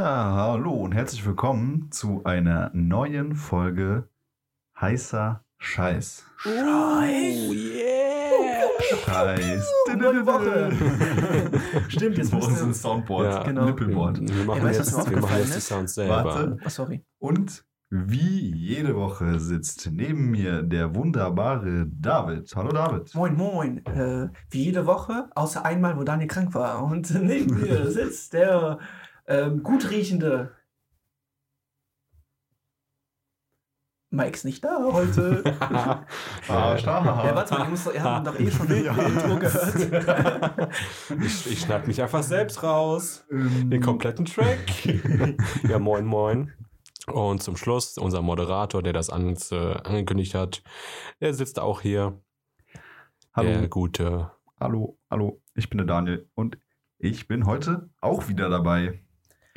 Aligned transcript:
Ja, 0.00 0.32
hallo 0.34 0.72
und 0.72 0.92
herzlich 0.92 1.26
willkommen 1.26 1.88
zu 1.90 2.24
einer 2.24 2.70
neuen 2.72 3.34
Folge 3.34 4.08
heißer 4.80 5.44
Scheiß. 5.58 6.24
Oh, 6.46 7.02
yeah! 7.02 8.64
Scheiß. 9.04 9.70
Neue 9.98 10.24
Woche. 10.24 10.72
Stimmt, 11.88 12.16
jetzt 12.16 12.32
müssen 12.32 12.56
ein 12.56 12.68
wir... 12.68 12.74
Soundboard? 12.74 13.26
Ja. 13.26 13.42
Genau. 13.42 13.66
Nippelboard. 13.66 14.20
Wir 14.22 14.44
machen, 14.44 14.62
weißt 14.62 14.78
du, 14.78 14.84
was 14.84 14.96
jetzt, 14.96 15.08
mir 15.10 15.16
wir 15.16 15.20
machen 15.20 15.36
jetzt 15.36 15.56
die? 15.56 15.60
Sounds 15.60 15.94
selber. 15.94 16.24
Warte. 16.24 16.56
Oh, 16.64 16.68
sorry. 16.70 17.04
Und 17.18 17.66
wie 17.90 18.54
jede 18.54 18.96
Woche 18.96 19.38
sitzt 19.38 19.90
neben 19.92 20.30
mir 20.30 20.62
der 20.62 20.94
wunderbare 20.94 21.88
David. 21.90 22.50
Hallo 22.54 22.70
David. 22.70 23.14
Moin, 23.14 23.36
moin. 23.36 23.84
Äh, 23.84 24.28
wie 24.48 24.64
jede 24.64 24.86
Woche, 24.86 25.28
außer 25.34 25.64
einmal, 25.64 25.98
wo 25.98 26.04
Daniel 26.04 26.28
krank 26.28 26.54
war. 26.54 26.84
Und 26.84 27.10
neben 27.20 27.60
mir 27.60 27.90
sitzt 27.90 28.32
der 28.32 28.78
ähm, 29.26 29.62
gut 29.62 29.90
riechende... 29.90 30.52
Mike 34.12 34.32
ist 34.34 34.44
nicht 34.44 34.64
da 34.64 34.90
heute. 34.92 35.44
Ah, 36.48 36.76
stark. 36.76 37.04
Ja, 37.06 37.36
warte 37.36 37.54
mal, 37.54 37.64
ihr, 37.64 37.70
müsst, 37.70 37.94
ihr 37.94 38.02
habt 38.02 38.26
doch 38.26 38.36
eh 38.38 38.50
schon 38.50 38.66
ein 38.68 38.84
Ja. 38.84 38.92
Intro 39.06 39.36
gehört. 39.36 40.72
ich, 41.24 41.52
ich 41.52 41.60
schneid 41.60 41.86
mich 41.86 42.02
einfach 42.02 42.24
selbst 42.24 42.64
raus. 42.64 43.24
Ähm, 43.30 43.70
Den 43.70 43.80
kompletten 43.80 44.24
Track. 44.24 44.58
ja, 45.68 45.78
moin, 45.78 46.04
moin. 46.04 46.52
Und 47.06 47.40
zum 47.40 47.56
Schluss, 47.56 47.98
unser 47.98 48.20
Moderator, 48.20 48.82
der 48.82 48.92
das 48.92 49.10
an, 49.10 49.36
äh, 49.52 49.74
angekündigt 49.84 50.34
hat, 50.34 50.64
der 51.20 51.32
sitzt 51.34 51.60
auch 51.60 51.80
hier. 51.80 52.20
Der 53.36 53.56
Hallo, 53.58 53.68
gute. 53.68 54.32
hallo, 54.58 54.98
hallo. 55.08 55.40
Ich 55.54 55.70
bin 55.70 55.78
der 55.78 55.86
Daniel 55.86 56.28
und 56.34 56.58
ich 56.98 57.28
bin 57.28 57.46
heute 57.46 57.90
auch 58.00 58.26
wieder 58.26 58.48
dabei. 58.48 59.00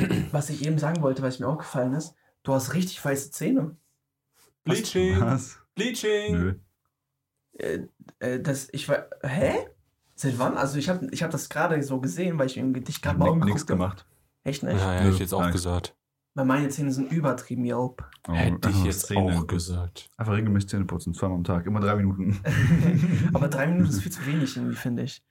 Was 0.31 0.49
ich 0.49 0.65
eben 0.65 0.77
sagen 0.77 1.01
wollte, 1.01 1.21
was 1.21 1.39
mir 1.39 1.47
auch 1.47 1.57
gefallen 1.57 1.93
ist, 1.93 2.15
du 2.43 2.53
hast 2.53 2.73
richtig 2.73 3.03
weiße 3.03 3.31
Zähne. 3.31 3.75
Bleaching. 4.63 5.19
Was? 5.21 5.59
Bleaching. 5.75 6.31
Nö. 6.33 6.53
Äh, 7.57 7.79
äh, 8.19 8.39
das, 8.41 8.69
ich 8.71 8.87
war, 8.89 9.05
hä? 9.21 9.53
Seit 10.15 10.37
wann? 10.39 10.57
Also 10.57 10.77
ich 10.77 10.89
habe 10.89 11.07
ich 11.11 11.23
hab 11.23 11.31
das 11.31 11.49
gerade 11.49 11.81
so 11.83 11.99
gesehen, 11.99 12.37
weil 12.39 12.45
ich 12.47 12.57
im 12.57 12.73
Gedicht 12.73 13.01
gerade 13.01 13.17
mal 13.19 13.25
Nichts 13.25 13.41
umgeguckt 13.41 13.61
habe. 13.61 13.77
gemacht. 13.79 14.05
Echt 14.43 14.63
nicht? 14.63 14.79
Ja, 14.79 14.93
ja, 14.93 14.99
Nö, 14.99 15.05
hätte 15.05 15.13
ich 15.15 15.19
jetzt 15.19 15.33
auch 15.33 15.41
nein. 15.41 15.51
gesagt. 15.51 15.95
Weil 16.35 16.45
meine 16.45 16.69
Zähne 16.69 16.91
sind 16.91 17.11
übertrieben, 17.11 17.63
Jelp. 17.63 18.03
Oh, 18.27 18.33
Hätte 18.33 18.69
ich 18.69 18.83
jetzt 18.85 19.05
Zähne- 19.07 19.37
auch 19.37 19.45
gesagt. 19.47 20.09
Einfach 20.17 20.33
regelmäßig 20.33 20.69
Zähne 20.69 20.85
putzen, 20.85 21.13
zweimal 21.13 21.37
am 21.37 21.43
Tag, 21.43 21.65
immer 21.67 21.79
drei 21.79 21.95
Minuten. 21.95 22.39
Aber 23.33 23.47
drei 23.49 23.67
Minuten 23.67 23.89
ist 23.89 24.01
viel 24.01 24.11
zu 24.11 24.25
wenig 24.25 24.55
irgendwie, 24.57 24.75
finde 24.75 25.03
ich. 25.03 25.23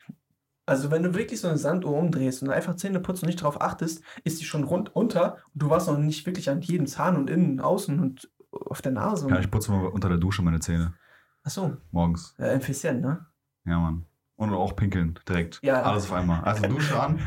Also 0.64 0.90
wenn 0.90 1.02
du 1.02 1.14
wirklich 1.14 1.40
so 1.40 1.48
eine 1.48 1.58
Sanduhr 1.58 1.96
umdrehst 1.96 2.42
und 2.42 2.50
einfach 2.50 2.76
Zähne 2.76 3.00
putzt 3.00 3.22
und 3.22 3.26
nicht 3.26 3.40
darauf 3.40 3.60
achtest, 3.60 4.02
ist 4.24 4.40
die 4.40 4.44
schon 4.44 4.64
rund 4.64 4.94
unter 4.94 5.38
und 5.52 5.62
du 5.62 5.70
warst 5.70 5.88
noch 5.88 5.98
nicht 5.98 6.24
wirklich 6.24 6.50
an 6.50 6.60
jedem 6.60 6.86
Zahn 6.86 7.16
und 7.16 7.30
innen, 7.30 7.60
außen 7.60 7.98
und 7.98 8.30
auf 8.50 8.80
der 8.82 8.92
Nase. 8.92 9.28
Ja, 9.28 9.40
ich 9.40 9.50
putze 9.50 9.72
mal 9.72 9.86
unter 9.86 10.08
der 10.08 10.18
Dusche 10.18 10.42
meine 10.42 10.60
Zähne. 10.60 10.94
Achso, 11.42 11.76
Morgens. 11.90 12.34
äh, 12.38 12.54
effizient, 12.54 13.00
ne? 13.00 13.26
Ja, 13.64 13.78
Mann. 13.80 14.06
Und 14.36 14.52
auch 14.52 14.76
pinkeln, 14.76 15.18
direkt. 15.28 15.58
Ja. 15.62 15.82
Alles 15.82 16.04
auf 16.04 16.12
einmal. 16.12 16.42
Also 16.44 16.66
Dusche 16.66 17.00
an, 17.00 17.20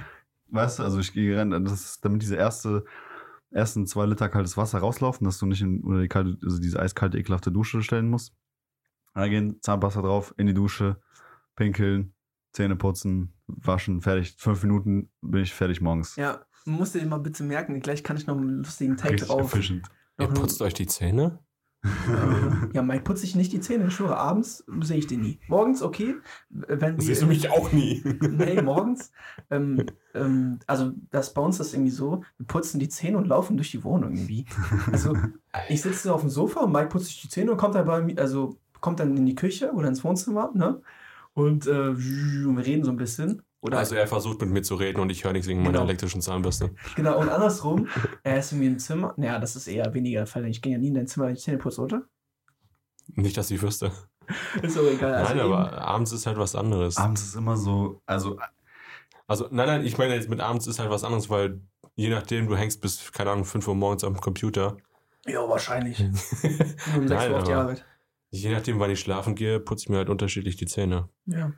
weißt 0.48 0.80
du, 0.80 0.84
also 0.84 1.00
ich 1.00 1.14
gehe 1.14 1.38
rein, 1.38 1.52
das 1.52 1.74
ist, 1.74 2.06
damit 2.06 2.22
diese 2.22 2.36
erste, 2.36 2.86
ersten 3.52 3.86
zwei 3.86 4.06
Liter 4.06 4.30
kaltes 4.30 4.58
Wasser 4.58 4.80
rauslaufen, 4.80 5.26
dass 5.26 5.40
du 5.40 5.46
nicht 5.46 5.62
in 5.62 5.84
oder 5.84 6.02
die 6.02 6.08
kalte, 6.08 6.38
also 6.44 6.60
diese 6.60 6.80
eiskalte, 6.80 7.18
ekelhafte 7.18 7.52
Dusche 7.52 7.82
stellen 7.84 8.10
musst. 8.10 8.34
Reingehen, 9.14 9.62
Zahnpasta 9.62 10.02
drauf, 10.02 10.34
in 10.38 10.48
die 10.48 10.54
Dusche, 10.54 11.02
pinkeln, 11.56 12.14
Zähne 12.56 12.78
putzen, 12.78 13.34
waschen, 13.48 14.02
fertig. 14.02 14.36
Fünf 14.38 14.64
Minuten 14.64 15.10
bin 15.22 15.44
ich 15.44 15.54
fertig 15.54 15.82
morgens. 15.82 16.16
Ja, 16.16 16.46
musst 16.64 16.96
du 16.96 17.00
dir 17.00 17.06
mal 17.06 17.18
bitte 17.18 17.44
merken, 17.44 17.82
gleich 17.82 18.02
kann 18.02 18.16
ich 18.16 18.28
noch 18.28 18.38
einen 18.38 18.60
lustigen 18.60 18.96
Take 18.96 19.16
Richtig 19.16 19.28
drauf. 19.28 19.54
efficient. 19.54 19.90
Ihr 20.20 20.28
putzt 20.28 20.62
euch 20.62 20.74
die 20.74 20.88
Zähne? 20.88 21.40
Ja, 22.74 22.82
Mike 22.82 23.04
putzt 23.04 23.22
sich 23.22 23.36
nicht 23.36 23.54
die 23.54 23.60
Zähne. 23.60 23.88
Ich 23.88 23.94
schwöre, 23.94 24.18
abends 24.18 24.66
sehe 24.82 24.98
ich 24.98 25.06
den 25.08 25.22
nie. 25.22 25.40
Morgens, 25.48 25.82
okay. 25.84 26.16
Wenn 26.50 27.00
Siehst 27.00 27.22
du 27.22 27.28
mich 27.28 27.50
auch 27.52 27.72
nie. 27.72 28.04
Nee, 28.22 28.62
morgens. 28.62 29.12
Ähm, 29.52 29.86
ähm, 30.14 30.60
also, 30.66 30.94
das 31.12 31.34
bei 31.34 31.42
uns 31.42 31.60
ist 31.60 31.74
irgendwie 31.74 31.92
so, 31.92 32.24
wir 32.38 32.48
putzen 32.48 32.80
die 32.80 32.90
Zähne 32.90 33.18
und 33.18 33.28
laufen 33.28 33.56
durch 33.56 33.72
die 33.72 33.84
Wohnung 33.84 34.14
irgendwie. 34.14 34.46
Also, 34.92 35.16
ich 35.70 35.82
sitze 35.82 36.12
auf 36.14 36.22
dem 36.22 36.30
Sofa 36.30 36.62
und 36.62 36.74
Mike 36.74 36.88
putzt 36.88 37.06
sich 37.06 37.22
die 37.22 37.30
Zähne 37.30 37.52
und 37.52 37.58
kommt 37.58 37.76
dann 37.76 37.86
bei 37.86 38.02
mir, 38.02 38.18
also 38.18 38.58
kommt 38.82 39.00
dann 39.00 39.16
in 39.16 39.26
die 39.26 39.36
Küche 39.36 39.72
oder 39.72 39.88
ins 39.88 40.04
Wohnzimmer, 40.04 40.52
ne? 40.54 40.82
Und, 41.36 41.68
äh, 41.68 41.98
wir 41.98 42.66
reden 42.66 42.84
so 42.84 42.92
ein 42.92 42.98
bisschen. 42.98 43.42
Oder 43.62 43.78
Also 43.80 43.96
er 43.96 44.08
versucht 44.08 44.42
mit 44.42 44.50
mir 44.52 44.62
zu 44.62 44.76
reden 44.76 45.00
und 45.00 45.10
ich 45.10 45.24
höre 45.24 45.34
nichts 45.34 45.48
wegen 45.48 45.60
meiner 45.60 45.74
Genau. 45.74 45.84
elektrischen 45.86 46.22
Zahnbürste. 46.22 46.74
genau, 46.96 47.20
und 47.20 47.30
andersrum, 47.30 47.88
er 48.24 48.40
ist 48.40 48.52
irgendwie 48.52 48.68
im 48.68 48.80
Zimmer. 48.80 49.14
Naja, 49.18 49.38
das 49.40 49.56
ist 49.56 49.68
eher 49.68 49.94
weniger 49.94 50.20
der 50.22 50.28
Fall. 50.28 50.46
Ich 50.48 50.62
gehe 50.62 50.74
ja 50.74 50.78
nie 50.80 50.88
in 50.90 50.94
dein 50.96 51.08
Zimmer, 51.08 51.28
wenn 51.28 51.36
ich 51.36 51.42
Zähne 51.42 51.58
putze, 51.58 51.82
oder? 51.82 52.04
Nicht, 53.16 53.38
dass 53.38 53.52
ich 53.52 53.62
wüsste. 53.62 53.92
Ist 54.64 54.78
aber 54.78 54.92
egal. 54.92 55.14
Also 55.14 55.36
nein, 55.36 55.46
eben- 55.46 55.54
aber 55.54 55.78
abends 55.80 56.12
ist 56.12 56.26
halt 56.26 56.38
was 56.40 56.56
anderes. 56.56 56.98
Abends 56.98 57.22
ist 57.24 57.36
immer 57.36 57.56
so, 57.58 58.02
also 58.08 58.40
Also, 59.28 59.48
nein, 59.52 59.68
nein, 59.68 59.86
ich 59.86 59.98
meine 60.00 60.16
jetzt 60.16 60.30
mit 60.30 60.40
abends 60.40 60.66
ist 60.68 60.80
halt 60.80 60.90
was 60.90 61.04
anderes, 61.04 61.30
weil 61.30 61.62
je 61.96 62.10
nachdem, 62.10 62.48
du 62.48 62.56
hängst 62.56 62.82
bis, 62.82 63.12
keine 63.12 63.32
Ahnung, 63.32 63.46
5 63.46 63.68
Uhr 63.68 63.76
morgens 63.76 64.04
am 64.04 64.20
Computer. 64.20 64.78
Ja, 65.28 65.48
wahrscheinlich. 65.48 66.00
Um 66.96 67.08
sechs 67.08 67.10
nein, 67.10 67.32
Uhr 67.32 67.38
auf 67.38 67.44
die 67.44 67.54
Arbeit. 67.54 67.86
Je 68.42 68.52
nachdem, 68.52 68.80
wann 68.80 68.92
ich 68.92 69.00
schlafen 69.00 69.36
gehe, 69.36 69.60
putze 69.60 69.84
ich 69.84 69.90
mir 69.90 69.98
halt 69.98 70.10
unterschiedlich 70.10 70.56
die 70.56 70.66
Zähne. 70.66 71.10
Ja. 71.26 71.52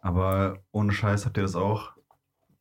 Aber 0.00 0.58
ohne 0.72 0.92
Scheiß 0.92 1.24
habt 1.26 1.36
ihr 1.36 1.42
das 1.42 1.56
auch. 1.56 1.92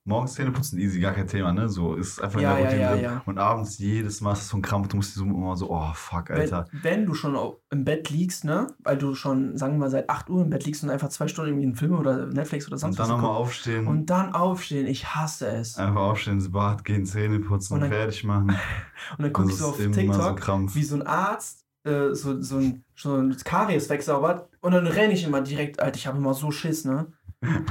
Morgens 0.06 0.34
Zähne 0.34 0.52
putzen, 0.52 0.80
easy, 0.80 1.00
gar 1.00 1.14
kein 1.14 1.28
Thema, 1.28 1.54
ne? 1.54 1.70
So 1.70 1.96
ist 1.96 2.22
einfach 2.22 2.42
Ja, 2.42 2.58
in 2.58 2.64
der 2.64 2.64
ja, 2.64 2.68
Routine 2.68 2.82
ja, 2.82 2.92
drin. 2.92 3.04
ja. 3.04 3.24
Und 3.26 3.38
abends 3.38 3.78
jedes 3.78 4.20
Mal 4.20 4.34
ist 4.34 4.40
das 4.40 4.50
so 4.50 4.58
ein 4.58 4.62
Krampf, 4.62 4.90
du 4.90 4.98
musst 4.98 5.16
dir 5.16 5.20
so 5.20 5.26
immer 5.26 5.56
so, 5.56 5.72
oh 5.72 5.92
fuck, 5.94 6.30
Alter. 6.30 6.66
Wenn, 6.74 6.84
wenn 6.84 7.06
du 7.06 7.14
schon 7.14 7.38
im 7.70 7.86
Bett 7.86 8.10
liegst, 8.10 8.44
ne, 8.44 8.68
weil 8.80 8.98
du 8.98 9.16
schon, 9.16 9.58
sagen 9.58 9.76
wir 9.76 9.80
mal, 9.80 9.90
seit 9.90 10.10
8 10.10 10.30
Uhr 10.30 10.42
im 10.42 10.50
Bett 10.50 10.66
liegst 10.66 10.84
und 10.84 10.90
einfach 10.90 11.08
zwei 11.08 11.30
Stunden 11.30 11.52
irgendwie 11.52 11.68
einen 11.68 11.76
Film 11.76 11.94
oder 11.98 12.26
Netflix 12.28 12.68
oder 12.68 12.78
sonst 12.78 13.00
und 13.00 13.00
dann 13.00 13.16
was 13.16 13.22
nochmal 13.22 13.38
aufstehen, 13.38 13.88
Und 13.88 14.10
dann 14.10 14.34
aufstehen, 14.34 14.88
ich 14.88 15.16
hasse 15.16 15.48
es. 15.48 15.78
einfach 15.78 16.02
aufstehen, 16.02 16.34
ins 16.34 16.52
Bad 16.52 16.84
gehen, 16.84 17.06
Zähne 17.06 17.40
putzen, 17.40 17.76
Und 17.76 17.80
dann- 17.82 17.90
fertig 17.92 18.26
machen. 18.26 18.50
Und 19.18 19.24
dann 19.24 19.32
guckst 19.32 19.52
Das 19.54 19.60
du 19.60 19.66
auf 19.68 19.78
so 19.82 19.90
TikTok, 19.90 20.38
Krampf. 20.38 20.76
wie 20.76 20.84
so 20.84 20.96
ein 20.96 21.04
Arzt 21.08 21.62
äh, 21.86 22.14
so, 22.14 22.42
so 22.42 22.58
ein, 22.58 22.83
so 22.96 23.16
ein 23.16 23.36
Karies 23.44 23.90
wegsaubert 23.90 24.50
und 24.62 24.72
dann 24.72 24.88
renne 24.88 25.14
ich 25.14 25.24
immer 25.24 25.42
direkt, 25.42 25.80
Alter, 25.80 25.98
ich 25.98 26.08
habe 26.08 26.18
immer 26.18 26.34
so 26.34 26.52
Schiss, 26.52 26.86
ne? 26.86 27.08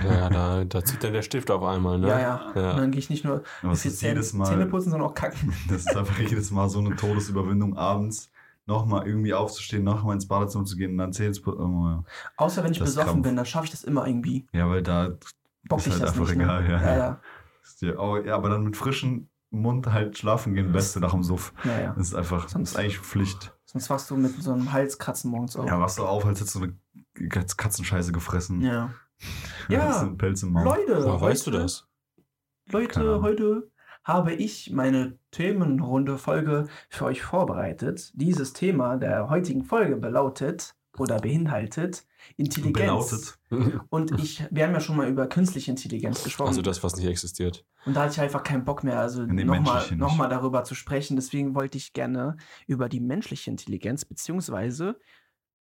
Ja, 0.05 0.29
da, 0.29 0.65
da 0.65 0.85
zieht 0.85 1.03
dann 1.03 1.15
der 1.15 1.23
Stift 1.23 1.51
auf 1.51 1.63
einmal, 1.63 1.99
ne? 1.99 2.09
Ja, 2.09 2.21
ja. 2.21 2.53
Ja. 2.55 2.71
Und 2.73 2.79
dann 2.79 2.91
gehe 2.91 2.99
ich 2.99 3.09
nicht 3.09 3.25
nur 3.25 3.43
es 3.63 3.79
ist 3.79 3.87
effizient 3.87 4.13
jedes 4.15 4.33
Mal, 4.35 4.47
Zähne 4.47 4.67
putzen, 4.67 4.91
sondern 4.91 5.09
auch 5.09 5.15
kacken. 5.15 5.53
das 5.69 5.87
ist 5.87 5.97
einfach 5.97 6.19
jedes 6.19 6.51
Mal 6.51 6.69
so 6.69 6.81
eine 6.81 6.95
Todesüberwindung 6.95 7.77
abends, 7.77 8.31
nochmal 8.67 9.07
irgendwie 9.07 9.33
aufzustehen, 9.33 9.85
nochmal 9.85 10.15
ins 10.15 10.29
Badezimmer 10.29 10.65
zu 10.65 10.77
gehen 10.77 10.93
und 10.93 10.99
dann 10.99 11.13
Zähne 11.13 11.33
zu 11.33 11.43
putzen. 11.43 11.63
Oh, 11.63 11.89
ja. 11.89 12.05
Außer 12.37 12.63
wenn 12.65 12.73
ich 12.73 12.79
Das 12.79 12.91
besoffen 12.91 13.13
Krampf. 13.13 13.23
bin, 13.25 13.37
dann 13.37 13.47
schaffe 13.47 13.65
ich 13.67 13.71
das 13.71 13.85
immer 13.85 14.07
irgendwie. 14.07 14.47
ja, 14.53 14.69
weil 14.69 14.83
da 14.83 15.11
Bock 15.69 15.79
ist 15.79 15.87
ich 15.87 15.93
halt 15.95 16.03
das 16.03 16.11
einfach 16.11 16.27
nicht. 16.27 16.43
egal, 16.43 16.65
ne? 16.65 16.71
ja. 16.71 16.83
ja, 16.83 16.97
ja. 16.97 17.21
Dir, 17.81 17.99
oh, 17.99 18.17
ja, 18.19 18.35
aber 18.35 18.51
dann 18.51 18.65
mit 18.65 18.77
frischem 18.77 19.29
Mund 19.51 19.87
halt 19.87 20.19
schlafen 20.19 20.55
gehen, 20.55 20.73
Beste 20.73 21.01
nach 21.01 21.13
dem 21.13 21.23
Suff. 21.23 21.53
ja, 21.65 21.81
ja. 21.81 21.95
Das 21.97 22.09
ist 22.09 22.15
einfach, 22.15 22.45
das 22.51 22.61
ist 22.61 22.77
eigentlich 22.77 22.99
Pflicht. 22.99 23.55
Sonst 23.73 23.89
wachst 23.91 24.11
du 24.11 24.17
mit 24.17 24.43
so 24.43 24.53
einem 24.53 24.73
Halskratzen 24.73 25.31
morgens 25.31 25.57
auf. 25.57 25.67
Ja, 25.67 25.81
wachst 25.81 25.99
du 25.99 26.05
auf, 26.05 26.25
als 26.27 26.41
hättest 26.41 26.57
du 26.57 26.63
eine 26.63 26.75
Katzenscheiße 27.57 28.13
gefressen. 28.13 28.61
Ja. 28.61 28.91
Ja. 29.69 30.05
Pelz 30.19 30.43
im 30.43 30.53
Maul. 30.53 30.65
Leute, 30.65 31.05
Woher 31.05 31.21
weißt 31.21 31.47
du 31.47 31.53
heute- 31.53 31.63
das? 31.63 31.89
Leute, 32.71 33.23
heute 33.23 33.71
habe 34.05 34.33
ich 34.35 34.71
meine 34.73 35.19
Themenrunde 35.31 36.19
Folge 36.19 36.67
für 36.91 37.05
euch 37.07 37.23
vorbereitet. 37.23 38.11
Dieses 38.15 38.53
Thema 38.53 38.97
der 38.97 39.29
heutigen 39.31 39.65
Folge 39.65 39.97
belautet 39.97 40.75
oder 40.99 41.19
beinhaltet 41.21 42.05
Intelligenz. 42.37 43.39
Belautet. 43.49 43.87
Und 43.91 44.19
ich, 44.21 44.45
wir 44.51 44.65
haben 44.65 44.73
ja 44.73 44.81
schon 44.81 44.97
mal 44.97 45.09
über 45.09 45.27
künstliche 45.27 45.71
Intelligenz 45.71 46.23
gesprochen. 46.23 46.49
Also 46.49 46.63
das, 46.63 46.83
was 46.83 46.97
nicht 46.97 47.07
existiert. 47.07 47.65
Und 47.85 47.95
da 47.95 48.03
hatte 48.03 48.13
ich 48.13 48.21
einfach 48.21 48.43
keinen 48.43 48.65
Bock 48.65 48.85
mehr, 48.85 48.99
also 48.99 49.25
Nee, 49.25 49.45
nochmal 49.45 49.85
noch 49.97 50.17
mal 50.17 50.29
darüber 50.29 50.65
zu 50.65 50.75
sprechen. 50.75 51.17
Deswegen 51.17 51.55
wollte 51.55 51.79
ich 51.79 51.93
gerne 51.93 52.37
über 52.67 52.89
die 52.89 53.01
menschliche 53.01 53.51
Intelligenz, 53.51 54.05
beziehungsweise 54.05 54.97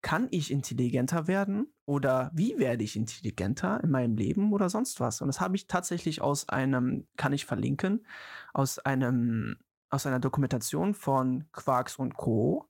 kann 0.00 0.28
ich 0.30 0.50
intelligenter 0.50 1.26
werden 1.26 1.72
oder 1.84 2.30
wie 2.32 2.58
werde 2.58 2.84
ich 2.84 2.96
intelligenter 2.96 3.82
in 3.82 3.90
meinem 3.90 4.16
Leben 4.16 4.52
oder 4.52 4.68
sonst 4.68 5.00
was? 5.00 5.20
Und 5.20 5.26
das 5.26 5.40
habe 5.40 5.56
ich 5.56 5.66
tatsächlich 5.66 6.20
aus 6.22 6.48
einem, 6.48 7.06
kann 7.16 7.32
ich 7.32 7.46
verlinken, 7.46 8.06
aus 8.52 8.78
einem, 8.78 9.56
aus 9.90 10.06
einer 10.06 10.20
Dokumentation 10.20 10.94
von 10.94 11.48
Quarks 11.52 11.96
und 11.96 12.16
Co. 12.16 12.68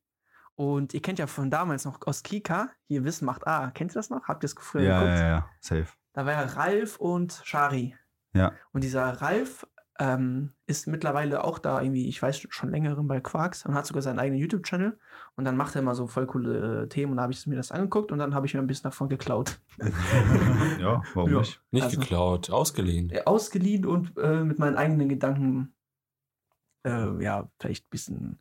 Und 0.58 0.92
ihr 0.92 1.00
kennt 1.00 1.20
ja 1.20 1.28
von 1.28 1.50
damals 1.50 1.84
noch 1.84 2.04
aus 2.04 2.24
Kika, 2.24 2.70
hier 2.88 3.04
Wissen 3.04 3.26
macht 3.26 3.46
A. 3.46 3.70
Kennt 3.70 3.92
ihr 3.92 3.94
das 3.94 4.10
noch? 4.10 4.24
Habt 4.26 4.42
ihr 4.42 4.46
es 4.46 4.54
früher 4.58 4.82
Ja, 4.82 4.98
geguckt? 5.00 5.18
ja, 5.20 5.28
ja, 5.28 5.48
safe. 5.60 5.86
Da 6.14 6.26
war 6.26 6.32
ja 6.32 6.40
Ralf 6.42 6.96
und 6.98 7.40
Shari. 7.44 7.94
Ja. 8.34 8.52
Und 8.72 8.82
dieser 8.82 9.04
Ralf 9.22 9.68
ähm, 10.00 10.52
ist 10.66 10.88
mittlerweile 10.88 11.44
auch 11.44 11.60
da 11.60 11.80
irgendwie, 11.80 12.08
ich 12.08 12.20
weiß 12.20 12.44
schon 12.50 12.70
längerem 12.72 13.06
bei 13.06 13.20
Quarks 13.20 13.64
und 13.66 13.74
hat 13.74 13.86
sogar 13.86 14.02
seinen 14.02 14.18
eigenen 14.18 14.40
YouTube-Channel. 14.40 14.98
Und 15.36 15.44
dann 15.44 15.56
macht 15.56 15.76
er 15.76 15.82
immer 15.82 15.94
so 15.94 16.08
voll 16.08 16.26
coole 16.26 16.82
äh, 16.82 16.88
Themen 16.88 17.12
und 17.12 17.18
da 17.18 17.22
habe 17.22 17.32
ich 17.32 17.46
mir 17.46 17.54
das 17.54 17.70
angeguckt 17.70 18.10
und 18.10 18.18
dann 18.18 18.34
habe 18.34 18.46
ich 18.46 18.54
mir 18.54 18.60
ein 18.60 18.66
bisschen 18.66 18.90
davon 18.90 19.08
geklaut. 19.08 19.60
ja, 20.80 21.02
warum 21.14 21.30
Ja. 21.30 21.38
nicht? 21.38 21.62
Nicht 21.70 21.84
Also- 21.84 22.00
geklaut, 22.00 22.50
ausgeliehen. 22.50 23.10
Äh, 23.10 23.22
Ausgeliehen 23.26 23.86
und 23.86 24.16
äh, 24.18 24.42
mit 24.42 24.58
meinen 24.58 24.76
eigenen 24.76 25.08
Gedanken 25.08 25.72
äh, 26.84 27.22
ja, 27.22 27.48
vielleicht 27.60 27.86
ein 27.86 27.90
bisschen 27.90 28.38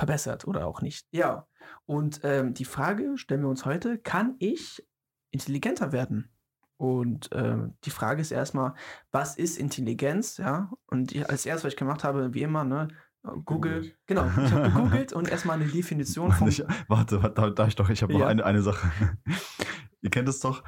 verbessert 0.00 0.46
oder 0.46 0.66
auch 0.66 0.80
nicht. 0.80 1.06
Ja. 1.12 1.46
Und 1.84 2.20
ähm, 2.24 2.54
die 2.54 2.64
Frage 2.64 3.18
stellen 3.18 3.42
wir 3.42 3.48
uns 3.50 3.66
heute, 3.66 3.98
kann 3.98 4.34
ich 4.38 4.82
intelligenter 5.30 5.92
werden? 5.92 6.30
Und 6.78 7.28
ähm, 7.32 7.74
die 7.84 7.90
Frage 7.90 8.22
ist 8.22 8.30
erstmal, 8.30 8.72
was 9.12 9.36
ist 9.36 9.58
Intelligenz? 9.58 10.38
Ja. 10.38 10.72
Und 10.86 11.12
ich, 11.12 11.28
als 11.28 11.44
erstes, 11.44 11.64
was 11.64 11.72
ich 11.74 11.78
gemacht 11.78 12.02
habe, 12.02 12.32
wie 12.32 12.40
immer, 12.40 12.64
ne, 12.64 12.88
Google, 13.22 13.44
Googelt. 13.44 13.98
genau, 14.06 14.24
ich 14.24 14.50
habe 14.52 14.70
gegoogelt 14.70 15.12
und 15.12 15.28
erstmal 15.28 15.60
eine 15.60 15.70
Definition 15.70 16.32
von. 16.38 16.48
Ich, 16.48 16.64
warte, 16.88 17.22
warte, 17.22 17.34
da, 17.34 17.50
da 17.50 17.66
ich 17.66 17.76
doch, 17.76 17.90
ich 17.90 18.02
habe 18.02 18.14
noch 18.14 18.20
Ja. 18.20 18.26
eine, 18.28 18.42
eine 18.46 18.62
Sache. 18.62 18.90
Ihr 20.00 20.08
kennt 20.08 20.30
es 20.30 20.40
doch, 20.40 20.64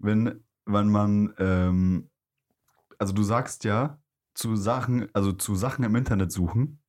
wenn, 0.00 0.44
wenn 0.66 0.88
man, 0.88 1.32
ähm, 1.38 2.10
also 2.98 3.12
du 3.12 3.22
sagst 3.22 3.62
ja, 3.62 4.00
zu 4.34 4.56
Sachen, 4.56 5.08
also 5.14 5.30
zu 5.32 5.54
Sachen 5.54 5.84
im 5.84 5.94
Internet 5.94 6.32
suchen, 6.32 6.81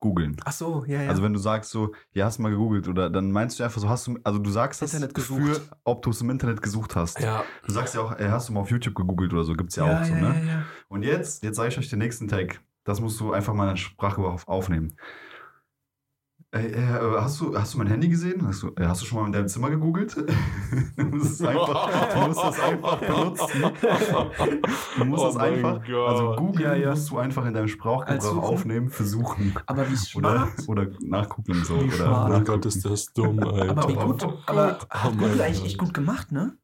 googeln. 0.00 0.36
Ach 0.44 0.52
so, 0.52 0.84
ja, 0.86 1.02
ja. 1.02 1.10
Also 1.10 1.22
wenn 1.22 1.32
du 1.32 1.38
sagst 1.38 1.70
so, 1.70 1.92
ja, 2.12 2.26
hast 2.26 2.38
du 2.38 2.42
mal 2.42 2.50
gegoogelt 2.50 2.88
oder 2.88 3.10
dann 3.10 3.32
meinst 3.32 3.58
du 3.58 3.64
einfach 3.64 3.80
so, 3.80 3.88
hast 3.88 4.06
du, 4.06 4.18
also 4.24 4.38
du 4.38 4.50
sagst 4.50 4.80
das 4.82 4.94
Internet 4.94 5.14
gesucht. 5.14 5.56
für, 5.56 5.60
ob 5.84 6.02
du 6.02 6.10
es 6.10 6.20
im 6.20 6.30
Internet 6.30 6.62
gesucht 6.62 6.96
hast. 6.96 7.20
Ja, 7.20 7.44
Du 7.66 7.72
sagst 7.72 7.94
ja 7.94 8.00
auch, 8.00 8.12
ey, 8.12 8.28
hast 8.28 8.48
du 8.48 8.52
mal 8.52 8.60
auf 8.60 8.70
YouTube 8.70 8.94
gegoogelt 8.94 9.32
oder 9.32 9.44
so, 9.44 9.54
gibt's 9.54 9.76
ja, 9.76 9.84
auch 9.84 10.04
so, 10.04 10.14
ja, 10.14 10.20
ne? 10.20 10.40
ja, 10.40 10.46
ja. 10.52 10.62
Und 10.88 11.02
jetzt, 11.02 11.42
jetzt 11.42 11.56
sage 11.56 11.68
ich 11.70 11.78
euch 11.78 11.90
den 11.90 11.98
nächsten 11.98 12.28
Tag. 12.28 12.60
Das 12.84 13.00
musst 13.00 13.20
du 13.20 13.32
einfach 13.32 13.54
mal 13.54 13.70
in 13.70 13.76
Sprache 13.76 14.22
auf, 14.22 14.48
aufnehmen. 14.48 14.94
Ey, 16.50 16.72
äh, 16.72 16.80
hast, 17.20 17.40
du, 17.42 17.54
hast 17.58 17.74
du 17.74 17.78
mein 17.78 17.88
Handy 17.88 18.08
gesehen? 18.08 18.46
Hast 18.46 18.62
du, 18.62 18.68
äh, 18.76 18.86
hast 18.86 19.02
du 19.02 19.06
schon 19.06 19.20
mal 19.20 19.26
in 19.26 19.32
deinem 19.32 19.48
Zimmer 19.48 19.68
gegoogelt? 19.68 20.16
du 20.96 21.04
musst 21.04 21.32
es 21.32 21.42
einfach, 21.46 21.90
du 22.14 22.26
musst 22.26 22.42
das 22.42 22.58
einfach 22.60 22.98
benutzen. 23.00 23.62
Du 24.96 25.04
musst 25.04 25.24
Oh 25.24 25.26
das 25.26 25.36
einfach, 25.36 25.84
Gott. 25.86 26.08
also 26.08 26.34
googeln 26.36 26.70
Ja, 26.70 26.74
ja. 26.74 26.90
musst 26.90 27.10
du 27.10 27.18
einfach 27.18 27.44
in 27.44 27.52
deinem 27.52 27.68
Sprachgebrauch 27.68 28.22
Suchen? 28.22 28.38
aufnehmen, 28.44 28.88
versuchen. 28.88 29.54
Aber 29.66 29.82
wie 29.90 29.92
Oder, 29.92 29.98
smart. 29.98 30.68
oder 30.68 30.86
nachgucken 31.00 31.64
so. 31.64 31.80
Wie 31.82 31.92
Oder 31.92 32.24
oh 32.26 32.28
mein. 32.30 32.44
Gott, 32.44 32.64
ist 32.64 32.82
das 32.82 33.12
dumm, 33.12 33.40
Alter. 33.40 33.70
Aber 33.70 33.88
wie 33.88 33.94
gut. 33.94 34.26
Aber 34.46 34.78
Oh 34.82 34.86
hat 34.88 35.18
Google 35.18 35.40
eigentlich 35.42 35.64
echt 35.66 35.78
gut 35.78 35.92
gemacht, 35.92 36.32
ne? 36.32 36.56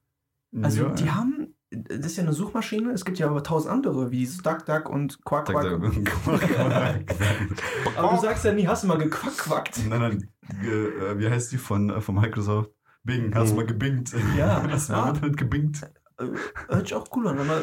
Also 0.62 0.84
Ja, 0.84 0.88
die 0.94 1.04
ja. 1.04 1.14
haben, 1.16 1.43
das 1.76 2.06
ist 2.06 2.16
ja 2.16 2.22
eine 2.22 2.32
Suchmaschine, 2.32 2.92
es 2.92 3.04
gibt 3.04 3.18
ja 3.18 3.26
aber 3.28 3.42
tausend 3.42 3.72
andere, 3.72 4.10
wie 4.10 4.26
DuckDuck 4.26 4.88
und 4.88 5.22
Quack 5.24 5.46
Quack. 5.46 5.66
Aber 7.96 8.14
du 8.16 8.20
sagst 8.20 8.44
ja 8.44 8.52
nie, 8.52 8.66
hast 8.66 8.84
du 8.84 8.88
mal 8.88 8.98
gequack-quackt. 8.98 9.80
Nein, 9.88 10.00
nein, 10.00 10.30
äh, 10.62 11.18
wie 11.18 11.28
heißt 11.28 11.52
die 11.52 11.58
von, 11.58 11.90
äh, 11.90 12.00
von 12.00 12.14
Microsoft? 12.14 12.70
Bing, 13.02 13.34
hast 13.34 13.48
du 13.48 13.50
Hm. 13.50 13.56
mal 13.56 13.66
gebingt? 13.66 14.14
Ja, 14.36 14.62
hast 14.70 14.88
du 14.88 14.92
mal 14.94 15.04
ja. 15.04 15.08
Internet 15.10 15.36
gebingt? 15.36 15.82
Äh, 16.18 16.24
Hört 16.68 16.88
sich 16.88 16.94
auch 16.94 17.06
cool 17.16 17.28
an, 17.28 17.38
aber 17.38 17.60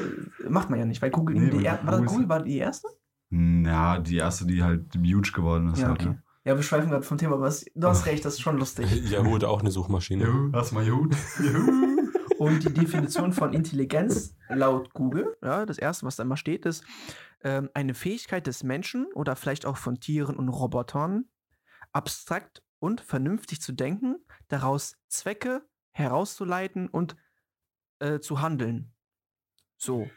macht 0.49 0.69
man 0.69 0.79
ja 0.79 0.85
nicht, 0.85 1.01
weil 1.01 1.09
Google, 1.11 1.35
Nee, 1.37 1.49
die 1.49 1.65
er, 1.65 1.79
war 1.85 1.99
das 1.99 2.05
Google 2.05 2.29
war 2.29 2.41
die 2.43 2.57
erste? 2.57 2.87
Ja, 3.31 3.99
die 3.99 4.17
erste, 4.17 4.45
die 4.45 4.61
halt 4.61 4.93
huge 4.95 5.31
geworden 5.33 5.71
ist. 5.71 5.79
Ja, 5.79 5.89
halt, 5.89 6.01
okay. 6.01 6.15
Ja, 6.43 6.55
wir 6.55 6.63
schweifen 6.63 6.89
gerade 6.89 7.03
vom 7.03 7.17
Thema, 7.17 7.35
aber 7.35 7.53
du 7.75 7.87
hast 7.87 8.05
recht, 8.07 8.25
das 8.25 8.33
ist 8.33 8.41
schon 8.41 8.57
lustig. 8.57 8.91
Yahoo 9.09 9.35
hat 9.35 9.43
auch 9.43 9.61
eine 9.61 9.71
Suchmaschine. 9.71 10.25
Juhu, 10.25 10.51
hast 10.53 10.71
du 10.71 10.75
mal 10.75 10.85
Juhu? 10.85 11.07
Juhu. 11.39 12.00
Und 12.41 12.63
die 12.63 12.73
Definition 12.73 13.33
von 13.33 13.53
Intelligenz 13.53 14.35
laut 14.49 14.95
Google, 14.95 15.37
ja, 15.43 15.63
das 15.63 15.77
erste, 15.77 16.07
was 16.07 16.15
da 16.15 16.23
immer 16.23 16.37
steht, 16.37 16.65
ist 16.65 16.83
ähm, 17.43 17.69
eine 17.75 17.93
Fähigkeit 17.93 18.47
des 18.47 18.63
Menschen 18.63 19.05
oder 19.13 19.35
vielleicht 19.35 19.63
auch 19.67 19.77
von 19.77 19.99
Tieren 19.99 20.37
und 20.37 20.49
Robotern, 20.49 21.25
abstrakt 21.91 22.63
und 22.79 22.99
vernünftig 22.99 23.61
zu 23.61 23.73
denken, 23.73 24.15
daraus 24.47 24.97
Zwecke 25.07 25.61
herauszuleiten 25.91 26.87
und 26.87 27.15
äh, 27.99 28.19
zu 28.19 28.41
handeln. 28.41 28.91
So. 29.77 30.09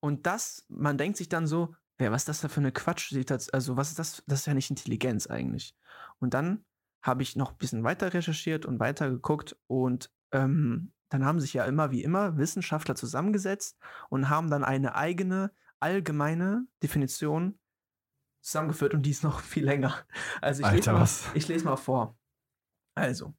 Und 0.00 0.26
das, 0.26 0.66
man 0.68 0.98
denkt 0.98 1.16
sich 1.16 1.30
dann 1.30 1.46
so, 1.46 1.74
wer, 1.96 2.12
was 2.12 2.24
ist 2.24 2.28
das 2.28 2.40
da 2.42 2.48
für 2.48 2.60
eine 2.60 2.72
Quatsch? 2.72 3.16
Also, 3.52 3.78
was 3.78 3.88
ist 3.88 3.98
das? 3.98 4.22
Das 4.26 4.40
ist 4.40 4.46
ja 4.46 4.52
nicht 4.52 4.68
Intelligenz 4.68 5.28
eigentlich. 5.28 5.74
Und 6.18 6.34
dann 6.34 6.66
habe 7.00 7.22
ich 7.22 7.36
noch 7.36 7.52
ein 7.52 7.58
bisschen 7.58 7.84
weiter 7.84 8.12
recherchiert 8.12 8.66
und 8.66 8.80
weiter 8.80 9.08
geguckt 9.08 9.56
und 9.66 10.10
ähm, 10.30 10.92
dann 11.08 11.24
haben 11.24 11.40
sich 11.40 11.52
ja 11.54 11.64
immer 11.64 11.90
wie 11.90 12.02
immer 12.02 12.36
Wissenschaftler 12.36 12.94
zusammengesetzt 12.94 13.78
und 14.08 14.28
haben 14.28 14.50
dann 14.50 14.64
eine 14.64 14.94
eigene 14.94 15.52
allgemeine 15.80 16.66
Definition 16.82 17.58
zusammengeführt 18.40 18.94
und 18.94 19.02
die 19.02 19.10
ist 19.10 19.22
noch 19.24 19.40
viel 19.54 19.64
länger. 19.64 20.04
Also 20.40 20.62
ich, 20.62 20.70
lese 20.70 20.76
Alter, 20.76 20.92
mal, 20.92 21.00
was? 21.00 21.30
ich 21.34 21.48
lese 21.48 21.64
mal 21.64 21.76
vor. 21.76 22.18
Also, 22.94 23.34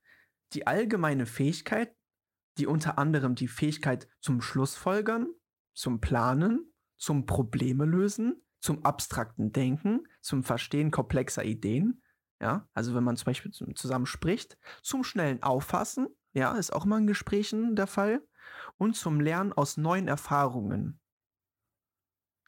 die 0.53 0.67
allgemeine 0.67 1.25
Fähigkeit, 1.25 1.95
die 2.57 2.67
unter 2.67 2.97
anderem 2.97 3.35
die 3.35 3.47
Fähigkeit 3.47 4.07
zum 4.19 4.41
Schlussfolgern, 4.41 5.27
zum 5.73 6.01
Planen, 6.01 6.73
zum 6.97 7.25
Probleme 7.25 7.85
lösen, 7.85 8.41
zum 8.59 8.83
abstrakten 8.85 9.51
Denken, 9.51 10.07
zum 10.21 10.43
Verstehen 10.43 10.91
komplexer 10.91 11.43
Ideen, 11.43 12.01
ja, 12.41 12.67
also 12.73 12.95
wenn 12.95 13.03
man 13.03 13.15
zum 13.15 13.25
Beispiel 13.25 13.51
zusammen 13.51 14.05
spricht, 14.05 14.57
zum 14.81 15.03
schnellen 15.03 15.41
Auffassen, 15.43 16.07
ja, 16.35 16.53
ist 16.55 16.71
auch 16.73 16.85
mal 16.85 16.99
in 16.99 17.07
Gesprächen 17.07 17.75
der 17.75 17.87
Fall, 17.87 18.21
und 18.77 18.95
zum 18.95 19.19
Lernen 19.19 19.53
aus 19.53 19.77
neuen 19.77 20.07
Erfahrungen. 20.07 20.99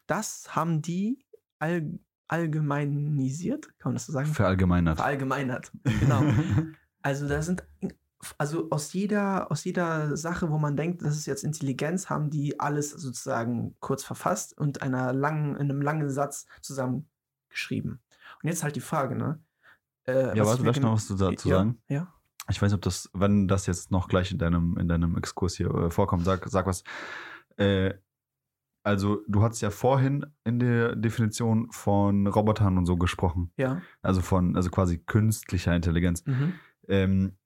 Das 0.06 0.56
haben 0.56 0.82
die 0.82 1.26
all, 1.60 2.00
allgemeinisiert, 2.28 3.78
kann 3.80 3.92
man 3.92 3.96
das 3.96 4.06
so 4.06 4.14
sagen? 4.14 4.28
Verallgemeinert. 4.28 4.98
Verallgemeinert. 4.98 5.72
Genau. 5.84 6.22
Also 7.04 7.26
da 7.26 7.42
sind, 7.42 7.64
also 8.38 8.70
aus 8.70 8.92
jeder, 8.92 9.50
aus 9.50 9.64
jeder 9.64 10.18
Sache, 10.18 10.50
wo 10.52 10.58
man 10.58 10.76
denkt, 10.76 11.04
das 11.04 11.16
ist 11.16 11.26
jetzt 11.26 11.46
Intelligenz, 11.46 12.10
haben 12.10 12.30
die 12.30 12.60
alles 12.60 12.90
sozusagen 12.90 13.78
kurz 13.80 14.04
verfasst 14.04 14.58
und 14.58 14.82
einer 14.82 15.14
langen, 15.14 15.56
in 15.56 15.72
einem 15.72 15.82
langen 15.82 16.10
Satz 16.10 16.48
zusammengeschrieben. 16.60 18.02
Und 18.44 18.50
jetzt 18.50 18.64
halt 18.64 18.76
die 18.76 18.82
Frage, 18.82 19.16
ne? 19.16 19.42
Äh, 20.06 20.36
Ja, 20.36 20.44
was 20.44 20.62
warte, 20.62 20.70
ich 20.72 20.84
noch 20.84 20.96
was 20.96 21.08
zu, 21.08 21.16
dazu 21.16 21.48
ja, 21.48 21.58
sagen? 21.60 21.82
Ja. 21.88 22.14
Ich 22.50 22.62
weiß 22.62 22.72
nicht, 22.72 22.78
ob 22.78 22.82
das, 22.82 23.10
wenn 23.14 23.48
das 23.48 23.66
jetzt 23.68 23.92
noch 23.92 24.08
gleich 24.08 24.32
in 24.32 24.38
deinem, 24.38 24.78
in 24.78 24.88
deinem 24.88 25.18
Exkurs 25.18 25.56
hier 25.58 25.74
äh, 25.74 25.92
vorkommt, 25.92 26.26
sag, 26.26 26.48
sag 26.48 26.66
was. 26.66 26.84
Äh, 27.58 27.94
also, 28.84 29.22
du 29.28 29.42
hast 29.42 29.60
ja 29.60 29.70
vorhin 29.70 30.26
in 30.46 30.60
der 30.60 30.96
Definition 30.96 31.70
von 31.72 32.26
Robotern 32.26 32.78
und 32.78 32.86
so 32.86 32.96
gesprochen. 32.96 33.52
Ja. 33.58 33.82
Also 34.02 34.22
von, 34.22 34.56
also 34.56 34.70
quasi 34.70 34.98
künstlicher 34.98 35.76
Intelligenz. 35.76 36.26
Mhm. 36.26 36.54
Ähm, 36.88 37.38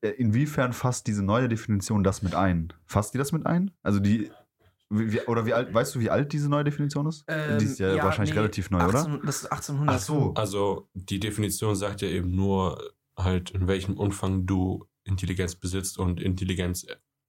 inwiefern 0.00 0.72
fasst 0.72 1.08
diese 1.08 1.24
neue 1.24 1.48
Definition 1.48 2.04
das 2.04 2.22
mit 2.22 2.36
ein? 2.36 2.72
Fasst 2.86 3.14
die 3.14 3.18
das 3.18 3.32
mit 3.32 3.44
ein? 3.44 3.72
Also 3.82 3.98
die, 3.98 4.30
wie, 4.92 5.12
wie- 5.12 5.20
oder 5.22 5.46
wie 5.46 5.54
alt, 5.54 5.72
weißt 5.72 5.94
du, 5.94 6.00
wie 6.00 6.10
alt 6.10 6.32
diese 6.32 6.48
neue 6.48 6.64
Definition 6.64 7.06
ist? 7.06 7.24
die 7.28 7.64
ist 7.64 7.78
ja, 7.78 7.92
Ähm, 7.94 8.02
wahrscheinlich 8.02 8.34
nee, 8.34 8.40
relativ 8.40 8.70
neu, 8.70 8.84
oder? 8.86 8.98
18 9.00 9.20
Das 9.24 9.36
ist 9.42 9.46
1800. 9.46 9.96
Ach 9.96 10.00
so. 10.00 10.34
Also 10.34 10.88
die 10.94 11.18
Definition 11.20 11.74
sagt 11.76 12.02
ja 12.02 12.08
eben 12.08 12.34
nur 12.34 12.92
halt, 13.16 13.50
in 13.50 13.66
welchem 13.68 13.96
Umfang 13.96 14.46
du 14.46 14.86
Intelligenz 15.04 15.54
besitzt 15.56 15.98
und 15.98 16.20
Intelligenz 16.20 16.86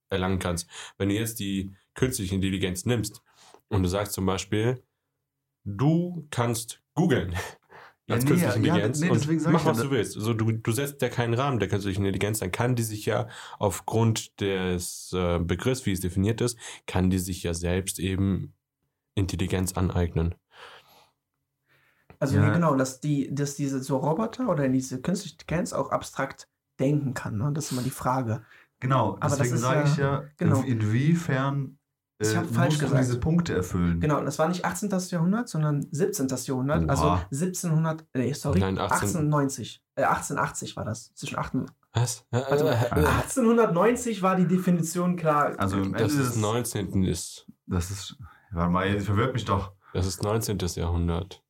erlangen 0.10 0.40
kannst. 0.40 0.70
Wenn 0.98 1.10
du 1.10 1.16
jetzt 1.16 1.40
die 1.40 1.74
künstliche 1.96 2.36
Intelligenz 2.36 2.86
nimmst 2.86 3.22
und 3.70 3.82
du 3.84 3.90
sagst 3.90 4.14
zum 4.14 4.26
Beispiel, 4.26 4.84
du 5.64 6.28
kannst 6.30 6.82
googeln 6.94 7.36
Ja, 8.08 8.16
als 8.16 8.26
nee, 8.26 8.32
künstliche 8.32 8.52
ja, 8.52 8.56
Intelligenz 8.58 9.00
nee, 9.00 9.10
deswegen 9.10 9.38
und 9.38 9.44
sag 9.44 9.54
mach, 9.54 9.64
ja, 9.66 9.72
was 9.72 9.82
du 9.82 9.92
willst. 9.92 10.18
Also 10.18 10.34
du, 10.34 10.52
du 10.52 10.72
setzt 10.74 11.02
ja 11.02 11.08
keinen 11.10 11.34
Rahmen 11.36 11.60
der 11.60 11.70
künstlichen 11.70 12.02
Intelligenz, 12.02 12.40
dann 12.40 12.52
kann 12.52 12.76
die 12.76 12.84
sich 12.84 13.06
ja 13.06 13.30
aufgrund 13.60 14.42
des 14.42 15.14
äh, 15.14 15.40
Begriffs, 15.40 15.86
wie 15.86 15.94
es 15.94 16.02
definiert 16.02 16.42
ist, 16.42 16.58
kann 16.86 17.10
die 17.10 17.20
sich 17.20 17.44
ja 17.44 17.54
selbst 17.54 18.00
eben 18.00 18.54
Intelligenz 19.16 19.74
aneignen. 19.74 20.36
Also 22.20 22.36
Ja. 22.38 22.46
nee, 22.48 22.54
genau, 22.54 22.76
dass 22.76 23.00
die, 23.00 23.34
dass 23.34 23.56
diese 23.56 23.82
so 23.82 23.98
Roboter 23.98 24.50
oder 24.50 24.68
diese 24.70 25.02
künstliche 25.02 25.36
Intelligenz 25.36 25.74
auch 25.74 25.92
abstrakt 25.92 26.50
denken 26.80 27.14
kann. 27.14 27.38
Ne? 27.38 27.52
Das 27.54 27.66
ist 27.66 27.72
immer 27.72 27.84
die 27.84 27.90
Frage. 27.90 28.44
Genau, 28.80 29.18
das 29.22 29.38
deswegen 29.38 29.58
sage 29.58 29.80
ja- 29.80 29.86
ich 29.86 29.98
ja, 29.98 30.24
genau. 30.38 30.62
inwiefern 30.62 31.78
äh, 32.28 32.32
Ich 32.32 32.38
hab 32.38 32.46
falsch 32.48 32.66
musst 32.74 32.82
du 32.82 32.86
gesagt. 32.86 33.04
diese 33.04 33.20
Punkte 33.20 33.54
erfüllen. 33.56 34.00
Genau, 34.00 34.20
und 34.20 34.26
das 34.26 34.40
war 34.40 34.48
nicht 34.48 34.66
18. 34.66 34.90
Jahrhundert, 35.10 35.50
sondern 35.50 35.86
17. 35.92 36.28
Jahrhundert. 36.46 36.90
Also 36.90 37.04
Oha. 37.06 37.26
1700, 37.32 38.06
nee, 38.14 38.34
sorry, 38.34 38.60
Nein, 38.60 38.78
18 38.78 38.94
1890. 38.96 39.84
Äh, 39.96 40.04
1880 40.04 40.76
war 40.76 40.86
das. 40.86 41.14
Zwischen 41.14 41.38
18, 41.38 41.66
Was? 41.94 42.26
Äh, 42.32 42.38
äh, 42.40 43.06
1890 43.06 44.22
war 44.22 44.36
die 44.36 44.48
Definition 44.48 45.16
klar. 45.16 45.54
Also 45.58 45.78
im 45.78 45.94
das 45.94 46.14
Ende 46.14 46.24
ist 46.24 46.36
19. 46.38 47.04
ist 47.04 47.48
Das 47.68 47.92
ist, 47.92 48.18
warte 48.52 48.72
mal, 48.72 48.88
jetzt 48.88 49.06
verwirrt 49.06 49.34
mich 49.34 49.46
doch. 49.46 49.74
das 49.94 50.06
ist 50.08 50.24
19. 50.24 50.58
Jahrhundert. 50.76 51.44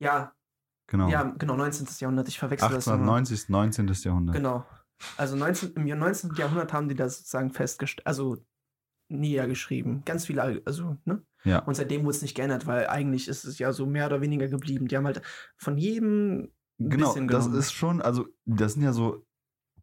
ja, 0.00 0.32
Genau. 0.90 1.08
ja, 1.10 1.34
genau, 1.38 1.54
19. 1.54 1.86
Jahrhundert. 1.98 2.28
Ich 2.28 2.38
verwechsel 2.38 2.70
das 2.70 2.86
immer. 2.86 2.94
1890 2.94 3.34
ist 3.34 3.50
19. 3.50 3.88
Jahrhundert. 4.04 4.34
Genau. 4.36 4.64
Also 5.18 5.36
19, 5.36 5.74
im 5.74 5.86
Jahr 5.86 5.98
19. 5.98 6.34
Jahrhundert 6.34 6.72
haben 6.72 6.88
die 6.88 6.94
das 6.94 7.18
sozusagen 7.18 7.50
festgestellt, 7.50 8.06
also 8.06 8.38
niedergeschrieben. 9.08 10.02
Ganz 10.04 10.26
viele, 10.26 10.42
Al- 10.42 10.62
also, 10.64 10.96
ne? 11.04 11.22
Ja. 11.44 11.60
Und 11.60 11.74
seitdem 11.74 12.02
wurde 12.04 12.16
es 12.16 12.22
nicht 12.22 12.34
geändert, 12.36 12.66
weil 12.66 12.86
eigentlich 12.88 13.28
ist 13.28 13.44
es 13.44 13.58
ja 13.58 13.72
so 13.72 13.86
mehr 13.86 14.06
oder 14.06 14.20
weniger 14.20 14.48
geblieben. 14.48 14.88
Die 14.88 14.96
haben 14.96 15.06
halt 15.06 15.22
von 15.56 15.78
jedem 15.78 16.50
ein 16.80 16.90
Genau, 16.90 17.14
das 17.26 17.46
ist 17.46 17.72
schon, 17.72 18.00
also 18.02 18.26
das 18.44 18.74
sind 18.74 18.82
ja 18.82 18.92
so 18.92 19.24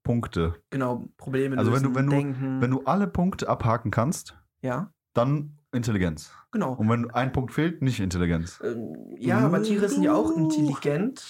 Punkte. 0.04 0.56
genau 0.70 1.10
Probleme 1.18 1.58
Also 1.58 1.74
wenn 1.74 1.84
du- 1.84 1.96
wenn 1.96 2.06
du- 2.06 2.12
denken. 2.12 2.62
Wenn 2.62 2.72
du 2.72 2.84
alle 2.86 3.08
Punkte 3.08 3.50
abhaken 3.50 3.90
kannst, 3.92 4.38
ja, 4.62 4.92
dann 5.14 5.58
Intelligenz. 5.72 6.32
Genau. 6.52 6.74
Und 6.74 6.88
wenn 6.90 7.10
ein 7.12 7.32
Punkt 7.34 7.52
fehlt, 7.54 7.82
nicht 7.82 8.00
Intelligenz. 8.00 8.62
Ähm, 8.64 8.96
ja, 9.18 9.40
aber 9.40 9.62
Tiere 9.64 9.90
sind 9.90 10.04
ja 10.04 10.14
auch 10.14 10.32
intelligent 10.38 11.26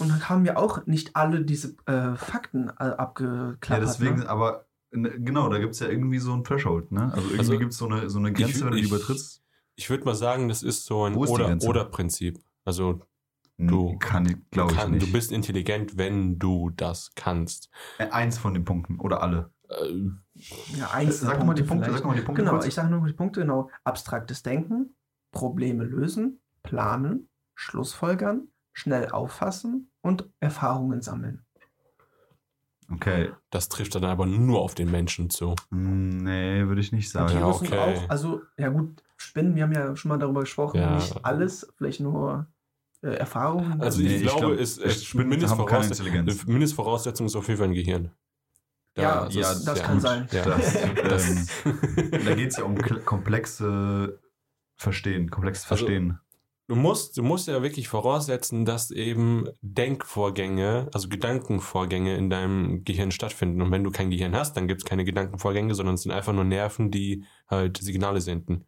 und 0.00 0.28
haben 0.28 0.44
ja 0.46 0.56
auch 0.56 0.86
nicht 0.86 1.14
alle 1.14 1.44
diese 1.44 1.76
äh, 1.86 2.16
Fakten 2.16 2.68
äh, 2.70 2.72
abgeklappert. 2.82 3.68
Ja, 3.70 3.78
deswegen, 3.80 4.20
ne? 4.20 4.28
aber 4.28 4.66
genau, 4.94 5.48
da 5.48 5.58
gibt 5.58 5.74
es 5.74 5.80
ja 5.80 5.88
irgendwie 5.88 6.18
so 6.18 6.32
ein 6.32 6.44
Threshold, 6.44 6.92
ne? 6.92 7.04
Also 7.12 7.18
irgendwie 7.20 7.38
Also, 7.38 7.58
gibt 7.58 7.72
es 7.72 7.78
so 7.78 7.86
eine, 7.86 8.08
so 8.10 8.18
eine 8.18 8.32
Grenze, 8.32 8.50
ich- 8.58 8.60
wenn 8.64 8.70
du 8.70 8.76
die 8.76 8.82
ich- 8.84 8.88
übertrittst. 8.90 9.42
Ich 9.76 9.90
würde 9.90 10.04
mal 10.04 10.14
sagen, 10.14 10.48
das 10.48 10.62
ist 10.62 10.84
so 10.86 11.04
ein 11.04 11.14
Wo 11.16 11.24
ist 11.24 11.30
die 11.30 11.34
Oder- 11.34 11.46
Grenze? 11.46 11.68
Oder-Prinzip. 11.68 12.38
also 12.64 13.00
Du 13.56 13.96
kann 13.98 14.26
ich, 14.26 14.36
glaube 14.50 14.72
ich 14.72 14.78
kann, 14.78 14.90
nicht. 14.92 15.06
du 15.06 15.12
bist 15.12 15.30
intelligent, 15.30 15.96
wenn 15.96 16.38
du 16.40 16.70
das 16.70 17.12
kannst. 17.14 17.70
Äh, 17.98 18.08
eins 18.10 18.36
von 18.36 18.52
den 18.54 18.64
Punkten 18.64 18.98
oder 18.98 19.22
alle. 19.22 19.52
Äh, 19.68 20.10
ja, 20.76 20.90
eins 20.92 21.20
Sag 21.20 21.38
doch 21.38 21.44
mal 21.46 21.54
die 21.54 21.62
Punkte, 21.62 21.92
sag 21.92 22.04
mal 22.04 22.16
die 22.16 22.22
Punkte 22.22 22.42
Genau, 22.42 22.54
kurz. 22.54 22.66
ich 22.66 22.74
sage 22.74 22.90
nur 22.90 23.06
die 23.06 23.12
Punkte, 23.12 23.40
genau. 23.42 23.70
Abstraktes 23.84 24.42
Denken, 24.42 24.96
Probleme 25.30 25.84
lösen, 25.84 26.40
planen, 26.64 27.28
Schlussfolgern, 27.54 28.48
schnell 28.72 29.10
auffassen 29.10 29.90
und 30.02 30.28
Erfahrungen 30.40 31.00
sammeln. 31.02 31.44
Okay. 32.90 33.30
das 33.50 33.68
trifft 33.68 33.94
dann 33.94 34.04
aber 34.04 34.26
nur 34.26 34.60
auf 34.60 34.74
den 34.74 34.90
Menschen 34.90 35.30
zu. 35.30 35.54
Hm, 35.70 36.18
Nee, 36.18 36.66
würde 36.66 36.80
ich 36.80 36.92
nicht 36.92 37.10
sagen. 37.10 37.28
Tiere 37.28 37.40
ja, 37.40 37.46
okay. 37.48 37.78
auch, 37.78 38.10
also, 38.10 38.42
ja 38.58 38.68
gut, 38.68 39.02
Spinnen, 39.16 39.54
wir 39.56 39.62
haben 39.64 39.72
ja 39.72 39.96
schon 39.96 40.10
mal 40.10 40.18
darüber 40.18 40.40
gesprochen, 40.40 40.78
Ja. 40.80 40.96
nicht 40.96 41.24
alles, 41.24 41.66
vielleicht 41.76 42.00
nur 42.00 42.46
äh, 43.02 43.14
Erfahrungen. 43.14 43.80
Also 43.80 44.00
Nee, 44.00 44.08
ich, 44.08 44.14
ich 44.16 44.22
glaube, 44.22 44.40
glaub, 44.48 44.58
es, 44.60 44.78
es 44.78 45.04
Spinnen 45.04 45.26
haben 45.32 45.38
keine 45.66 45.84
Mindestvoraus 45.84 45.86
Intelligenz. 45.88 46.46
Mindestvoraussetzung 46.46 47.26
ist 47.26 47.36
auf 47.36 47.46
jeden 47.48 47.58
Fall 47.58 47.68
ein 47.68 47.74
Gehirn. 47.74 48.10
Ja, 48.96 49.24
das, 49.24 49.34
ja, 49.34 49.42
das 49.42 49.78
ja, 49.78 49.84
kann 49.84 49.94
gut. 49.94 50.02
sein. 50.02 50.28
Ja. 50.30 50.44
Das, 50.44 50.78
Das, 51.08 51.28
ähm, 51.66 52.10
da 52.24 52.34
geht 52.34 52.50
es 52.50 52.56
ja 52.58 52.64
um 52.64 52.76
komplexe 53.04 54.20
Verstehen, 54.76 55.30
komplexes 55.30 55.70
Also, 55.70 55.86
Verstehen. 55.86 56.18
Du, 56.68 56.74
musst, 56.76 57.16
du 57.16 57.22
musst 57.22 57.48
ja 57.48 57.62
wirklich 57.62 57.88
voraussetzen, 57.88 58.64
dass 58.64 58.90
eben 58.90 59.48
Denkvorgänge, 59.62 60.88
also 60.92 61.08
Gedankenvorgänge 61.08 62.16
in 62.16 62.30
deinem 62.30 62.84
Gehirn 62.84 63.10
stattfinden. 63.10 63.62
Und 63.62 63.70
wenn 63.70 63.84
du 63.84 63.90
kein 63.90 64.10
Gehirn 64.10 64.34
hast, 64.34 64.56
dann 64.56 64.68
gibt 64.68 64.82
es 64.82 64.84
keine 64.84 65.04
Gedankenvorgänge, 65.04 65.74
sondern 65.74 65.94
es 65.96 66.02
sind 66.02 66.12
einfach 66.12 66.32
nur 66.32 66.44
Nerven, 66.44 66.90
die 66.90 67.24
halt 67.48 67.78
Signale 67.78 68.20
senden. 68.20 68.66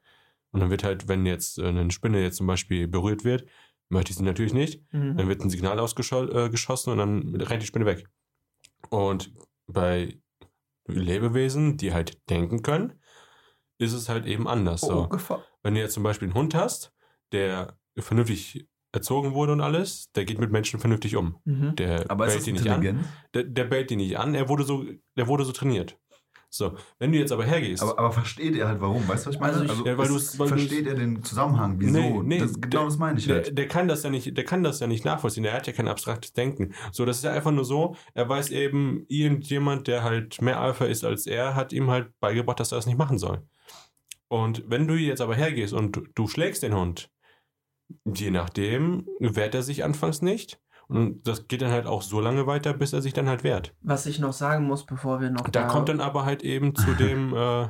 Und 0.53 0.61
dann 0.61 0.71
wird 0.71 0.85
halt, 0.85 1.09
wenn 1.09 1.27
jetzt 1.27 1.59
äh, 1.59 1.67
eine 1.67 1.91
Spinne 1.91 2.23
jetzt 2.23 2.37
zum 2.37 2.47
Beispiel 2.47 2.89
berührt 2.89 3.25
wird, 3.25 3.47
möchte 3.89 4.11
ich 4.11 4.17
sie 4.17 4.25
natürlich 4.25 4.55
nicht, 4.55 4.83
Mhm. 4.93 5.17
dann 5.17 5.29
wird 5.29 5.43
ein 5.43 5.51
Signal 5.51 5.79
ausgeschossen 5.79 6.89
äh, 6.89 6.93
und 6.93 6.99
dann 6.99 7.35
rennt 7.43 7.63
die 7.63 7.67
Spinne 7.67 7.87
weg. 7.87 8.09
Und 8.91 9.33
bei 9.67 10.19
Lebewesen, 10.87 11.77
die 11.77 11.93
halt 11.93 12.29
denken 12.31 12.63
können, 12.63 12.95
ist 13.79 13.93
es 13.93 14.09
halt 14.09 14.27
eben 14.27 14.49
anders. 14.49 14.83
Oh, 14.85 14.89
So. 14.89 15.09
Gefahr. 15.09 15.45
Wenn 15.63 15.75
du 15.75 15.81
jetzt 15.81 15.95
zum 15.95 16.03
Beispiel 16.03 16.29
einen 16.29 16.35
Hund 16.37 16.55
hast, 16.55 16.93
der 17.33 17.77
vernünftig 17.99 18.67
erzogen 18.93 19.35
wurde 19.35 19.53
und 19.53 19.61
alles, 19.61 20.11
der 20.13 20.25
geht 20.25 20.39
mit 20.39 20.51
Menschen 20.53 20.81
vernünftig 20.81 21.17
um. 21.17 21.37
Mhm. 21.45 21.77
Der 21.77 22.11
Aber 22.11 22.27
ist 22.27 22.31
bellt 22.33 22.39
das 22.39 22.45
die 22.45 22.53
nicht 22.53 22.69
an. 22.69 22.83
intelligent? 22.83 23.05
Der, 23.35 23.45
der 23.45 23.65
bellt 23.65 23.91
die 23.91 23.97
nicht 23.97 24.19
an, 24.19 24.35
er 24.35 24.49
wurde 24.49 24.65
so, 24.65 24.85
der 25.17 25.27
wurde 25.27 25.45
so 25.45 25.53
trainiert. 25.53 25.99
So, 26.49 26.75
wenn 27.01 27.11
du 27.13 27.19
jetzt 27.19 27.33
aber 27.33 27.45
hergehst, 27.45 27.83
Aber, 27.83 27.99
aber 27.99 28.13
versteht 28.13 28.57
er 28.57 28.69
halt 28.69 28.81
warum? 28.81 29.07
Weißt 29.07 29.27
du, 29.27 29.29
was 29.29 29.35
ich 29.35 29.41
meine? 29.41 29.53
Also 29.55 29.65
ich- 29.65 29.71
Also, 29.71 29.85
Ja, 29.85 29.99
weil 29.99 30.09
du's- 30.09 30.39
weil 30.39 30.49
versteht 30.49 30.87
er 30.87 30.95
den 30.95 31.23
Zusammenhang? 31.23 31.75
Wieso? 31.81 31.93
Nee, 31.99 32.21
nee, 32.23 32.39
das, 32.39 32.55
genau 32.55 32.69
der- 32.71 32.85
das 32.85 32.99
meine 32.99 33.19
ich 33.19 33.27
der, 33.27 33.35
halt. 33.37 33.59
der 33.59 33.69
kann 33.69 33.89
das 33.89 34.05
ja 34.05 34.11
nicht, 34.11 34.35
der 34.37 34.45
kann 34.45 34.63
das 34.63 34.81
ja 34.81 34.87
nicht 34.87 35.05
nachvollziehen. 35.05 35.45
Er 35.45 35.53
hat 35.55 35.67
ja 35.67 35.73
kein 35.75 35.89
abstraktes 35.89 36.33
Denken. 36.33 36.73
So, 36.93 37.05
das 37.05 37.19
ist 37.19 37.25
ja 37.25 37.33
einfach 37.33 37.51
nur 37.51 37.65
so. 37.65 37.97
Er 38.15 38.29
weiß 38.29 38.51
eben, 38.51 39.05
irgendjemand, 39.09 39.89
der 39.89 40.05
halt 40.05 40.41
mehr 40.41 40.61
Alpha 40.61 40.87
ist 40.87 41.05
als 41.05 41.27
er, 41.27 41.57
hat 41.57 41.73
ihm 41.75 41.91
halt 41.91 42.13
beigebracht, 42.21 42.61
dass 42.61 42.73
er 42.73 42.77
das 42.77 42.87
nicht 42.87 42.97
machen 42.97 43.19
soll. 43.19 43.43
Und 44.29 44.65
wenn 44.69 44.87
du 44.89 44.95
jetzt 44.95 45.21
aber 45.21 45.35
hergehst 45.35 45.75
und 45.75 45.97
du, 45.97 46.03
du 46.15 46.27
schlägst 46.29 46.63
den 46.63 46.75
Hund, 46.75 47.11
je 48.05 48.31
nachdem 48.31 49.07
wehrt 49.21 49.55
er 49.55 49.63
sich 49.63 49.85
anfangs 49.85 50.23
nicht. 50.23 50.61
Und 50.89 51.27
das 51.27 51.49
geht 51.49 51.63
dann 51.63 51.73
halt 51.73 51.87
auch 51.87 52.01
so 52.03 52.21
lange 52.21 52.47
weiter, 52.47 52.73
bis 52.73 52.93
er 52.93 53.03
sich 53.03 53.13
dann 53.13 53.29
halt 53.29 53.43
wehrt. 53.43 53.75
Was 53.81 54.07
ich 54.07 54.21
noch 54.21 54.33
sagen 54.33 54.67
muss, 54.67 54.87
bevor 54.87 55.21
wir 55.21 55.31
noch 55.31 55.49
Da 55.49 55.65
kommt 55.67 55.89
dann 55.89 56.01
aber 56.01 56.25
halt 56.25 56.43
eben 56.43 56.75
zu 56.77 56.95
dem, 56.95 57.35
äh, 57.35 57.69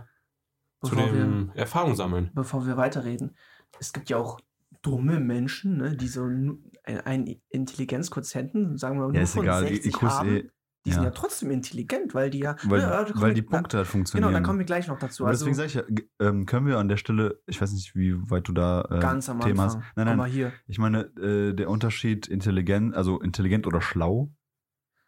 zu 0.82 0.90
bevor 0.94 1.12
wir, 1.12 1.20
dem 1.20 1.50
Erfahrung 1.54 1.94
sammeln. 1.94 2.30
bevor 2.34 2.66
wir 2.66 2.76
weiterreden. 2.76 3.34
Es 3.80 3.92
gibt 3.94 4.10
ja 4.10 4.18
auch 4.18 4.38
dumme 4.82 5.18
Menschen, 5.18 5.78
ne, 5.78 5.96
die 5.96 6.08
so 6.08 6.24
ein- 6.24 6.70
einen 6.84 7.40
Intelligenzquotienten, 7.48 8.76
sagen 8.76 8.96
wir 8.98 9.06
mal, 9.06 9.06
nur 9.08 9.16
Ja, 9.16 9.22
ist 9.22 9.32
von 9.34 9.42
egal. 9.44 9.64
Die 9.66 9.74
60 9.76 9.94
IQ 9.94 10.02
ist 10.02 10.10
haben. 10.10 10.50
Die 10.86 10.92
sind 10.92 11.02
ja. 11.02 11.08
ja 11.08 11.14
trotzdem 11.14 11.50
intelligent, 11.50 12.14
weil 12.14 12.30
die 12.30 12.38
ja. 12.38 12.56
weil, 12.64 12.80
ja, 12.80 12.90
da 12.90 13.04
kommen 13.04 13.20
weil 13.20 13.34
die 13.34 13.42
Punkte 13.42 13.78
halt 13.78 13.86
Genau, 13.86 13.92
funktionieren. 13.92 14.32
da 14.32 14.40
kommen 14.40 14.58
wir 14.60 14.66
gleich 14.66 14.86
noch 14.88 14.98
dazu. 14.98 15.24
Aber 15.24 15.30
Also 15.30 15.44
deswegen 15.44 15.56
sage 15.56 15.66
ich 15.66 15.74
ja, 15.74 16.26
ähm, 16.28 16.46
können 16.46 16.66
wir 16.66 16.78
an 16.78 16.88
der 16.88 16.96
Stelle, 16.96 17.40
ich 17.46 17.60
weiß 17.60 17.72
nicht, 17.72 17.94
wie 17.96 18.14
weit 18.30 18.46
du 18.48 18.52
da 18.52 18.82
äh, 18.90 19.00
ganz 19.00 19.28
am 19.28 19.40
Thema 19.40 19.64
Anfang. 19.64 19.82
hast. 19.82 19.96
Nein, 19.96 20.06
nein, 20.06 20.20
Aber 20.20 20.28
hier. 20.28 20.52
ich 20.66 20.78
meine, 20.78 21.00
äh, 21.20 21.52
der 21.54 21.68
Unterschied 21.68 22.28
intelligent, 22.28 22.94
also 22.94 23.20
intelligent 23.20 23.66
oder 23.66 23.80
schlau. 23.80 24.30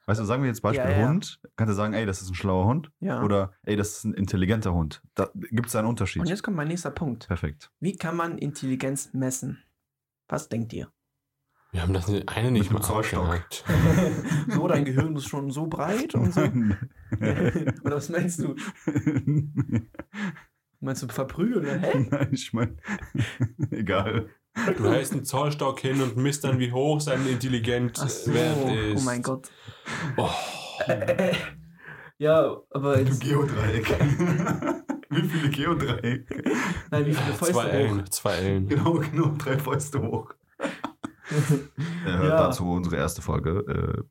Weißt 0.06 0.20
du, 0.20 0.24
sagen 0.24 0.42
wir 0.42 0.48
jetzt 0.48 0.62
Beispiel 0.62 0.90
Ja, 0.90 0.98
ja. 1.00 1.08
Hund, 1.08 1.38
kannst 1.56 1.70
du 1.70 1.74
sagen, 1.74 1.92
ey, 1.92 2.06
das 2.06 2.22
ist 2.22 2.30
ein 2.30 2.34
schlauer 2.34 2.64
Hund 2.66 2.90
Ja. 2.98 3.22
oder 3.22 3.52
ey, 3.62 3.76
das 3.76 3.98
ist 3.98 4.04
ein 4.04 4.14
intelligenter 4.14 4.72
Hund. 4.72 5.02
Da 5.14 5.28
gibt 5.34 5.68
es 5.68 5.76
einen 5.76 5.86
Unterschied. 5.86 6.22
Und 6.22 6.28
jetzt 6.28 6.42
kommt 6.42 6.56
mein 6.56 6.68
nächster 6.68 6.90
Punkt. 6.90 7.28
Perfekt. 7.28 7.70
Wie 7.78 7.94
kann 7.94 8.16
man 8.16 8.38
Intelligenz 8.38 9.12
messen? 9.12 9.62
Was 10.26 10.48
denkt 10.48 10.72
ihr? 10.72 10.90
Wir 11.70 11.82
haben 11.82 11.92
das 11.92 12.08
eine 12.26 12.50
nicht 12.50 12.70
Mit 12.70 12.80
mal 12.80 12.86
Zollstock. 12.86 13.40
so, 14.48 14.66
dein 14.68 14.84
Gehirn 14.86 15.14
ist 15.16 15.28
schon 15.28 15.50
so 15.50 15.66
breit 15.66 16.14
und 16.14 16.32
so. 16.32 16.40
Oder 17.20 17.96
was 17.96 18.08
meinst 18.08 18.42
du? 18.42 18.54
Meinst 20.80 21.02
du 21.02 21.08
verprügeln? 21.08 21.80
Hä? 21.80 22.06
Nein, 22.10 22.28
ich 22.32 22.52
meine, 22.52 22.76
egal. 23.70 24.30
Du 24.76 24.90
hältst 24.90 25.12
einen 25.12 25.24
Zollstock 25.24 25.80
hin 25.80 26.00
und 26.00 26.16
misst 26.16 26.44
dann, 26.44 26.58
wie 26.58 26.72
hoch 26.72 27.00
sein 27.00 27.26
Intelligenzwert 27.28 28.56
Ach 28.56 28.68
so, 28.68 28.74
ist. 28.74 29.02
oh 29.02 29.04
mein 29.04 29.22
Gott. 29.22 29.50
Oh. 30.16 30.30
Äh, 30.86 31.34
ja, 32.16 32.56
aber 32.70 32.96
Du 32.96 33.02
jetzt, 33.04 33.20
Geodreieck. 33.20 33.94
Wie 35.10 35.22
viele 35.22 35.50
Geodreiecke? 35.50 36.42
nein, 36.90 37.06
wie 37.06 37.12
viele 37.14 37.34
Fäuste 37.34 37.54
Zwei 37.54 37.64
hoch? 37.64 37.72
Ellen, 37.72 38.10
zwei 38.10 38.34
Ellen. 38.34 38.68
Genau, 38.68 38.92
genau, 38.94 39.34
drei 39.36 39.58
Fäuste 39.58 40.00
hoch. 40.00 40.34
Ja, 42.06 42.12
hört 42.18 42.30
Ja. 42.30 42.36
dazu 42.48 42.70
unsere 42.70 42.96
erste 42.96 43.22
Folge, 43.22 43.50
äh, 43.68 44.02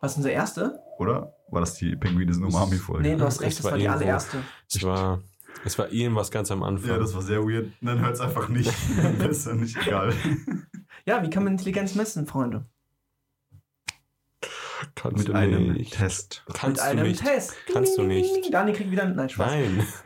Was 0.00 0.12
ist 0.12 0.16
unser 0.18 0.30
erste? 0.30 0.78
oder? 0.98 1.34
War 1.50 1.60
das 1.60 1.74
die 1.74 1.96
Penguin 1.96 2.28
ist 2.28 2.38
Umami-Folge? 2.42 3.02
Nee, 3.08 3.16
du 3.16 3.24
hast 3.24 3.36
Das 3.38 3.46
recht, 3.46 3.58
das 3.58 3.64
war 3.64 3.72
war 3.72 3.78
die 3.78 3.88
allererste. 3.88 4.38
Es 4.68 4.82
war, 4.82 5.20
es 5.64 5.78
war 5.78 5.90
irgendwas 5.90 6.30
ganz 6.30 6.50
am 6.50 6.62
Anfang. 6.62 6.90
Ja, 6.90 6.98
das 6.98 7.14
war 7.14 7.22
sehr 7.22 7.42
weird. 7.44 7.72
Dann 7.80 8.00
hört 8.00 8.14
es 8.14 8.20
einfach 8.20 8.48
nicht. 8.48 8.72
Besser 9.18 9.54
nicht, 9.54 9.76
egal. 9.86 10.12
Ja, 11.06 11.22
wie 11.22 11.30
kann 11.30 11.44
man 11.44 11.52
Intelligenz 11.54 11.94
messen, 11.94 12.26
Freunde? 12.26 12.66
Kannst 14.94 15.26
Mit 15.26 15.34
einem 15.36 15.72
nicht. 15.72 15.94
Test. 15.94 16.44
Kannst 16.52 16.66
Mit 16.68 16.76
du 16.78 16.82
einem 16.82 17.02
nicht. 17.08 17.24
Test. 17.24 17.54
Kannst 17.72 17.98
du 17.98 18.02
nicht. 18.02 18.52
Dani 18.54 18.72
kriegt 18.72 18.90
wieder 18.90 19.02
einen. 19.04 19.16
Nein, 19.16 19.28
Spaß. 19.28 19.50
Nein. 19.50 19.86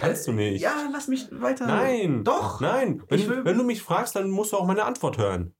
Kannst 0.00 0.26
du 0.26 0.32
nicht. 0.32 0.60
Ja, 0.62 0.88
lass 0.92 1.08
mich 1.08 1.28
weiter. 1.30 1.66
Nein. 1.66 2.24
Doch. 2.24 2.60
Nein. 2.60 3.02
Wenn, 3.08 3.28
will- 3.28 3.44
wenn 3.44 3.58
du 3.58 3.64
mich 3.64 3.82
fragst, 3.82 4.16
dann 4.16 4.30
musst 4.30 4.52
du 4.52 4.56
auch 4.56 4.66
meine 4.66 4.84
Antwort 4.84 5.18
hören. 5.18 5.54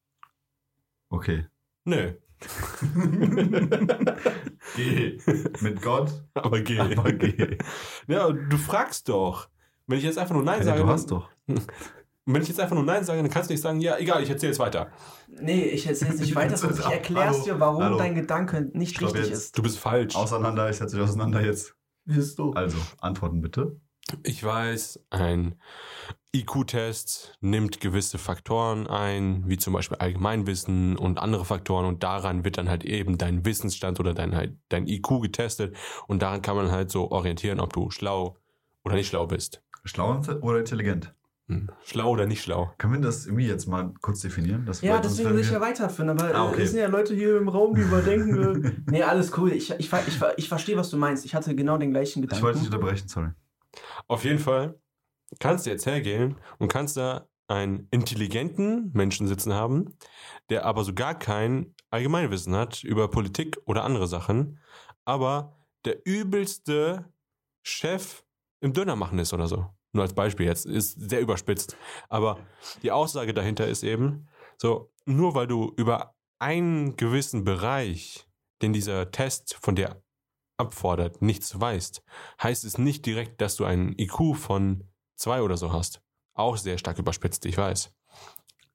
Okay. 1.11 1.47
Nö. 1.85 2.13
Geh. 4.77 5.19
Mit 5.61 5.83
Gott. 5.83 6.25
Aber 6.35 6.61
geh. 6.61 6.79
Aber 6.97 7.13
geh. 7.13 7.59
Ja, 8.07 8.31
du 8.31 8.57
fragst 8.57 9.09
doch. 9.09 9.49
Wenn 9.87 9.99
ich 9.99 10.05
jetzt 10.05 10.19
einfach 10.19 10.35
nur 10.35 10.45
Nein 10.45 10.59
Ja, 10.61 10.65
sage, 10.65 10.79
du 10.81 10.85
dann- 10.87 10.93
hast 10.95 11.11
doch. 11.11 11.29
wenn 12.27 12.43
ich 12.43 12.49
jetzt 12.49 12.61
einfach 12.61 12.77
nur 12.77 12.85
Nein 12.85 13.05
sage, 13.05 13.21
dann 13.23 13.31
kannst 13.31 13.51
du 13.51 13.55
nicht 13.55 13.61
sagen, 13.63 13.81
ja, 13.81 13.99
egal, 13.99 14.23
ich 14.23 14.31
erzähle 14.31 14.53
jetzt 14.53 14.59
weiter. 14.61 14.91
Nee, 15.29 15.65
ich 15.65 15.87
erzähle 15.87 16.13
jetzt 16.13 16.21
nicht 16.21 16.35
weiter, 16.37 16.57
sondern 16.57 16.79
ich 16.79 16.85
Hallo. 16.85 16.95
erklär's 16.97 17.43
dir, 17.43 17.59
warum 17.59 17.83
Hallo. 17.83 17.99
dein 17.99 18.15
Gedanke 18.15 18.71
nicht 18.73 18.97
Stopp 18.97 19.09
richtig 19.15 19.31
jetzt. 19.31 19.39
ist. 19.39 19.59
Du 19.59 19.63
bist 19.63 19.79
falsch. 19.79 20.15
Auseinander, 20.15 20.71
ich 20.71 20.77
setze 20.77 20.97
dich 20.97 21.05
auseinander 21.05 21.41
jetzt. 21.45 21.75
Wirst 22.05 22.39
du. 22.39 22.53
Also, 22.53 22.79
Antworten 23.01 23.41
bitte. 23.41 23.77
Ich 24.23 24.43
weiß, 24.43 25.01
ein 25.11 25.55
IQ-Test 26.35 27.35
nimmt 27.41 27.81
gewisse 27.81 28.19
Faktoren 28.19 28.87
ein, 28.87 29.45
wie 29.47 29.57
zum 29.57 29.73
Beispiel 29.73 29.99
Allgemeinwissen 29.99 30.97
und 30.97 31.19
andere 31.19 31.45
Faktoren 31.45 31.85
und 31.87 32.03
daran 32.03 32.45
wird 32.45 32.57
dann 32.59 32.69
halt 32.69 32.85
eben 32.85 33.19
dein 33.19 33.45
Wissensstand 33.45 33.99
oder 34.01 34.15
dein, 34.15 34.35
halt, 34.35 34.57
dein 34.69 34.87
IQ 34.87 35.21
getestet 35.23 35.77
und 36.07 36.23
daran 36.23 36.43
kann 36.43 36.57
man 36.57 36.71
halt 36.71 36.91
so 36.91 37.11
orientieren, 37.11 37.61
ob 37.61 37.73
du 37.73 37.91
schlau 37.91 38.37
oder 38.85 38.95
nicht 38.95 39.09
schlau 39.09 39.27
bist. 39.27 39.63
Schlau 39.85 40.21
oder 40.41 40.59
intelligent? 40.61 41.15
Hm. 41.49 41.69
Schlau 41.83 42.11
oder 42.11 42.27
nicht 42.27 42.43
schlau. 42.43 42.73
Können 42.79 42.93
wir 42.95 43.01
das 43.01 43.27
irgendwie 43.27 43.47
jetzt 43.49 43.67
mal 43.67 43.93
kurz 44.01 44.21
definieren? 44.21 44.65
Das 44.67 44.83
Ja, 44.83 45.01
deswegen 45.01 45.31
will 45.31 45.41
ich 45.41 45.47
wir- 45.49 45.55
ja 45.55 45.61
weiterführen, 45.61 46.11
aber 46.11 46.33
Ah, 46.33 46.49
okay. 46.49 46.63
es 46.63 46.71
sind 46.71 46.79
ja 46.81 46.87
Leute 46.87 47.13
hier 47.15 47.39
im 47.39 47.49
Raum, 47.49 47.75
die 47.75 47.81
überdenken. 47.83 48.65
äh, 48.65 48.73
nee, 48.91 49.03
alles 49.03 49.37
cool. 49.37 49.51
Ich, 49.53 49.71
ich, 49.73 49.93
ich, 49.93 50.21
ich 50.37 50.49
verstehe, 50.49 50.77
was 50.77 50.91
du 50.91 50.97
meinst. 50.97 51.25
Ich 51.25 51.35
hatte 51.35 51.57
genau 51.57 51.77
den 51.77 51.91
gleichen 51.91 52.23
Ich 52.23 52.31
wollte 52.41 52.61
dich 52.61 52.67
Gedanken. 52.69 52.75
unterbrechen, 52.87 53.09
sorry. 53.09 53.31
Auf 54.11 54.25
jeden 54.25 54.41
Fall 54.41 54.77
kannst 55.39 55.67
du 55.67 55.71
jetzt 55.71 55.87
hergehen 55.87 56.35
und 56.59 56.67
kannst 56.67 56.97
da 56.97 57.29
einen 57.47 57.87
intelligenten 57.93 58.91
Menschen 58.93 59.29
sitzen 59.29 59.55
haben, 59.55 59.97
der 60.49 60.67
aber 60.67 60.83
so 60.83 60.93
gar 60.93 61.17
kein 61.17 61.77
Allgemeinwissen 61.91 62.57
hat 62.57 62.83
über 62.83 63.09
Politik 63.09 63.59
oder 63.67 63.85
andere 63.85 64.09
Sachen, 64.09 64.59
aber 65.05 65.57
der 65.85 66.05
übelste 66.05 67.13
Chef 67.63 68.25
im 68.61 68.73
Döner 68.73 68.97
machen 68.97 69.21
ist 69.21 69.33
oder 69.33 69.47
so. 69.47 69.67
Nur 69.93 70.03
als 70.03 70.15
Beispiel 70.15 70.47
jetzt. 70.47 70.67
Ist 70.67 71.09
sehr 71.09 71.21
überspitzt. 71.21 71.77
Aber 72.09 72.41
die 72.83 72.91
Aussage 72.91 73.33
dahinter 73.33 73.69
ist 73.69 73.85
eben, 73.85 74.29
so, 74.59 74.93
nur 75.05 75.37
weil 75.37 75.47
du 75.47 75.73
über 75.77 76.17
einen 76.41 76.97
gewissen 76.97 77.45
Bereich, 77.45 78.27
den 78.61 78.73
dieser 78.73 79.13
Test 79.13 79.55
von 79.63 79.77
dir 79.77 80.03
abfordert, 80.61 81.21
nichts 81.23 81.59
weißt, 81.59 82.03
heißt 82.43 82.65
es 82.65 82.79
nicht 82.79 83.05
direkt, 83.07 83.41
dass 83.41 83.57
du 83.57 83.65
einen 83.65 83.99
IQ 83.99 84.37
von 84.37 84.85
zwei 85.17 85.43
oder 85.43 85.57
so 85.57 85.73
hast. 85.73 86.03
Auch 86.35 86.57
sehr 86.57 86.79
stark 86.79 86.99
überspitzt, 86.99 87.45
ich 87.47 87.57
weiß. 87.59 87.93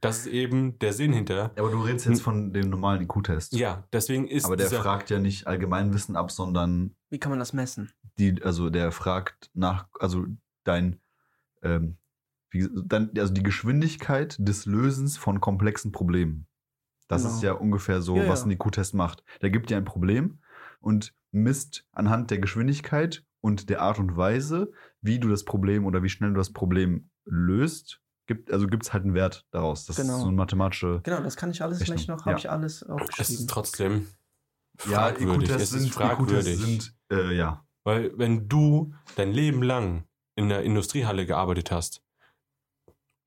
Das 0.01 0.19
ist 0.19 0.27
eben 0.27 0.77
der 0.79 0.93
Sinn 0.93 1.13
hinter. 1.13 1.51
Aber 1.57 1.71
du 1.71 1.81
redest 1.81 2.05
jetzt 2.05 2.21
von 2.21 2.51
dem 2.53 2.69
normalen 2.69 3.03
IQ-Test. 3.03 3.53
Ja, 3.53 3.87
deswegen 3.93 4.27
ist 4.27 4.45
Aber 4.45 4.55
der 4.55 4.67
dieser, 4.67 4.81
fragt 4.83 5.09
ja 5.09 5.19
nicht 5.19 5.47
Allgemeinwissen 5.47 6.15
ab, 6.15 6.31
sondern 6.31 6.95
Wie 7.09 7.17
kann 7.19 7.31
man 7.31 7.39
das 7.39 7.53
messen? 7.53 7.91
die, 8.19 8.41
also 8.43 8.69
der 8.69 8.91
fragt 8.91 9.49
nach, 9.53 9.87
also 9.99 10.25
dein, 10.63 10.99
ähm, 11.63 11.97
wie, 12.51 12.67
dein, 12.85 13.09
also 13.17 13.33
die 13.33 13.41
Geschwindigkeit 13.43 14.35
des 14.39 14.65
Lösens 14.65 15.17
von 15.17 15.41
komplexen 15.41 15.91
Problemen. 15.91 16.45
Das 17.07 17.23
Genau. 17.23 17.35
ist 17.35 17.41
ja 17.43 17.53
ungefähr 17.53 18.01
so, 18.01 18.15
Ja, 18.17 18.27
was 18.27 18.45
ein 18.45 18.51
IQ-Test 18.51 18.93
macht. 18.93 19.23
Der 19.41 19.49
gibt 19.49 19.69
dir 19.69 19.77
ein 19.77 19.85
Problem 19.85 20.39
und 20.81 21.13
misst 21.35 21.85
anhand 21.91 22.31
der 22.31 22.39
Geschwindigkeit 22.39 23.23
und 23.41 23.69
der 23.69 23.81
Art 23.81 23.99
und 23.99 24.17
Weise, 24.17 24.71
wie 25.01 25.19
du 25.19 25.29
das 25.29 25.43
Problem 25.45 25.85
oder 25.85 26.01
wie 26.01 26.09
schnell 26.09 26.31
du 26.31 26.37
das 26.37 26.51
Problem 26.53 27.09
löst, 27.25 28.01
gibt, 28.27 28.51
also 28.51 28.65
gibt 28.67 28.83
es 28.83 28.93
halt 28.93 29.03
einen 29.03 29.13
Wert 29.13 29.45
daraus. 29.51 29.85
Das 29.85 29.97
Genau. 29.97 30.15
ist 30.15 30.21
so 30.21 30.27
eine 30.27 30.35
mathematische. 30.35 31.01
Genau, 31.03 31.21
das 31.21 31.35
kann 31.35 31.51
ich 31.51 31.61
alles 31.61 31.79
Rechnung, 31.81 31.95
gleich 31.97 32.07
noch, 32.07 32.19
ja. 32.21 32.25
habe 32.31 32.39
ich 32.39 32.49
alles 32.49 32.73
es 32.73 32.81
ist 32.81 32.89
aufgeschrieben. 32.89 33.47
trotzdem 33.47 34.07
Ja, 34.89 34.99
fragwürdig. 35.09 35.49
Es 35.51 35.61
ist 35.61 35.69
sind, 35.71 35.93
fragwürdig. 35.93 36.57
Sind, 36.59 36.95
äh, 37.11 37.35
ja. 37.35 37.63
Weil 37.83 38.17
wenn 38.17 38.49
du 38.49 38.93
dein 39.15 39.31
Leben 39.31 39.61
lang 39.61 40.05
in 40.35 40.49
der 40.49 40.63
Industriehalle 40.63 41.25
gearbeitet 41.27 41.71
hast 41.71 42.01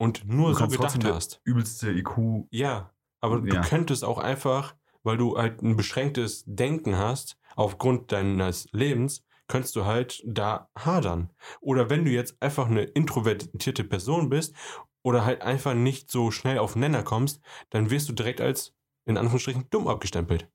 und 0.00 0.24
nur 0.26 0.52
Du 0.52 0.58
so 0.58 0.66
gedacht 0.68 1.04
hast, 1.04 1.40
Übelste 1.44 1.90
IQ 1.92 2.46
ja, 2.50 2.92
aber 3.20 3.38
Ja. 3.46 3.60
du 3.62 3.68
könntest 3.68 4.04
auch 4.04 4.18
einfach, 4.18 4.74
weil 5.04 5.16
du 5.16 5.38
halt 5.38 5.62
ein 5.62 5.76
beschränktes 5.76 6.42
Denken 6.46 6.96
hast, 6.98 7.37
aufgrund 7.58 8.12
deines 8.12 8.68
Lebens, 8.72 9.24
könntest 9.48 9.74
du 9.76 9.84
halt 9.84 10.22
da 10.26 10.70
hadern. 10.78 11.30
Oder 11.60 11.90
wenn 11.90 12.04
du 12.04 12.10
jetzt 12.10 12.40
einfach 12.40 12.68
eine 12.68 12.82
introvertierte 12.84 13.82
Person 13.82 14.28
bist 14.28 14.54
oder 15.02 15.24
halt 15.24 15.42
einfach 15.42 15.74
nicht 15.74 16.10
so 16.10 16.30
schnell 16.30 16.58
auf 16.58 16.76
Nenner 16.76 17.02
kommst, 17.02 17.40
dann 17.70 17.90
wirst 17.90 18.08
du 18.08 18.12
direkt 18.12 18.40
als, 18.40 18.74
in 19.06 19.16
Anführungsstrichen, 19.16 19.66
dumm 19.70 19.88
abgestempelt. 19.88 20.48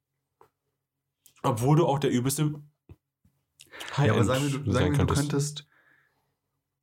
Obwohl 1.41 1.75
du 1.75 1.85
auch 1.85 1.99
der 1.99 2.11
übelste 2.11 2.53
Ja, 3.97 4.13
aber 4.13 4.23
sagen 4.23 4.43
wir, 4.45 4.59
du, 4.59 4.71
sein 4.71 4.73
sagen 4.73 4.85
wir, 4.85 4.91
du 4.91 4.97
könntest. 4.97 5.19
könntest. 5.29 5.67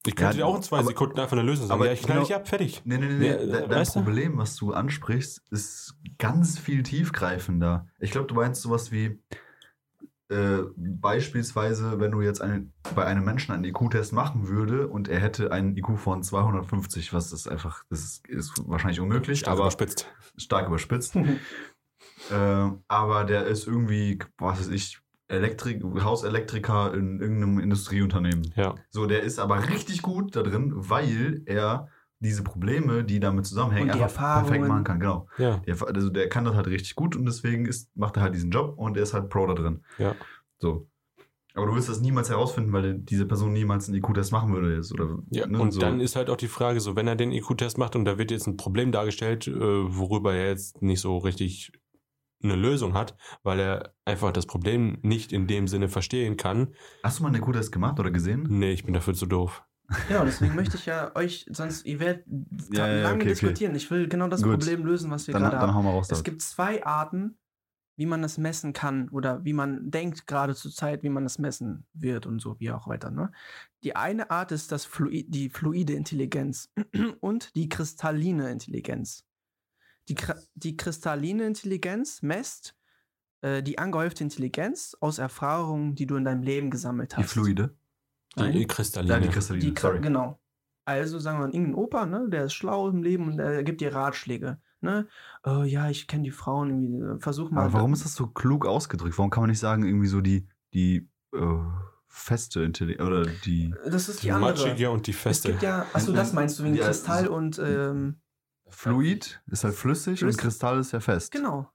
Ich 0.06 0.16
könnte 0.16 0.32
Ja, 0.38 0.44
dir 0.44 0.46
auch 0.46 0.56
in 0.56 0.62
zwei 0.62 0.78
aber- 0.78 0.88
Sekunden 0.88 1.18
einfach 1.20 1.36
eine 1.36 1.46
Lösung 1.46 1.66
sagen. 1.66 1.78
aber 1.80 1.86
Ja, 1.86 1.92
ich 1.92 2.00
knall 2.02 2.16
genau- 2.16 2.26
dich 2.26 2.34
ab, 2.34 2.48
fertig. 2.48 2.82
Nee, 2.84 2.98
nee, 2.98 3.06
nee, 3.06 3.28
Ja, 3.28 3.36
de- 3.36 3.68
dein? 3.68 3.86
Problem, 3.86 4.36
was 4.38 4.56
du 4.56 4.72
ansprichst, 4.72 5.42
ist 5.50 5.94
ganz 6.18 6.58
viel 6.58 6.82
tiefgreifender. 6.82 7.86
Ich 7.98 8.10
glaube, 8.10 8.26
du 8.26 8.34
meinst 8.34 8.60
sowas 8.62 8.90
wie 8.92 9.22
äh, 10.30 10.62
beispielsweise, 10.76 11.98
wenn 11.98 12.12
du 12.12 12.20
jetzt 12.20 12.40
einen, 12.40 12.72
bei 12.94 13.04
einem 13.04 13.24
Menschen 13.24 13.52
einen 13.52 13.64
IQ-Test 13.64 14.12
machen 14.12 14.46
würde 14.48 14.86
und 14.86 15.08
er 15.08 15.18
hätte 15.18 15.50
einen 15.50 15.76
IQ 15.76 15.98
von 15.98 16.22
250, 16.22 17.12
was 17.12 17.32
ist 17.32 17.48
einfach, 17.48 17.84
das 17.90 18.00
ist, 18.00 18.28
ist 18.28 18.52
wahrscheinlich 18.66 19.00
unmöglich, 19.00 19.40
Stark 19.40 19.54
aber 19.54 19.62
überspitzt. 19.62 20.08
stark 20.36 20.68
überspitzt. 20.68 21.16
äh, 22.30 22.70
aber 22.86 23.24
der 23.24 23.46
ist 23.46 23.66
irgendwie, 23.66 24.20
was 24.38 24.60
weiß 24.60 24.68
ich, 24.68 25.00
Elektrik 25.26 25.82
Hauselektriker 25.82 26.94
in 26.94 27.20
irgendeinem 27.20 27.58
Industrieunternehmen. 27.58 28.52
Ja. 28.56 28.74
So, 28.90 29.06
der 29.06 29.22
ist 29.22 29.38
aber 29.38 29.68
richtig 29.68 30.02
gut 30.02 30.36
da 30.36 30.42
drin, 30.42 30.72
weil 30.74 31.42
er 31.46 31.88
diese 32.20 32.42
Probleme, 32.44 33.02
die 33.02 33.18
damit 33.18 33.46
zusammenhängen, 33.46 33.90
Und 33.90 33.96
die 33.96 34.02
einfach 34.02 34.42
perfekt 34.42 34.68
machen 34.68 34.84
kann. 34.84 35.00
Genau. 35.00 35.26
Ja. 35.38 35.60
Also 35.66 36.10
der 36.10 36.28
kann 36.28 36.44
das 36.44 36.54
halt 36.54 36.66
richtig 36.66 36.94
gut 36.94 37.16
und 37.16 37.24
deswegen 37.24 37.66
ist, 37.66 37.94
macht 37.96 38.16
er 38.16 38.22
halt 38.22 38.34
diesen 38.34 38.50
Job 38.50 38.74
und 38.76 38.96
er 38.96 39.02
ist 39.02 39.14
halt 39.14 39.30
Pro 39.30 39.46
da 39.46 39.54
drin. 39.54 39.82
Ja. 39.98 40.14
So. 40.58 40.86
Aber 41.54 41.66
du 41.66 41.74
willst 41.74 41.88
das 41.88 42.00
niemals 42.00 42.30
herausfinden, 42.30 42.72
weil 42.72 42.98
diese 42.98 43.26
Person 43.26 43.52
niemals 43.52 43.88
einen 43.88 43.96
IQ-Test 43.96 44.30
machen 44.30 44.52
würde. 44.52 44.76
Jetzt, 44.76 44.92
oder, 44.92 45.18
Ja, 45.30 45.46
ne, 45.46 45.58
und 45.58 45.72
so. 45.72 45.80
dann 45.80 45.98
ist 45.98 46.14
halt 46.14 46.30
auch 46.30 46.36
die 46.36 46.46
Frage, 46.46 46.78
so 46.80 46.94
wenn 46.94 47.08
er 47.08 47.16
den 47.16 47.32
IQ-Test 47.32 47.76
macht 47.76 47.96
und 47.96 48.04
da 48.04 48.18
wird 48.18 48.30
jetzt 48.30 48.46
ein 48.46 48.56
Problem 48.56 48.92
dargestellt, 48.92 49.48
äh, 49.48 49.52
worüber 49.52 50.32
er 50.34 50.48
jetzt 50.48 50.80
nicht 50.80 51.00
so 51.00 51.18
richtig 51.18 51.72
eine 52.42 52.54
Lösung 52.56 52.94
hat, 52.94 53.16
weil 53.42 53.58
er 53.60 53.94
einfach 54.04 54.32
das 54.32 54.46
Problem 54.46 54.98
nicht 55.02 55.32
in 55.32 55.46
dem 55.46 55.66
Sinne 55.68 55.88
verstehen 55.88 56.36
kann. 56.36 56.74
Hast 57.02 57.18
du 57.18 57.22
mal 57.24 57.30
einen 57.30 57.42
IQ-Test 57.42 57.72
gemacht 57.72 57.98
oder 57.98 58.10
gesehen? 58.10 58.46
Nee, 58.48 58.72
ich 58.72 58.84
bin 58.84 58.94
dafür 58.94 59.14
zu 59.14 59.26
doof. 59.26 59.64
Genau, 60.08 60.24
deswegen 60.24 60.54
möchte 60.54 60.76
ich 60.76 60.86
ja 60.86 61.14
euch, 61.16 61.46
sonst, 61.50 61.84
ihr 61.84 61.98
werdet 62.00 62.24
Ja, 62.72 62.86
ja, 62.86 63.02
lange 63.02 63.16
okay, 63.16 63.22
okay. 63.22 63.28
diskutieren. 63.30 63.74
Ich 63.74 63.90
will 63.90 64.08
genau 64.08 64.28
das 64.28 64.42
Gut. 64.42 64.52
Problem 64.52 64.84
lösen, 64.84 65.10
was 65.10 65.26
wir 65.26 65.32
Dann, 65.32 65.42
gerade 65.42 65.58
dann 65.58 65.74
haben. 65.74 65.86
raus. 65.86 66.08
Es 66.10 66.22
gibt 66.22 66.42
zwei 66.42 66.84
Arten, 66.84 67.38
wie 67.96 68.06
man 68.06 68.22
das 68.22 68.38
messen 68.38 68.72
kann 68.72 69.08
oder 69.10 69.44
wie 69.44 69.52
man 69.52 69.90
denkt 69.90 70.26
gerade 70.26 70.54
zur 70.54 70.70
Zeit, 70.70 71.02
wie 71.02 71.10
man 71.10 71.24
das 71.24 71.38
messen 71.38 71.86
wird 71.92 72.26
und 72.26 72.40
so, 72.40 72.58
wie 72.58 72.70
auch 72.70 72.86
weiter. 72.88 73.10
Ne? 73.10 73.30
Die 73.82 73.94
eine 73.96 74.30
Art 74.30 74.52
ist 74.52 74.72
das 74.72 74.84
Flui 74.84 75.26
die 75.28 75.50
fluide 75.50 75.92
Intelligenz 75.94 76.72
und 77.20 77.54
die 77.56 77.68
kristalline 77.68 78.50
Intelligenz. 78.50 79.26
Die, 80.08 80.16
die 80.54 80.76
kristalline 80.76 81.44
Intelligenz 81.44 82.22
messt 82.22 82.74
äh, 83.42 83.62
die 83.62 83.78
angehäufte 83.78 84.24
Intelligenz 84.24 84.96
aus 85.00 85.18
Erfahrungen, 85.18 85.94
die 85.94 86.06
du 86.06 86.16
in 86.16 86.24
deinem 86.24 86.42
Leben 86.42 86.70
gesammelt 86.70 87.16
hast. 87.16 87.24
die 87.24 87.28
Fluide. 87.28 87.76
Nein. 88.36 88.52
Die 88.52 88.66
Kristalline. 88.66 89.12
Ja, 89.14 89.20
die 89.20 89.28
Kristalline. 89.28 89.72
Die, 89.72 89.80
sorry. 89.80 90.00
genau. 90.00 90.40
Also 90.84 91.18
sagen 91.18 91.38
wir 91.38 91.46
mal, 91.46 91.54
irgendein 91.54 91.74
Opa, 91.74 92.06
ne, 92.06 92.26
der 92.30 92.44
ist 92.44 92.54
schlau 92.54 92.88
im 92.88 93.02
Leben 93.02 93.28
und 93.28 93.36
der 93.36 93.62
gibt 93.64 93.80
dir 93.80 93.94
Ratschläge. 93.94 94.58
Ne? 94.80 95.06
Oh, 95.44 95.62
ja, 95.62 95.90
ich 95.90 96.06
kenne 96.06 96.22
die 96.22 96.30
Frauen 96.30 96.70
irgendwie. 96.70 97.16
äh, 97.16 97.20
Versuch 97.20 97.50
mal. 97.50 97.64
Aber 97.64 97.72
warum 97.74 97.92
ist 97.92 98.04
das 98.04 98.14
so 98.14 98.26
klug 98.28 98.66
ausgedrückt? 98.66 99.18
Warum 99.18 99.30
kann 99.30 99.42
man 99.42 99.50
nicht 99.50 99.58
sagen, 99.58 99.84
irgendwie 99.84 100.06
so 100.08 100.20
die, 100.22 100.48
die 100.72 101.08
äh, 101.34 101.38
feste 102.08 102.62
Intelligenz 102.62 103.06
oder 103.06 103.26
die 103.26 103.74
Das 103.84 104.08
ist 104.08 104.22
die, 104.22 104.26
die 104.28 104.32
andere. 104.32 104.52
matschige 104.52 104.90
und 104.90 105.06
die 105.06 105.10
Es 105.10 105.18
feste. 105.18 105.48
gibt 105.50 105.62
ja, 105.62 105.84
achso, 105.92 106.06
Nein, 106.12 106.16
das 106.16 106.28
nein, 106.28 106.34
meinst 106.36 106.58
du 106.58 106.64
wegen 106.64 106.74
ja, 106.76 106.86
Kristall 106.86 107.26
so- 107.26 107.34
und 107.34 107.58
ähm, 107.58 108.20
Fluid 108.68 109.42
ist 109.48 109.64
halt 109.64 109.74
flüssig, 109.74 110.12
und 110.22 110.28
Flüssig. 110.28 110.40
Kristall 110.42 110.78
ist 110.80 110.92
ja 110.92 111.00
fest. 111.00 111.30
genau, 111.32 111.68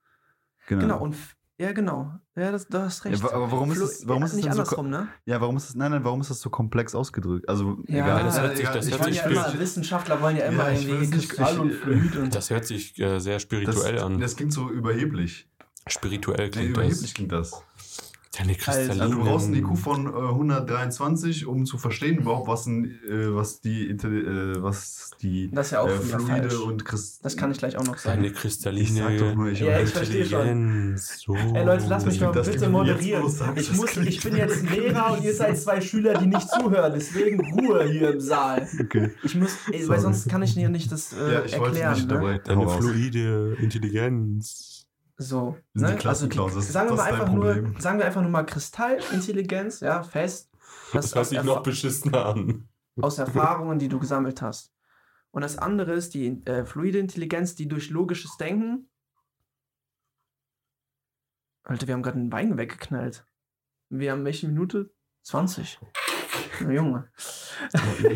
Genau. 0.67 0.81
genau 0.81 0.99
und 1.03 1.15
ja 1.57 1.71
genau, 1.71 2.11
ja 2.35 2.51
das, 2.51 2.67
du 2.67 2.79
hast 2.79 3.05
recht. 3.05 3.21
Ja, 3.21 3.31
aber 3.31 3.51
warum 3.51 3.71
ist 3.71 3.79
es- 3.79 4.07
warum 4.07 4.23
ist 4.23 4.31
es 4.31 4.35
nicht 4.35 4.45
denn 4.47 4.53
so 4.53 4.61
andersrum, 4.61 4.89
ne? 4.89 5.07
Ja, 5.25 5.39
warum 5.41 5.57
ist 5.57 5.69
das, 5.69 5.75
nein, 5.75 5.91
nein, 5.91 6.03
warum 6.03 6.21
ist 6.21 6.29
das 6.29 6.41
so 6.41 6.49
komplex 6.49 6.93
ausgedrückt? 6.95 7.47
Also, 7.47 7.77
Ja, 7.87 8.05
egal. 8.05 8.23
das 8.23 8.39
hört 8.41 8.51
sich- 8.51 8.59
egal, 8.61 8.73
das 8.75 8.87
ich 8.87 8.93
hört 8.93 9.03
sich 9.05 9.15
ja 9.17 9.23
immer, 9.29 9.59
Wissenschaftler 9.59 10.21
wollen 10.21 10.37
ja 10.37 10.45
immer 10.45 10.69
Ja, 10.71 10.79
irgendwie 10.79 11.17
es 11.17 11.29
Kristall 11.29 11.53
ich- 11.53 11.59
und 11.59 11.71
Fluid 11.73 12.15
und 12.17 12.35
Das 12.35 12.49
hört 12.49 12.65
sich 12.65 12.99
äh, 12.99 13.19
sehr 13.19 13.39
spirituell 13.39 13.95
das, 13.95 14.03
an. 14.03 14.19
Das 14.19 14.35
klingt 14.35 14.53
so 14.53 14.69
überheblich. 14.69 15.47
spirituell 15.87 16.45
Nee, 16.45 16.51
klingt 16.51 16.69
überheblich 16.71 17.01
das. 17.01 17.13
klingt 17.13 17.31
das. 17.31 17.63
Ja, 18.36 18.43
eine 18.43 18.56
Kristalline. 18.56 19.02
Also, 19.04 19.15
du 19.15 19.24
brauchst 19.24 19.45
einen 19.48 19.56
IQ 19.56 19.78
von 19.78 20.08
äh, 20.08 20.10
123, 20.10 21.45
um 21.48 21.65
zu 21.65 21.78
verstehen 21.78 22.17
überhaupt, 22.17 22.48
was, 22.48 22.65
ein, 22.65 22.86
äh, 23.10 23.34
was 23.34 23.62
die, 23.62 23.89
äh, 23.89 24.62
was 24.62 25.12
die 25.21 25.50
das 25.52 25.67
ist 25.67 25.71
ja 25.71 25.82
auch 25.82 25.88
äh, 25.88 25.91
Fluide 26.00 26.60
und 26.62 26.84
Kristall. 26.86 27.19
Das 27.24 27.38
kann 27.38 27.52
ich 27.52 27.58
gleich 27.60 27.78
auch 27.78 27.84
noch 27.86 27.98
sagen. 27.98 28.19
Eine 28.19 28.28
Ich 28.28 28.34
kristalline 28.34 28.89
sag 28.89 29.17
doch 29.17 29.36
nur, 29.36 29.48
ich 29.50 29.60
Ja, 29.60 29.80
ich 29.80 29.89
verstehe 29.89 30.26
schon. 30.26 30.41
Intelligenz. 30.48 31.19
So. 31.26 31.36
Ey 31.36 31.63
Leute, 31.65 31.86
lasst 31.88 32.06
mich 32.08 32.19
das 32.19 32.50
bitte 32.52 32.69
moderieren. 32.69 33.30
sagst, 33.30 33.58
ich, 33.62 33.74
muss, 33.78 33.98
ich 33.98 34.21
bin 34.21 34.36
jetzt 34.36 34.69
Lehrer 34.69 35.13
und 35.13 35.24
ihr 35.24 35.34
seid 35.34 35.58
zwei 35.58 35.80
Schüler, 35.82 36.15
die 36.19 36.28
nicht 36.28 36.50
zuhören. 36.50 36.91
Deswegen 36.93 37.39
Ruhe 37.54 37.86
hier 37.89 38.12
im 38.13 38.19
Saal. 38.19 38.67
Okay. 38.82 39.12
Ich 39.24 39.36
muss, 39.36 39.52
ey, 39.71 39.88
weil 39.88 40.00
sonst 40.00 40.28
kann 40.30 40.41
ich 40.43 40.54
dir 40.56 40.69
nicht 40.69 40.91
das 40.91 41.13
äh, 41.13 41.34
Ja, 41.34 41.45
ich 41.45 41.58
wollte 41.58 41.80
erklären. 41.80 41.93
nicht 41.93 42.08
ne? 42.10 42.13
dabei. 42.13 42.41
Eine 42.45 42.56
Hau 42.58 42.63
raus. 42.63 42.76
fluide 42.86 43.56
Intelligenz. 43.62 44.74
So. 45.17 45.58
Die 45.73 45.82
ne? 45.82 45.95
Klassenclowns, 45.95 46.56
das- 46.56 46.71
sagen, 46.71 46.89
wir 46.89 46.97
das 46.97 47.06
ist 47.06 47.12
einfach 47.13 47.32
nur, 47.32 47.73
sagen 47.80 47.99
wir 47.99 48.06
einfach 48.06 48.21
nur 48.21 48.32
mal 48.32 48.45
Kristallintelligenz, 48.45 49.80
ja, 49.80 50.04
fest. 50.04 50.49
Das, 50.93 51.12
Das 51.12 51.15
hört 51.15 51.21
aus, 51.21 51.30
sich 51.30 51.43
noch 51.43 51.63
beschissener 51.63 52.25
an. 52.25 52.67
aus 53.01 53.17
Erfahrungen, 53.17 53.80
die 53.80 53.88
du 53.88 53.99
gesammelt 53.99 54.41
hast. 54.41 54.73
Und 55.32 55.41
das 55.41 55.58
andere 55.58 55.93
ist 55.93 56.13
die 56.13 56.45
äh, 56.45 56.65
fluide 56.65 56.99
Intelligenz, 56.99 57.56
die 57.56 57.67
durch 57.67 57.89
logisches 57.89 58.38
Denken. 58.38 58.89
Alter, 61.63 61.88
wir 61.88 61.93
haben 61.93 62.04
gerade 62.04 62.19
einen 62.19 62.32
Wein 62.32 62.58
weggeknallt. 62.58 63.25
Wir 63.89 64.12
haben 64.12 64.23
welche 64.25 64.47
Minute? 64.47 64.93
20. 65.23 65.80
Na, 66.62 66.71
Junge. 66.71 67.10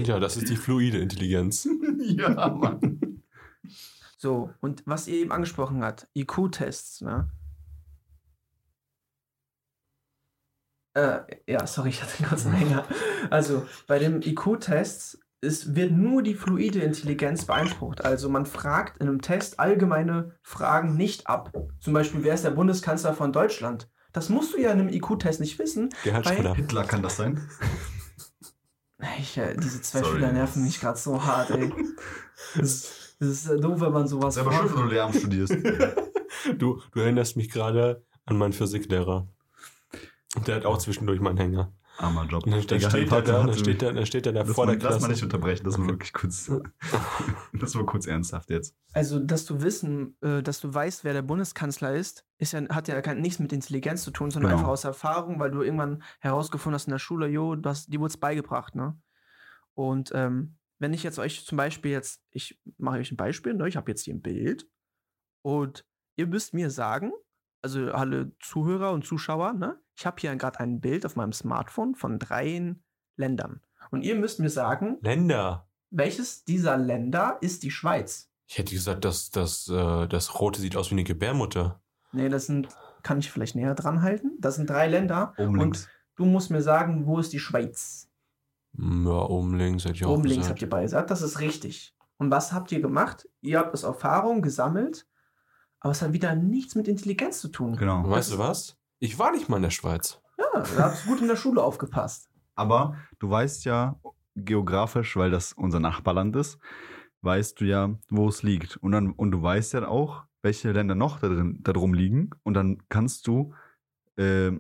Ja, 0.03 0.19
das 0.19 0.37
ist 0.37 0.49
die 0.49 0.55
fluide 0.55 0.99
Intelligenz. 0.99 1.67
ja, 1.99 2.47
Mann. 2.49 3.08
So, 4.21 4.53
und 4.59 4.83
was 4.85 5.07
ihr 5.07 5.15
eben 5.15 5.31
angesprochen 5.31 5.81
habt, 5.81 6.09
IQ-Tests, 6.13 6.99
ne? 7.01 7.31
Äh, 10.93 11.21
ja, 11.47 11.65
sorry, 11.65 11.89
ich 11.89 12.03
hatte 12.03 12.21
kurz 12.23 12.45
einen 12.45 12.55
Hänger. 12.55 12.85
Also, 13.29 13.65
bei 13.87 13.97
den 13.97 14.21
IQ-Tests 14.21 15.19
es 15.41 15.73
wird 15.73 15.93
nur 15.93 16.21
die 16.21 16.35
fluide 16.35 16.79
Intelligenz 16.79 17.45
beansprucht. 17.45 18.03
Also 18.03 18.27
man 18.27 18.45
fragt 18.45 18.97
in 18.97 19.07
einem 19.07 19.21
Test 19.21 19.57
allgemeine 19.57 20.35
Fragen 20.41 20.97
nicht 20.97 21.27
ab. 21.27 21.53
Zum 21.79 21.93
Beispiel, 21.93 22.25
wer 22.25 22.33
ist 22.33 22.43
der 22.43 22.51
Bundeskanzler 22.51 23.13
von 23.13 23.31
Deutschland? 23.31 23.89
Das 24.11 24.27
musst 24.27 24.53
du 24.53 24.57
ja 24.57 24.71
in 24.71 24.81
einem 24.81 24.89
IQ-Test 24.89 25.39
nicht 25.39 25.57
wissen. 25.57 25.91
Gerhard 26.03 26.27
Schröder. 26.27 26.55
Hitler 26.55 26.83
kann 26.83 27.01
das 27.01 27.15
sein. 27.15 27.49
Ich, 29.17 29.37
äh, 29.37 29.55
diese 29.55 29.81
zwei 29.81 29.99
Sorry. 29.99 30.15
Schüler 30.15 30.33
nerven 30.33 30.61
mich 30.61 30.81
gerade 30.81 30.99
so 30.99 31.23
hart, 31.23 31.51
ey. 31.51 31.71
Das, 32.57 32.98
das 33.19 33.27
ist 33.29 33.47
doof, 33.63 33.79
wenn 33.81 33.91
man 33.91 34.07
sowas 34.07 34.35
Selber 34.35 34.51
schön, 34.53 34.69
wenn 34.75 34.83
du 34.83 34.89
Lehramt 34.89 35.15
studierst. 35.15 35.55
Du, 36.57 36.79
du 36.91 36.99
erinnerst 37.01 37.35
mich 37.35 37.49
gerade 37.49 38.05
an 38.25 38.37
meinen 38.37 38.53
Physiklehrer. 38.53 39.27
Der 40.47 40.55
hat 40.55 40.65
auch 40.65 40.77
zwischendurch 40.77 41.19
meinen 41.19 41.37
Hänger. 41.37 41.73
Armer 41.97 42.25
Job. 42.27 42.45
Und 42.45 42.51
dann, 42.53 42.61
steht 42.61 43.11
er 43.11 43.21
da, 43.21 43.43
dann 43.43 43.53
steht 43.57 43.81
er, 43.83 43.91
dann 43.91 44.05
steht 44.05 44.25
er 44.25 44.31
da 44.31 44.43
Lass 44.43 44.51
vor 44.51 44.65
mal, 44.65 44.77
der 44.77 44.83
lass 44.83 44.91
Klasse. 44.93 45.01
mal 45.07 45.11
nicht 45.13 45.23
unterbrechen, 45.23 45.65
das 45.65 45.73
war 45.77 45.83
Okay. 45.83 45.91
wirklich 45.93 46.13
kurz. 46.13 46.49
Das 47.53 47.75
war 47.75 47.85
kurz 47.85 48.07
ernsthaft 48.07 48.49
jetzt. 48.51 48.73
Also, 48.93 49.19
dass 49.19 49.43
du 49.45 49.61
wissen, 49.61 50.15
äh, 50.21 50.41
dass 50.41 50.61
du 50.61 50.73
weißt, 50.73 51.03
wer 51.03 51.11
der 51.11 51.23
Bundeskanzler 51.23 51.93
ist, 51.93 52.25
ist 52.37 52.53
ja, 52.53 52.61
hat 52.69 52.87
ja 52.87 53.01
kein, 53.01 53.19
nichts 53.19 53.39
mit 53.39 53.51
Intelligenz 53.51 54.03
zu 54.03 54.11
tun, 54.11 54.31
sondern 54.31 54.51
Genau. 54.51 54.59
einfach 54.61 54.71
aus 54.71 54.85
Erfahrung, 54.85 55.39
weil 55.41 55.51
du 55.51 55.61
irgendwann 55.61 56.03
herausgefunden 56.19 56.75
hast 56.75 56.87
in 56.87 56.91
der 56.91 56.99
Schule, 56.99 57.27
jo, 57.27 57.55
das, 57.55 57.87
die 57.87 57.99
wurde 57.99 58.11
es 58.11 58.17
beigebracht, 58.17 58.75
ne? 58.75 58.97
Und 59.73 60.11
ähm, 60.13 60.55
wenn 60.79 60.93
ich 60.93 61.03
jetzt 61.03 61.19
euch 61.19 61.45
zum 61.45 61.57
Beispiel 61.57 61.91
jetzt, 61.91 62.23
ich 62.31 62.59
mache 62.77 62.97
euch 62.97 63.11
ein 63.11 63.17
Beispiel, 63.17 63.53
ne? 63.53 63.67
Ich 63.67 63.75
habe 63.75 63.91
jetzt 63.91 64.03
hier 64.03 64.15
ein 64.15 64.21
Bild 64.21 64.67
und 65.41 65.85
ihr 66.15 66.27
müsst 66.27 66.53
mir 66.53 66.69
sagen, 66.69 67.11
also 67.61 67.91
alle 67.91 68.31
Zuhörer 68.39 68.91
und 68.91 69.05
Zuschauer, 69.05 69.53
ne? 69.53 69.79
Ich 69.95 70.05
habe 70.05 70.19
hier 70.19 70.35
gerade 70.37 70.59
ein 70.61 70.79
Bild 70.79 71.05
auf 71.05 71.17
meinem 71.17 71.33
Smartphone 71.33 71.95
von 71.95 72.17
drei 72.17 72.75
Ländern. 73.17 73.61
Und 73.91 74.03
ihr 74.03 74.15
müsst 74.15 74.39
mir 74.39 74.49
sagen, 74.49 74.97
Länder. 75.01 75.69
welches 75.89 76.45
dieser 76.45 76.77
Länder 76.77 77.37
ist 77.41 77.63
die 77.63 77.71
Schweiz? 77.71 78.31
Ich 78.47 78.57
hätte 78.57 78.73
gesagt, 78.73 79.03
das, 79.03 79.29
das, 79.29 79.67
äh, 79.67 80.07
das 80.07 80.39
Rote 80.39 80.61
sieht 80.61 80.75
aus 80.75 80.89
wie 80.89 80.95
eine 80.95 81.03
Gebärmutter. 81.03 81.81
Nee, 82.13 82.29
das 82.29 82.45
sind, 82.45 82.69
kann 83.03 83.19
ich 83.19 83.29
vielleicht 83.29 83.55
näher 83.55 83.75
dran 83.75 84.01
halten? 84.01 84.37
Das 84.39 84.55
sind 84.55 84.69
drei 84.69 84.87
Länder. 84.87 85.33
Oben 85.37 85.53
und 85.53 85.59
links. 85.59 85.89
du 86.15 86.25
musst 86.25 86.49
mir 86.49 86.61
sagen, 86.61 87.05
wo 87.05 87.19
ist 87.19 87.33
die 87.33 87.39
Schweiz? 87.39 88.08
Ja, 88.73 89.11
oben 89.11 89.55
links 89.55 89.83
hätte 89.85 89.95
ich 89.95 90.05
auch 90.05 90.11
Oben 90.11 90.23
links 90.23 90.37
gesagt. 90.37 90.49
habt 90.51 90.61
ihr 90.61 90.69
beide 90.69 90.85
gesagt, 90.85 91.11
das 91.11 91.21
ist 91.21 91.39
richtig. 91.39 91.95
Und 92.17 92.31
was 92.31 92.53
habt 92.53 92.71
ihr 92.71 92.81
gemacht? 92.81 93.27
Ihr 93.41 93.59
habt 93.59 93.73
aus 93.73 93.83
Erfahrung 93.83 94.41
gesammelt, 94.41 95.07
aber 95.79 95.91
es 95.91 96.01
hat 96.01 96.13
wieder 96.13 96.35
nichts 96.35 96.75
mit 96.75 96.87
Intelligenz 96.87 97.39
zu 97.39 97.47
tun. 97.47 97.75
Genau. 97.75 98.07
Weißt 98.09 98.33
du 98.33 98.37
was? 98.37 98.77
Ich 98.99 99.17
war 99.17 99.31
nicht 99.31 99.49
mal 99.49 99.57
in 99.57 99.63
der 99.63 99.69
Schweiz. 99.69 100.21
Ja, 100.37 100.45
da 100.53 100.83
habt 100.83 101.05
ihr 101.05 101.11
gut 101.11 101.21
in 101.21 101.27
der 101.27 101.35
Schule 101.35 101.63
aufgepasst. 101.63 102.29
Aber 102.55 102.97
du 103.19 103.29
weißt 103.29 103.65
ja 103.65 103.99
geografisch, 104.35 105.15
weil 105.15 105.31
das 105.31 105.53
unser 105.53 105.79
Nachbarland 105.79 106.35
ist, 106.35 106.59
weißt 107.21 107.59
du 107.59 107.65
ja, 107.65 107.95
wo 108.09 108.27
es 108.27 108.43
liegt. 108.43 108.77
Und, 108.77 108.91
dann, 108.91 109.11
und 109.11 109.31
du 109.31 109.41
weißt 109.41 109.73
ja 109.73 109.87
auch, 109.87 110.23
welche 110.41 110.71
Länder 110.71 110.95
noch 110.95 111.19
da, 111.19 111.27
drin, 111.27 111.59
da 111.61 111.73
drum 111.73 111.93
liegen. 111.93 112.31
Und 112.43 112.53
dann 112.53 112.83
kannst 112.89 113.27
du, 113.27 113.53
äh, 114.17 114.51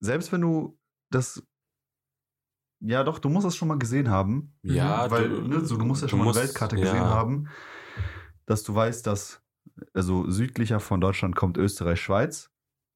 selbst 0.00 0.32
wenn 0.32 0.40
du 0.40 0.78
das, 1.10 1.42
ja 2.80 3.04
doch, 3.04 3.18
du 3.18 3.28
musst 3.28 3.46
das 3.46 3.56
schon 3.56 3.68
mal 3.68 3.78
gesehen 3.78 4.10
haben. 4.10 4.54
Ja, 4.62 5.10
weil 5.10 5.28
du- 5.28 5.40
ne, 5.42 5.60
so, 5.64 5.76
du 5.76 5.84
musst 5.84 6.02
ja 6.02 6.08
schon 6.08 6.18
mal 6.18 6.24
musst- 6.26 6.38
eine 6.38 6.48
Weltkarte 6.48 6.76
ja. 6.76 6.82
gesehen 6.82 7.04
haben, 7.04 7.48
dass 8.46 8.62
du 8.62 8.74
weißt, 8.74 9.06
dass 9.06 9.42
also 9.94 10.28
südlicher 10.30 10.80
von 10.80 11.00
Deutschland 11.00 11.36
kommt 11.36 11.56
Österreich, 11.56 12.00
Schweiz 12.00 12.50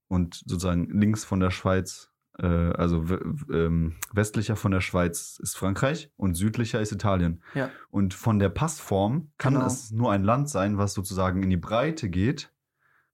und 0.09 0.42
sozusagen 0.47 0.88
links 0.90 1.25
von 1.25 1.40
der 1.40 1.51
Schweiz, 1.51 2.11
äh, 2.38 2.47
also 2.47 3.05
ähm, 3.53 3.94
westlicher 4.12 4.57
von 4.57 4.73
der 4.73 4.81
Schweiz 4.81 5.38
ist 5.42 5.57
Frankreich 5.57 6.11
und 6.16 6.35
südlicher 6.35 6.81
ist 6.81 6.92
Italien. 6.92 7.42
Ja. 7.55 7.70
Und 7.90 8.12
von 8.12 8.38
der 8.38 8.49
Passform 8.51 9.31
kann 9.38 9.55
Genau. 9.55 9.66
es 9.66 9.90
nur 9.92 10.12
ein 10.12 10.25
Land 10.25 10.49
sein, 10.51 10.77
was 10.79 10.94
sozusagen 10.94 11.42
in 11.42 11.51
die 11.51 11.57
Breite 11.57 12.11
geht, 12.11 12.53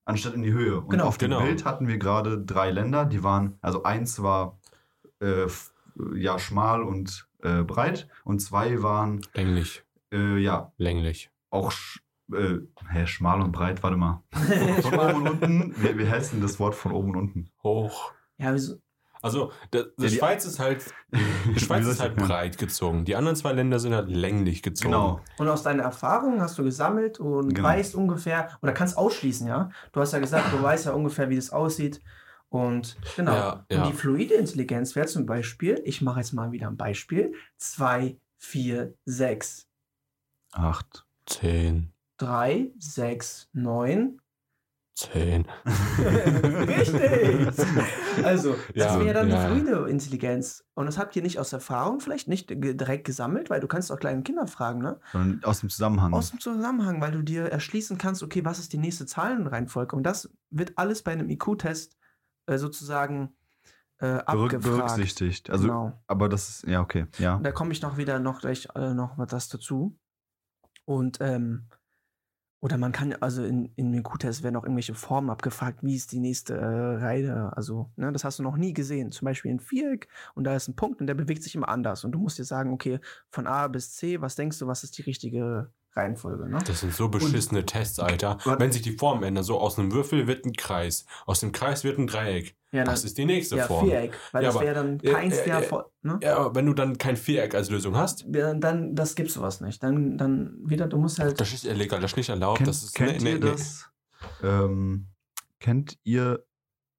anstatt 0.04 0.34
in 0.34 0.42
die 0.42 0.52
Höhe. 0.52 0.80
Und 0.80 0.88
Genau. 0.90 1.04
auf 1.04 1.18
dem 1.18 1.30
Genau. 1.30 1.42
Bild 1.42 1.64
hatten 1.64 1.86
wir 1.86 1.98
gerade 1.98 2.42
drei 2.42 2.70
Länder, 2.70 3.04
die 3.04 3.22
waren, 3.22 3.58
also 3.60 3.82
eins 3.82 4.22
war 4.22 4.58
äh, 5.20 5.46
ja 6.14 6.38
schmal 6.38 6.82
und 6.82 7.26
äh, 7.42 7.62
breit 7.62 8.08
und 8.24 8.40
zwei 8.40 8.82
waren 8.82 9.20
Länglich. 9.34 9.84
äh, 10.12 10.36
ja 10.38 10.72
Länglich. 10.76 11.30
auch 11.50 11.70
sch 11.72 12.00
äh, 12.32 12.58
hä, 12.92 13.06
schmal 13.06 13.40
und 13.40 13.50
breit, 13.52 13.82
warte 13.82 13.96
mal. 13.96 14.22
Von 14.82 14.94
oben 14.98 15.26
und 15.26 15.42
unten, 15.42 15.74
wie, 15.82 15.98
wie 15.98 16.08
heißt 16.08 16.32
denn 16.32 16.40
das 16.40 16.60
Wort 16.60 16.76
von 16.76 16.92
oben 16.92 17.10
und 17.10 17.16
unten? 17.16 17.50
Hoch. 17.64 18.12
ja, 18.38 18.54
wieso? 18.54 18.76
Also, 19.22 19.52
der, 19.72 19.82
die 19.98 20.04
Ja, 20.04 20.08
die- 20.08 20.16
Schweiz 20.16 20.44
ist 20.46 20.58
halt, 20.60 20.94
die 21.54 21.60
Schweiz 21.60 21.84
ist 21.86 22.00
halt 22.00 22.16
breit 22.16 22.56
gezogen. 22.56 23.04
Die 23.04 23.16
anderen 23.16 23.36
zwei 23.36 23.52
Länder 23.52 23.78
sind 23.78 23.94
halt 23.94 24.08
länglich 24.08 24.62
gezogen. 24.62 24.92
Genau. 24.92 25.20
Und 25.38 25.48
aus 25.48 25.62
deiner 25.62 25.82
Erfahrung 25.82 26.40
hast 26.40 26.56
du 26.56 26.62
gesammelt 26.64 27.18
und 27.20 27.52
Genau. 27.54 27.68
weißt 27.68 27.96
ungefähr, 27.96 28.48
oder 28.62 28.72
kannst 28.72 28.96
ausschließen, 28.96 29.46
ja? 29.46 29.68
Du 29.92 30.00
hast 30.00 30.12
ja 30.12 30.20
gesagt, 30.20 30.52
du 30.54 30.62
weißt 30.62 30.86
ja 30.86 30.92
ungefähr, 30.92 31.28
wie 31.28 31.36
das 31.36 31.50
aussieht. 31.50 32.00
Und 32.50 32.96
genau. 33.16 33.32
Ja, 33.32 33.66
ja. 33.70 33.82
Und 33.84 33.92
die 33.92 33.96
fluide 33.96 34.34
Intelligenz 34.34 34.94
wäre 34.96 35.06
zum 35.06 35.24
Beispiel, 35.24 35.80
ich 35.84 36.02
mache 36.02 36.20
jetzt 36.20 36.32
mal 36.32 36.52
wieder 36.52 36.68
ein 36.68 36.76
Beispiel: 36.76 37.32
2, 37.58 38.18
4, 38.38 38.94
6, 39.06 39.66
Acht. 40.52 41.06
Zehn. 41.26 41.92
3, 42.18 42.72
6, 42.78 43.48
9. 43.52 44.20
Zehn. 44.94 45.46
Richtig! 46.66 48.24
Also, 48.24 48.56
das 48.74 48.84
Ja, 48.94 49.00
wäre 49.00 49.14
dann 49.14 49.30
ja. 49.30 49.48
die 49.48 49.60
fluide 49.60 49.88
Intelligenz. 49.88 50.64
Und 50.74 50.86
das 50.86 50.98
habt 50.98 51.14
ihr 51.16 51.22
nicht 51.22 51.38
aus 51.38 51.52
Erfahrung 51.52 52.00
vielleicht 52.00 52.28
nicht 52.28 52.50
direkt 52.50 53.04
gesammelt, 53.04 53.48
weil 53.48 53.60
du 53.60 53.68
kannst 53.68 53.92
auch 53.92 53.98
kleine 53.98 54.22
Kinder 54.22 54.46
fragen, 54.46 54.80
ne? 54.80 54.98
Sondern 55.12 55.44
aus 55.44 55.60
dem 55.60 55.70
Zusammenhang. 55.70 56.12
Aus 56.12 56.30
dem 56.30 56.40
Zusammenhang, 56.40 57.00
weil 57.00 57.12
du 57.12 57.22
dir 57.22 57.44
erschließen 57.44 57.96
kannst, 57.96 58.22
okay, 58.22 58.44
was 58.44 58.58
ist 58.58 58.72
die 58.72 58.78
nächste 58.78 59.06
Zahlenreihenfolge? 59.06 59.94
Und 59.96 60.02
das 60.02 60.28
wird 60.50 60.72
alles 60.76 61.02
bei 61.02 61.12
einem 61.12 61.30
IQ-Test 61.30 61.96
äh, 62.50 62.58
sozusagen 62.58 63.32
äh, 63.98 64.22
berücksichtigt. 64.26 65.50
Also, 65.50 65.68
genau. 65.68 66.02
aber 66.06 66.28
das 66.28 66.48
ist, 66.48 66.66
ja, 66.66 66.80
okay. 66.80 67.06
Ja. 67.18 67.38
Da 67.38 67.52
komme 67.52 67.72
ich 67.72 67.82
noch 67.82 67.96
wieder 67.96 68.18
noch 68.18 68.40
gleich 68.40 68.68
äh, 68.74 68.92
noch 68.92 69.16
was 69.18 69.48
dazu. 69.48 69.96
Und 70.84 71.18
ähm, 71.20 71.68
oder 72.62 72.76
man 72.76 72.92
kann 72.92 73.14
also 73.20 73.42
in, 73.42 73.72
in 73.76 73.92
den 73.92 74.02
Q-Test 74.02 74.42
werden 74.42 74.56
auch 74.56 74.64
irgendwelche 74.64 74.94
Formen 74.94 75.30
abgefragt, 75.30 75.82
wie 75.82 75.94
ist 75.94 76.12
die 76.12 76.18
nächste 76.18 76.56
äh, 76.56 76.96
Reihe. 76.96 77.56
Also, 77.56 77.90
ne, 77.96 78.12
das 78.12 78.24
hast 78.24 78.38
du 78.38 78.42
noch 78.42 78.56
nie 78.56 78.74
gesehen. 78.74 79.12
Zum 79.12 79.24
Beispiel 79.24 79.52
ein 79.52 79.60
Viereck 79.60 80.08
und 80.34 80.44
da 80.44 80.54
ist 80.56 80.68
ein 80.68 80.76
Punkt 80.76 81.00
und 81.00 81.06
der 81.06 81.14
bewegt 81.14 81.42
sich 81.42 81.54
immer 81.54 81.68
anders. 81.68 82.04
Und 82.04 82.12
du 82.12 82.18
musst 82.18 82.38
dir 82.38 82.44
sagen, 82.44 82.72
okay, 82.72 83.00
von 83.30 83.46
A 83.46 83.68
bis 83.68 83.94
C, 83.94 84.20
was 84.20 84.34
denkst 84.34 84.58
du, 84.58 84.66
was 84.66 84.82
ist 84.82 84.98
die 84.98 85.02
richtige 85.02 85.72
Reihenfolge? 85.92 86.48
Ne? 86.48 86.58
Das 86.66 86.80
sind 86.80 86.94
so 86.94 87.08
beschissene 87.08 87.66
Tests, 87.66 87.98
Alter. 87.98 88.38
Warte. 88.44 88.60
Wenn 88.62 88.70
sich 88.72 88.82
die 88.82 88.92
Formen 88.92 89.22
ändern, 89.24 89.42
so 89.44 89.58
aus 89.58 89.78
einem 89.78 89.92
Würfel 89.92 90.26
wird 90.26 90.44
ein 90.46 90.52
Kreis, 90.52 91.04
aus 91.26 91.40
dem 91.40 91.50
Kreis 91.52 91.82
wird 91.84 91.98
ein 91.98 92.06
Dreieck. 92.06 92.56
Ja, 92.72 92.84
Das 92.84 93.00
dann- 93.00 93.06
ist 93.08 93.18
die 93.18 93.24
nächste 93.24 93.56
ja, 93.56 93.66
Form. 93.66 93.86
Viereck, 93.88 94.16
weil 94.30 94.44
Ja, 94.44 94.52
das 94.52 94.60
wäre 94.60 94.74
dann 94.74 94.98
Ja, 95.02 95.14
keins 95.14 95.38
ja, 95.38 95.44
der, 95.44 95.60
ja. 95.62 95.68
Vo- 95.68 95.84
ne? 96.02 96.18
Ja, 96.22 96.36
aber 96.36 96.54
wenn 96.54 96.66
du 96.66 96.74
dann 96.74 96.96
kein 96.98 97.16
Viereck 97.16 97.54
als 97.56 97.68
Lösung 97.70 97.96
hast, 97.96 98.24
Ja, 98.32 98.54
dann, 98.54 98.94
das 98.94 99.16
gibt's 99.16 99.34
sowas 99.34 99.60
nicht. 99.60 99.82
Dann, 99.82 100.16
dann 100.16 100.56
wieder, 100.64 100.86
du 100.86 100.96
musst 100.98 101.18
halt. 101.18 101.40
das 101.40 101.52
ist 101.52 101.64
illegal, 101.64 102.00
das 102.00 102.12
ist 102.12 102.16
nicht 102.16 102.28
erlaubt. 102.28 102.58
Kennt, 102.58 102.68
das 102.68 102.84
ist 102.84 102.94
kennt 102.94 103.22
ne, 103.22 103.30
ihr 103.30 103.38
ne, 103.40 103.44
ne. 103.46 103.50
das? 103.50 103.90
Ähm, 104.44 105.08
kennt 105.58 105.98
ihr, 106.04 106.44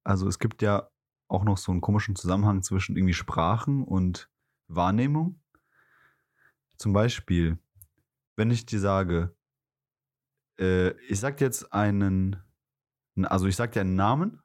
also 0.04 0.28
es 0.28 0.38
gibt 0.38 0.60
ja 0.60 0.88
auch 1.28 1.44
noch 1.44 1.56
so 1.56 1.72
einen 1.72 1.80
komischen 1.80 2.14
Zusammenhang 2.16 2.60
zwischen 2.62 2.94
irgendwie 2.94 3.14
Sprachen 3.14 3.82
und 3.84 4.28
Wahrnehmung. 4.68 5.40
Zum 6.76 6.92
Beispiel, 6.92 7.58
wenn 8.36 8.50
ich 8.50 8.66
dir 8.66 8.80
sage, 8.80 9.34
äh, 10.58 10.90
ich 11.08 11.20
sag 11.20 11.36
dir 11.36 11.44
jetzt 11.44 11.72
einen, 11.72 12.36
also 13.22 13.46
ich 13.46 13.56
sag 13.56 13.72
dir 13.72 13.80
einen 13.80 13.94
Namen 13.94 14.42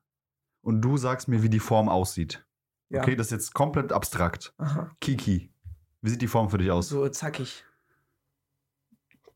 und 0.62 0.82
du 0.82 0.98
sagst 0.98 1.28
mir, 1.28 1.44
wie 1.44 1.50
die 1.50 1.60
Form 1.60 1.90
aussieht. 1.90 2.46
ja. 2.90 3.02
Okay, 3.02 3.16
das 3.16 3.28
ist 3.28 3.32
jetzt 3.32 3.54
komplett 3.54 3.92
abstrakt. 3.92 4.54
Aha. 4.58 4.92
Kiki. 5.00 5.52
Wie 6.02 6.10
sieht 6.10 6.22
die 6.22 6.28
Form 6.28 6.50
für 6.50 6.58
dich 6.58 6.72
aus? 6.72 6.90
So 6.90 7.08
zackig. 7.10 7.64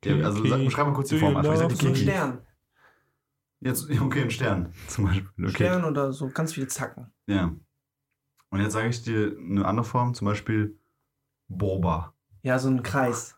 Ja, 0.04 0.16
also 0.26 0.46
sag, 0.48 0.64
beschreib 0.64 0.88
mal 0.88 0.94
kurz 0.94 1.10
die 1.10 1.20
Form 1.20 1.36
einfach. 1.38 1.54
Ich 1.54 1.60
sag 1.60 1.70
dir 1.70 1.76
So 1.76 1.88
ein 1.88 1.94
Kiki. 1.94 2.06
Stern. 2.06 2.46
Jetzt, 3.60 3.90
okay, 4.02 4.22
ein 4.24 4.32
Stern 4.32 4.74
zum 4.88 5.06
Beispiel. 5.06 5.30
Okay. 5.40 5.54
Stern 5.54 5.86
oder 5.86 6.12
so 6.12 6.30
ganz 6.30 6.54
viele 6.54 6.68
Zacken. 6.68 7.12
Ja. 7.28 7.56
Und 8.50 8.60
jetzt 8.60 8.74
sage 8.74 8.90
ich 8.90 9.04
dir 9.04 9.36
eine 9.38 9.66
andere 9.66 9.86
Form, 9.86 10.14
zum 10.14 10.26
Beispiel 10.26 10.78
Boba. 11.48 12.14
Ja, 12.44 12.58
so 12.60 12.70
ein 12.70 12.82
Kreis. 12.84 13.38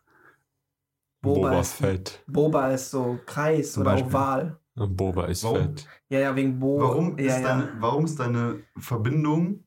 Boba, 1.23 1.49
Boba 1.49 1.59
ist, 1.61 1.73
Fett. 1.73 2.23
Boba 2.27 2.67
ist 2.71 2.91
so 2.91 3.17
Kreis 3.25 3.71
Zum 3.73 3.81
oder 3.81 3.91
Beispiel. 3.93 4.09
Oval. 4.11 4.59
Boba 4.75 5.25
ist 5.27 5.43
Warum? 5.45 5.57
fett. 5.57 5.87
Ja, 6.09 6.19
ja, 6.19 6.35
wegen 6.35 6.59
Bo. 6.59 6.79
Warum, 6.81 7.17
ja, 7.17 7.25
ist 7.25 7.41
ja. 7.41 7.47
Deine, 7.47 7.73
warum 7.79 8.05
ist 8.05 8.19
deine 8.19 8.59
Verbindung 8.77 9.63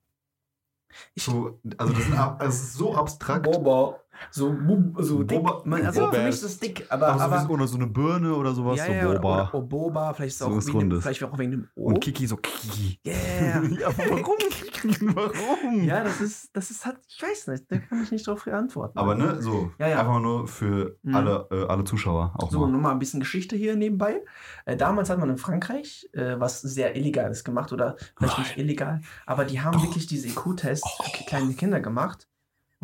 Ich- 1.14 1.24
zu. 1.24 1.58
Also, 1.78 1.92
das, 1.94 2.12
ab- 2.12 2.40
also 2.40 2.56
es 2.56 2.62
ist 2.62 2.74
so 2.74 2.94
abstrakt. 2.94 3.44
Boba. 3.44 3.98
So, 4.30 4.54
so 4.98 5.22
dick. 5.22 5.38
Boba- 5.38 5.62
Man, 5.64 5.84
also 5.86 6.00
Boba 6.00 6.12
für 6.12 6.18
mich 6.20 6.28
ist- 6.34 6.44
das 6.44 6.58
dick, 6.58 6.86
aber. 6.88 7.08
Aber, 7.08 7.22
aber 7.22 7.40
so, 7.40 7.48
wie- 7.48 7.52
oder 7.52 7.66
so 7.66 7.76
eine 7.76 7.86
Birne 7.86 8.34
oder 8.34 8.52
sowas, 8.54 8.78
ja, 8.78 9.02
so 9.02 9.12
Boba. 9.14 9.18
Oder, 9.18 9.42
oder, 9.42 9.54
oder 9.54 9.66
Boba, 9.66 10.14
vielleicht 10.14 10.28
ist 10.34 10.40
es 10.40 10.46
So 10.46 10.46
auch, 10.72 10.78
wegen 10.78 10.90
dem, 10.90 11.00
vielleicht 11.02 11.24
auch 11.24 11.38
wegen 11.38 11.50
dem 11.52 11.68
O. 11.74 11.86
Und 11.88 12.00
Kiki 12.00 12.26
so 12.26 12.36
Kiki. 12.36 12.98
Yeah. 13.06 13.62
ja, 13.64 13.86
aber 13.88 13.98
warum? 14.10 15.14
warum? 15.14 15.84
ja, 15.84 16.04
das 16.04 16.20
ist, 16.20 16.50
das 16.56 16.70
ist 16.70 16.84
halt, 16.86 16.98
ich 17.08 17.22
weiß 17.22 17.48
nicht, 17.48 17.64
da 17.70 17.78
kann 17.78 18.02
ich 18.02 18.10
nicht 18.10 18.26
drauf 18.26 18.46
antworten. 18.46 18.98
Aber 18.98 19.14
ne, 19.14 19.40
so. 19.40 19.70
Ja, 19.78 19.88
ja. 19.88 20.00
Einfach 20.00 20.12
mal 20.14 20.20
nur 20.20 20.46
für 20.48 20.96
Mhm. 21.02 21.14
alle, 21.14 21.48
äh, 21.50 21.64
alle 21.66 21.84
Zuschauer 21.84 22.32
auch 22.38 22.50
So, 22.50 22.60
mal. 22.60 22.70
nur 22.70 22.80
mal 22.80 22.92
ein 22.92 22.98
bisschen 22.98 23.20
Geschichte 23.20 23.56
hier 23.56 23.76
nebenbei. 23.76 24.22
Äh, 24.64 24.76
damals 24.76 25.10
hat 25.10 25.18
man 25.18 25.30
in 25.30 25.38
Frankreich 25.38 26.08
äh, 26.12 26.38
was 26.38 26.60
sehr 26.60 26.96
Illegales 26.96 27.44
gemacht 27.44 27.72
oder 27.72 27.96
vielleicht 28.16 28.38
nicht 28.38 28.56
Nein. 28.56 28.66
illegal, 28.66 29.00
aber 29.26 29.44
die 29.44 29.60
haben 29.60 29.72
Doch. 29.74 29.82
wirklich 29.84 30.06
diese 30.06 30.28
IQ-Tests 30.28 30.88
für 31.12 31.24
kleine 31.24 31.54
Kinder 31.54 31.80
gemacht. 31.80 32.28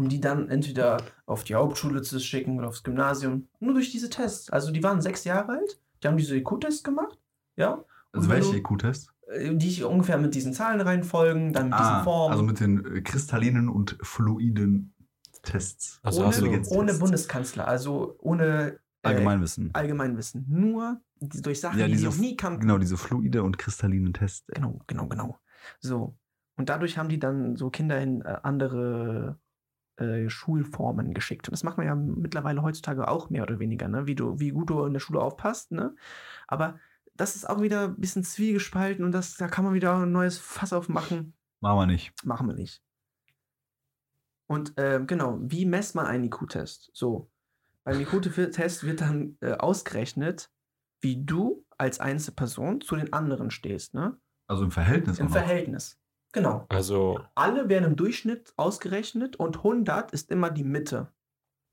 Um 0.02 0.08
die 0.08 0.20
dann 0.20 0.48
entweder 0.48 0.96
auf 1.26 1.44
die 1.44 1.54
Hauptschule 1.54 2.02
zu 2.02 2.18
schicken 2.18 2.58
oder 2.58 2.68
aufs 2.68 2.82
Gymnasium. 2.82 3.46
Nur 3.60 3.74
durch 3.74 3.90
diese 3.92 4.10
Tests. 4.10 4.50
Also 4.50 4.72
die 4.72 4.82
waren 4.82 5.00
sechs 5.00 5.22
Jahre 5.24 5.52
alt, 5.52 5.80
die 6.02 6.08
haben 6.08 6.16
diese 6.16 6.36
IQ-Tests 6.36 6.82
gemacht, 6.82 7.18
ja. 7.56 7.84
Also 8.12 8.28
welche 8.28 8.56
IQ-Tests? 8.56 9.06
äh, 9.28 9.54
Die 9.54 9.82
ungefähr 9.84 10.18
mit 10.18 10.34
diesen 10.34 10.52
Zahlenreihen 10.52 11.04
folgen, 11.04 11.52
dann 11.52 11.70
mit 11.70 11.78
diesen 11.78 12.02
Formen. 12.02 12.32
also 12.32 12.42
mit 12.42 12.58
den 12.58 12.84
äh, 12.96 13.00
kristallinen 13.02 13.68
und 13.68 13.96
fluiden 14.02 14.92
Tests. 15.42 16.00
Also 16.02 16.24
ohne, 16.26 16.62
ohne 16.68 16.94
Bundeskanzler, 16.94 17.66
also 17.68 18.16
ohne 18.18 18.78
äh, 19.02 19.08
Allgemeinwissen. 19.08 19.70
Allgemeinwissen. 19.72 20.44
Nur 20.48 21.00
durch 21.20 21.60
Sachen, 21.60 21.78
Ja, 21.78 21.86
die 21.86 21.96
sie 21.96 22.04
noch 22.06 22.16
nie 22.16 22.36
kannten. 22.36 22.60
Genau, 22.62 22.78
diese 22.78 22.96
fluide 22.96 23.42
und 23.44 23.56
kristallinen 23.56 24.12
Tests. 24.12 24.46
Genau, 24.48 24.80
genau, 24.88 25.06
genau. 25.06 25.38
So. 25.80 26.16
Und 26.56 26.68
dadurch 26.68 26.98
haben 26.98 27.08
die 27.08 27.18
dann 27.18 27.56
so 27.56 27.70
Kinder 27.70 28.00
in 28.00 28.20
äh, 28.22 28.36
andere 28.42 29.38
äh, 29.96 30.28
Schulformen 30.28 31.14
geschickt. 31.14 31.48
Und 31.48 31.52
das 31.52 31.64
macht 31.64 31.78
man 31.78 31.86
ja 31.86 31.94
mittlerweile 31.94 32.62
heutzutage 32.62 33.08
auch 33.08 33.30
mehr 33.30 33.42
oder 33.42 33.58
weniger, 33.58 33.88
ne? 33.88 34.06
Wie 34.06 34.14
du, 34.14 34.38
wie 34.38 34.50
gut 34.50 34.70
du 34.70 34.84
in 34.84 34.92
der 34.92 35.00
Schule 35.00 35.20
aufpasst, 35.20 35.72
ne? 35.72 35.94
Aber 36.48 36.78
das 37.14 37.36
ist 37.36 37.48
auch 37.48 37.60
wieder 37.60 37.88
ein 37.88 37.96
bisschen 37.96 38.24
zwiegespalten 38.24 39.04
und 39.04 39.12
das, 39.12 39.36
da 39.36 39.48
kann 39.48 39.64
man 39.64 39.74
wieder 39.74 39.96
ein 39.96 40.12
neues 40.12 40.38
Fass 40.38 40.72
aufmachen. 40.72 41.34
Machen 41.60 41.78
wir 41.78 41.86
nicht. 41.86 42.24
Machen 42.24 42.46
wir 42.48 42.54
nicht. 42.54 42.82
Und 44.46 44.76
äh, 44.78 45.00
genau, 45.06 45.38
wie 45.40 45.64
messt 45.64 45.94
man 45.94 46.06
einen 46.06 46.24
IQ-Test? 46.24 46.90
So, 46.92 47.30
beim 47.84 48.00
IQ-Test 48.00 48.84
wird 48.84 49.00
dann 49.00 49.36
äh, 49.40 49.52
ausgerechnet, 49.52 50.50
wie 51.00 51.24
du 51.24 51.64
als 51.78 52.00
Einzelperson 52.00 52.80
zu 52.80 52.96
den 52.96 53.12
anderen 53.12 53.50
stehst, 53.50 53.94
ne? 53.94 54.18
Also 54.46 54.64
im 54.64 54.70
Verhältnis. 54.70 55.18
Im. 55.18 55.30
Verhältnis. 55.30 55.98
Genau. 56.32 56.66
Also, 56.70 57.20
Alle 57.34 57.68
werden 57.68 57.84
im 57.84 57.96
Durchschnitt 57.96 58.52
ausgerechnet 58.56 59.36
und 59.36 59.58
100 59.58 60.12
ist 60.12 60.30
immer 60.30 60.50
die 60.50 60.64
Mitte. 60.64 61.12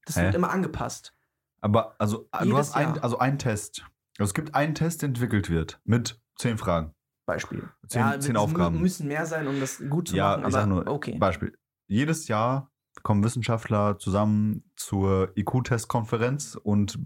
Das 0.06 0.18
Hä? 0.18 0.24
wird 0.26 0.36
immer 0.36 0.50
angepasst. 0.52 1.16
Aber 1.62 1.96
also 2.00 2.30
du 2.40 2.46
Jedes 2.46 2.58
hast 2.58 2.76
ein, 2.76 3.00
also 3.00 3.20
einen 3.20 3.38
Test. 3.40 3.86
Also 4.18 4.30
es 4.30 4.34
gibt 4.34 4.56
einen 4.56 4.76
Test, 4.76 5.02
der 5.02 5.08
entwickelt 5.10 5.50
wird 5.50 5.80
mit 5.86 6.22
zehn 6.38 6.58
Fragen. 6.58 6.94
Beispiel. 7.26 7.70
Zehn- 7.88 8.20
zehn 8.22 8.36
es 8.36 8.42
Aufgaben. 8.42 8.78
mü- 8.78 8.82
müssen 8.82 9.08
mehr 9.08 9.26
sein, 9.26 9.48
um 9.48 9.60
das 9.60 9.82
gut 9.90 10.08
zu 10.10 10.16
Ja, 10.16 10.30
machen. 10.32 10.40
ich 10.40 10.46
Aber 10.46 10.52
sag 10.52 10.68
nur, 10.68 10.88
okay. 10.88 11.18
Beispiel. 11.18 11.58
Jedes 11.88 12.28
Jahr 12.28 12.72
kommen 13.04 13.24
Wissenschaftler 13.24 13.98
zusammen 14.00 14.70
zur 14.76 15.32
IQ-Test-Konferenz 15.38 16.56
und 16.56 17.00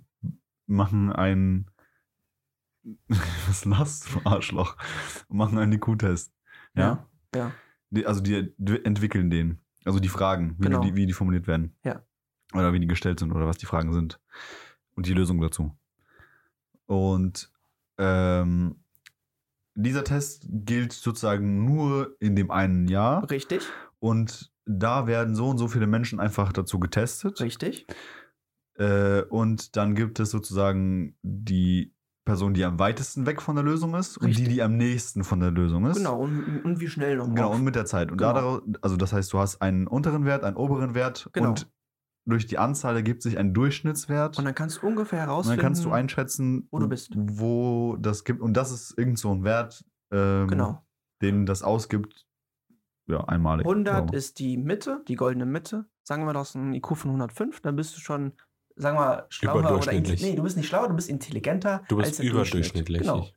machen 0.65 1.11
ein 1.11 1.69
Was 3.47 3.65
lachst 3.65 4.07
du, 4.13 4.21
Arschloch? 4.25 4.75
Und 5.27 5.37
machen 5.37 5.57
einen 5.57 5.73
IQ-Test. 5.73 6.33
Ja? 6.75 6.81
Ja. 6.83 7.09
Die, 7.89 8.05
also 8.05 8.21
die, 8.21 8.53
die 8.57 8.83
entwickeln 8.85 9.29
den. 9.29 9.59
Also 9.85 9.99
die 9.99 10.09
Fragen, 10.09 10.55
wie, 10.59 10.63
Genau. 10.63 10.81
die, 10.81 10.95
wie 10.95 11.05
die 11.05 11.13
formuliert 11.13 11.47
werden. 11.47 11.75
Ja. 11.83 12.01
Oder 12.53 12.73
wie 12.73 12.79
die 12.79 12.87
gestellt 12.87 13.19
sind 13.19 13.31
oder 13.31 13.45
was 13.47 13.57
die 13.57 13.65
Fragen 13.65 13.93
sind. 13.93 14.19
Und 14.95 15.07
die 15.07 15.13
Lösung 15.13 15.41
dazu. 15.41 15.75
Und 16.85 17.51
ähm, 17.97 18.75
dieser 19.75 20.03
Test 20.03 20.45
gilt 20.49 20.93
sozusagen 20.93 21.65
nur 21.65 22.15
in 22.19 22.35
dem 22.35 22.51
einen 22.51 22.87
Jahr. 22.87 23.29
Richtig, 23.29 23.63
Und 23.99 24.51
da 24.65 25.07
werden 25.07 25.35
so 25.35 25.49
und 25.49 25.57
so 25.57 25.67
viele 25.67 25.87
Menschen 25.87 26.19
einfach 26.19 26.53
dazu 26.53 26.79
getestet. 26.79 27.41
richtig. 27.41 27.85
Äh, 28.75 29.21
und 29.23 29.75
dann 29.75 29.93
gibt 29.95 30.19
es 30.19 30.31
sozusagen 30.31 31.15
die 31.21 31.93
Person, 32.25 32.53
die 32.53 32.63
am 32.63 32.79
weitesten 32.79 33.25
weg 33.25 33.41
von 33.41 33.55
der 33.55 33.65
Lösung 33.65 33.93
ist 33.95 34.17
und 34.17 34.27
die, 34.27 34.31
Richtig. 34.31 34.47
die 34.49 34.61
am 34.63 34.77
nächsten 34.77 35.23
von 35.23 35.39
der 35.41 35.51
Lösung 35.51 35.85
ist. 35.85 35.97
Genau, 35.97 36.19
und, 36.19 36.63
und 36.63 36.79
wie 36.79 36.87
schnell 36.87 37.17
noch. 37.17 37.27
Genau, 37.27 37.51
und 37.51 37.63
mit 37.63 37.75
der 37.75 37.85
Zeit. 37.85 38.11
Und 38.11 38.17
Genau. 38.17 38.33
daraus, 38.33 38.61
also 38.81 38.95
das 38.95 39.11
heißt, 39.11 39.33
du 39.33 39.39
hast 39.39 39.61
einen 39.61 39.87
unteren 39.87 40.23
Wert, 40.25 40.43
einen 40.43 40.55
oberen 40.55 40.93
Wert 40.95 41.29
Genau. 41.33 41.49
und 41.49 41.69
durch 42.25 42.45
die 42.45 42.57
Anzahl 42.57 42.95
ergibt 42.95 43.21
sich 43.21 43.37
ein 43.37 43.53
Durchschnittswert. 43.53 44.37
Und 44.37 44.45
dann 44.45 44.55
kannst 44.55 44.81
du 44.81 44.87
ungefähr 44.87 45.23
Und 45.23 45.27
herausfinden. 45.27 45.57
dann 45.57 45.65
kannst 45.65 45.83
du 45.83 45.91
einschätzen, 45.91 46.67
wo 46.71 46.79
du 46.79 46.87
bist. 46.87 47.11
wo 47.17 47.97
das 47.99 48.23
gibt. 48.23 48.39
Und 48.41 48.53
das 48.55 48.71
ist 48.71 48.97
irgend 48.97 49.19
so 49.19 49.29
ein 49.33 49.43
Wert, 49.43 49.83
ähm, 50.11 50.47
Genau. 50.47 50.81
den 51.21 51.45
das 51.45 51.61
ausgibt. 51.63 52.25
Ja, 53.07 53.25
einmalig. 53.25 53.65
100 53.65 54.11
So. 54.11 54.15
ist 54.15 54.39
die 54.39 54.57
Mitte, 54.57 55.03
die 55.09 55.15
goldene 55.15 55.45
Mitte. 55.45 55.85
Sagen 56.03 56.25
wir, 56.25 56.31
du 56.31 56.39
hast 56.39 56.55
einen 56.55 56.73
IQ 56.73 56.95
von 56.95 57.11
105, 57.11 57.59
dann 57.59 57.75
bist 57.75 57.97
du 57.97 57.99
schon, 57.99 58.31
sagen 58.75 58.97
wir, 58.97 59.25
schlauer 59.29 59.79
oder 59.79 59.91
Nee, 59.93 60.35
du 60.35 60.43
bist 60.43 60.57
nicht 60.57 60.67
schlauer, 60.67 60.87
du 60.89 60.95
bist 60.95 61.09
intelligenter. 61.09 61.83
du 61.87 61.99
als 61.99 62.17
bist 62.17 62.23
überdurchschnittlich. 62.23 63.01
Genau. 63.01 63.27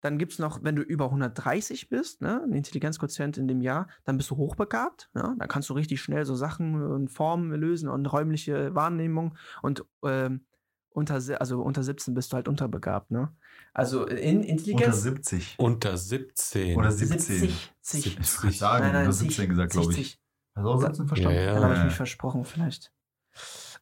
Dann 0.00 0.16
gibt 0.18 0.32
es 0.32 0.38
noch, 0.38 0.62
wenn 0.62 0.76
du 0.76 0.82
über 0.82 1.06
130 1.06 1.88
bist, 1.88 2.20
ne, 2.22 2.40
ein 2.44 2.52
Intelligenzquotient 2.52 3.36
in 3.36 3.48
dem 3.48 3.60
Jahr, 3.60 3.88
dann 4.04 4.16
bist 4.16 4.30
du 4.30 4.36
hochbegabt. 4.36 5.10
Ja, 5.14 5.34
dann 5.36 5.48
kannst 5.48 5.68
du 5.70 5.74
richtig 5.74 6.00
schnell 6.00 6.24
so 6.24 6.36
Sachen 6.36 6.80
und 6.80 7.08
Formen 7.08 7.52
lösen 7.52 7.88
und 7.88 8.06
räumliche 8.06 8.74
Wahrnehmung. 8.76 9.36
Und 9.60 9.84
ähm, 10.04 10.46
unter, 10.90 11.20
also 11.40 11.62
unter 11.62 11.82
17 11.82 12.14
bist 12.14 12.32
du 12.32 12.36
halt 12.36 12.46
unterbegabt. 12.48 13.10
Ne? 13.10 13.34
Also 13.72 14.06
in 14.06 14.38
Unter 14.38 14.48
Intelligenz. 14.48 15.02
70. 15.02 15.56
Unter 15.58 15.96
17. 15.96 16.76
Oder 16.76 16.92
17. 16.92 17.18
70. 17.20 17.72
70. 17.80 18.18
Ich 18.20 18.42
würde 18.42 18.56
sagen, 18.56 18.84
Nein, 18.84 18.92
nein, 18.92 19.00
unter 19.06 19.12
70, 19.12 19.36
17 19.36 19.50
gesagt, 19.50 19.72
glaube 19.72 19.90
ich. 19.92 19.96
60. 19.96 20.20
Hast 20.54 20.64
du 20.64 20.68
auch 20.70 20.80
17 20.80 21.08
verstanden? 21.08 21.36
Ja, 21.36 21.42
ja. 21.44 21.54
Dann 21.54 21.64
habe 21.64 21.74
ich 21.74 21.84
mich 21.84 21.94
versprochen, 21.94 22.44
vielleicht. 22.44 22.92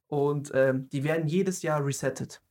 Und 0.08 0.52
ähm, 0.54 0.88
die 0.90 1.04
werden 1.04 1.26
jedes 1.26 1.62
Jahr 1.62 1.84
resettet. 1.84 2.42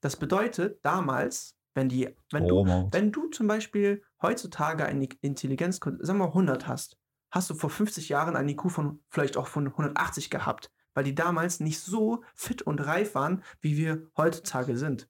Das 0.00 0.16
bedeutet, 0.16 0.84
damals, 0.84 1.56
wenn 1.74 1.88
die, 1.88 2.14
wenn 2.30 2.46
du, 2.46 2.58
Oh, 2.58 2.64
Maut. 2.64 2.92
wenn 2.92 3.12
du 3.12 3.28
zum 3.28 3.46
Beispiel 3.46 4.02
heutzutage 4.22 4.84
eine 4.86 5.08
Intelligenz, 5.20 5.80
sagen 5.82 6.18
wir 6.18 6.26
100 6.28 6.66
hast, 6.66 6.96
hast 7.30 7.50
du 7.50 7.54
vor 7.54 7.70
50 7.70 8.08
Jahren 8.08 8.36
ein 8.36 8.48
IQ 8.48 8.70
von 8.70 9.02
vielleicht 9.08 9.36
auch 9.36 9.48
von 9.48 9.66
180 9.66 10.30
gehabt, 10.30 10.70
weil 10.94 11.04
die 11.04 11.14
damals 11.14 11.60
nicht 11.60 11.80
so 11.80 12.22
fit 12.34 12.62
und 12.62 12.80
reif 12.80 13.14
waren, 13.14 13.42
wie 13.60 13.76
wir 13.76 14.06
heutzutage 14.16 14.76
sind. 14.76 15.08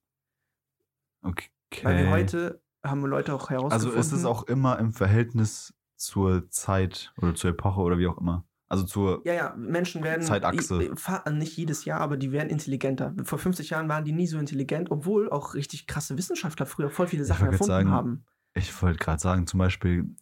Okay. 1.23 1.51
Weil 1.83 2.05
wir 2.05 2.11
heute 2.11 2.63
haben 2.85 3.05
Leute 3.05 3.35
auch 3.35 3.51
herausgefunden. 3.51 3.97
Also 3.97 3.99
ist 3.99 4.13
es 4.13 4.25
auch 4.25 4.45
immer 4.45 4.79
im 4.79 4.93
Verhältnis 4.93 5.75
zur 5.97 6.49
Zeit 6.51 7.13
oder 7.21 7.35
zur 7.35 7.51
Epoche 7.51 7.81
oder 7.81 7.99
wie 7.99 8.07
auch 8.07 8.19
immer. 8.19 8.47
Also 8.75 8.87
zur. 8.87 9.23
Ja, 9.25 9.33
ja, 9.35 9.55
Menschen 9.57 10.03
werden. 10.03 10.23
Zeitachse. 10.23 10.91
Nicht 11.31 11.57
jedes 11.57 11.85
Jahr, 11.85 12.01
aber 12.01 12.17
die 12.17 12.33
werden 12.33 12.51
intelligenter. 12.51 13.15
Vor 13.25 13.39
50 13.39 13.71
Jahren 13.71 13.89
waren 13.89 14.05
die 14.05 14.13
nie 14.13 14.27
so 14.27 14.39
intelligent, 14.39 14.91
obwohl 14.91 15.31
auch 15.31 15.55
richtig 15.55 15.87
krasse 15.87 16.19
Wissenschaftler 16.19 16.67
früher 16.67 16.91
voll 16.91 17.07
viele 17.07 17.25
Sachen 17.25 17.47
erfunden 17.47 17.65
sagen, 17.65 17.91
haben. 17.91 18.25
Ich 18.55 18.83
wollte 18.83 18.99
gerade 18.99 19.21
sagen, 19.21 19.47
zum 19.47 19.59
Beispiel 19.59 20.15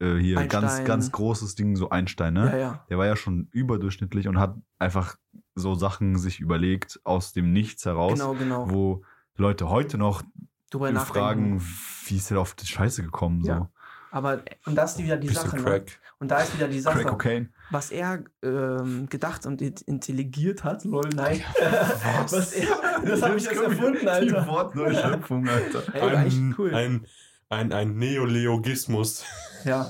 äh, 0.00 0.16
hier 0.16 0.36
ganz, 0.46 0.64
Einstein. 0.64 0.84
ganz 0.84 1.12
großes 1.12 1.54
Ding, 1.54 1.76
so 1.76 1.90
Einstein, 1.90 2.34
ne? 2.34 2.50
Ja, 2.52 2.56
ja. 2.56 2.84
Der 2.90 2.98
war 2.98 3.06
ja 3.06 3.16
schon 3.16 3.48
überdurchschnittlich 3.52 4.28
und 4.28 4.38
hat 4.38 4.56
einfach 4.78 5.16
so 5.54 5.74
Sachen 5.74 6.18
sich 6.18 6.40
überlegt 6.40 7.00
aus 7.04 7.32
dem 7.32 7.52
Nichts 7.52 7.84
heraus, 7.84 8.14
Genau, 8.14 8.34
genau. 8.34 8.70
wo 8.70 9.04
Leute 9.36 9.68
heute 9.68 9.98
noch 9.98 10.22
Drüber 10.70 10.92
fragen, 11.00 11.62
wie 12.06 12.16
ist 12.16 12.30
er 12.30 12.40
auf 12.40 12.54
die 12.54 12.66
Scheiße 12.66 13.02
gekommen? 13.02 13.42
So. 13.42 13.48
Ja. 13.48 13.70
Aber, 14.14 14.42
und 14.66 14.76
das 14.76 14.92
ist 14.92 15.02
wieder 15.02 15.16
die 15.16 15.26
Sache. 15.28 15.56
Ne? 15.60 15.84
Und 16.20 16.30
da 16.30 16.38
ist 16.40 16.54
wieder 16.54 16.68
die 16.68 16.78
Sache. 16.78 17.00
Crack 17.00 17.10
Cocaine. 17.10 17.48
was 17.72 17.90
er 17.90 18.22
ähm, 18.42 19.08
gedacht 19.08 19.44
und 19.44 19.60
in- 19.60 19.74
intelligiert 19.86 20.62
hat, 20.62 20.84
lol, 20.84 21.08
nein. 21.16 21.42
was? 22.30 22.52
er, 22.52 22.68
das 23.04 23.22
habe 23.22 23.36
ich 23.36 23.44
jetzt 23.44 23.60
erfunden, 23.60 23.98
Die 24.02 24.08
Alter. 24.08 24.46
Wortneuschöpfung, 24.46 25.48
Alter. 25.48 25.82
Ey, 25.94 26.00
Ein, 26.16 26.54
cool. 26.56 26.72
ein, 26.72 27.06
ein, 27.48 27.72
ein 27.72 27.96
Neologismus. 27.96 29.24
Ja. 29.64 29.88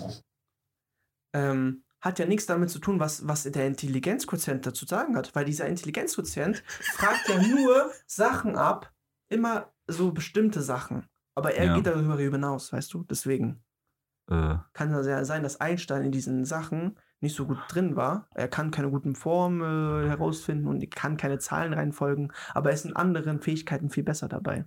Ähm, 1.34 1.84
hat 2.00 2.18
ja 2.18 2.26
nichts 2.26 2.46
damit 2.46 2.70
zu 2.70 2.78
tun, 2.78 3.00
was, 3.00 3.26
was 3.28 3.42
der 3.44 3.66
Intelligenzquotient 3.66 4.64
dazu 4.64 4.86
zu 4.86 4.94
sagen 4.94 5.16
hat, 5.16 5.34
weil 5.34 5.44
dieser 5.44 5.66
Intelligenzquotient 5.66 6.62
fragt 6.66 7.28
ja 7.28 7.42
nur 7.42 7.90
Sachen 8.06 8.56
ab, 8.56 8.90
immer 9.28 9.72
so 9.86 10.12
bestimmte 10.12 10.62
Sachen. 10.62 11.06
Aber 11.34 11.54
er 11.54 11.66
Ja. 11.66 11.74
geht 11.76 11.86
darüber 11.86 12.16
hinaus, 12.18 12.72
weißt 12.72 12.92
du? 12.94 13.04
Deswegen 13.04 13.63
Äh, 14.30 14.56
kann 14.72 14.92
es 14.94 15.06
ja 15.06 15.24
sein, 15.24 15.42
dass 15.42 15.60
Einstein 15.60 16.02
in 16.04 16.12
diesen 16.12 16.44
Sachen 16.44 16.96
nicht 17.20 17.36
so 17.36 17.46
gut 17.46 17.58
drin 17.68 17.96
war. 17.96 18.28
Er 18.34 18.48
kann 18.48 18.70
keine 18.70 18.90
guten 18.90 19.14
Formen 19.14 19.60
äh, 20.04 20.08
herausfinden 20.08 20.66
und 20.66 20.90
kann 20.94 21.16
keine 21.16 21.38
Zahlen 21.38 21.72
reinfolgen, 21.72 22.32
aber 22.52 22.70
er 22.70 22.74
ist 22.74 22.84
in 22.84 22.96
anderen 22.96 23.40
Fähigkeiten 23.40 23.90
viel 23.90 24.02
besser 24.04 24.28
dabei. 24.28 24.64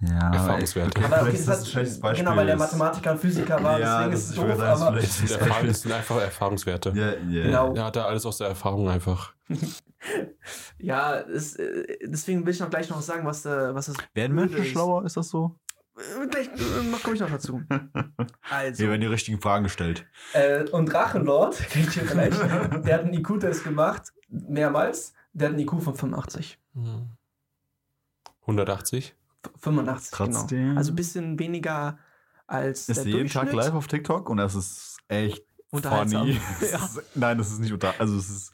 ja, 0.00 0.32
Erfahrungswerte. 0.34 0.98
Okay, 1.00 1.04
Aber 1.12 1.22
okay, 1.22 1.34
ist 1.36 1.48
das 1.48 1.58
das 1.58 1.64
ein 1.66 1.70
schlechtes 1.70 2.00
Beispiel. 2.00 2.24
genau, 2.24 2.36
weil 2.36 2.46
der 2.46 2.56
Mathematiker 2.56 3.12
und 3.12 3.18
Physiker 3.20 3.62
war, 3.62 3.78
Ja, 3.80 4.08
deswegen 4.08 4.12
das 4.12 4.20
ist 4.20 4.24
es 4.24 4.30
ist- 4.30 4.38
doof, 4.38 4.46
sagen, 4.56 4.58
das 4.58 4.80
ist 4.80 4.82
aber 4.86 4.96
Das 5.00 5.16
sind, 5.16 5.24
Das 5.24 5.30
Erfahrung, 5.32 5.50
Beispiel- 5.52 5.68
das 5.68 5.80
sind 5.82 5.92
einfach 5.92 6.20
Erfahrungswerte. 6.20 6.92
Ja, 6.94 7.12
ja. 7.30 7.42
Genau. 7.44 7.74
Er 7.74 7.84
hat 7.84 7.96
da 7.96 8.04
alles 8.06 8.26
aus 8.26 8.38
der 8.38 8.48
Erfahrung 8.48 8.88
einfach. 8.88 9.34
ja, 10.78 11.16
es, 11.20 11.56
äh, 11.56 11.98
deswegen 12.04 12.44
will 12.44 12.52
ich 12.52 12.60
noch 12.60 12.70
gleich 12.70 12.90
noch 12.90 13.00
sagen, 13.00 13.24
was, 13.26 13.44
äh, 13.46 13.74
was 13.74 13.86
das 13.86 13.96
Werden 14.14 14.34
Menschen 14.34 14.58
ist. 14.58 14.68
schlauer? 14.68 15.04
Ist 15.04 15.16
das 15.16 15.28
so? 15.28 15.58
Äh, 15.96 16.26
Gleich 16.28 16.48
äh, 16.48 16.98
komme 17.02 17.14
ich 17.14 17.20
noch 17.20 17.30
dazu. 17.30 17.62
Also, 18.50 18.76
Hier 18.82 18.88
werden 18.90 19.00
die 19.00 19.06
richtigen 19.06 19.40
Fragen 19.40 19.64
gestellt. 19.64 20.06
äh, 20.32 20.64
und 20.70 20.86
Drachenlord, 20.86 21.56
kennt 21.70 21.96
ihr 21.96 22.04
vielleicht, 22.04 22.40
der 22.40 22.94
hat 22.94 23.04
einen 23.04 23.14
IQ-Test 23.14 23.64
gemacht, 23.64 24.12
mehrmals, 24.28 25.12
der 25.32 25.48
hat 25.48 25.54
einen 25.54 25.62
IQ 25.62 25.82
von 25.82 25.94
85. 25.94 26.58
180? 28.42 29.14
F- 29.44 29.50
85, 29.60 30.10
Trotzdem. 30.12 30.58
genau. 30.68 30.78
Also 30.78 30.92
ein 30.92 30.96
bisschen 30.96 31.38
weniger 31.38 31.98
als 32.46 32.88
Ist 32.88 33.04
der 33.04 33.06
jeden 33.12 33.28
Tag 33.30 33.52
live 33.52 33.74
auf 33.74 33.86
TikTok 33.86 34.28
und 34.28 34.36
das 34.38 34.54
ist 34.54 34.98
echt 35.08 35.44
funny. 35.72 36.38
Ja. 36.70 36.88
Nein, 37.14 37.38
das 37.38 37.50
ist 37.50 37.60
nicht 37.60 37.72
unter. 37.72 37.94
Also 37.98 38.16
es 38.16 38.28
ist. 38.30 38.52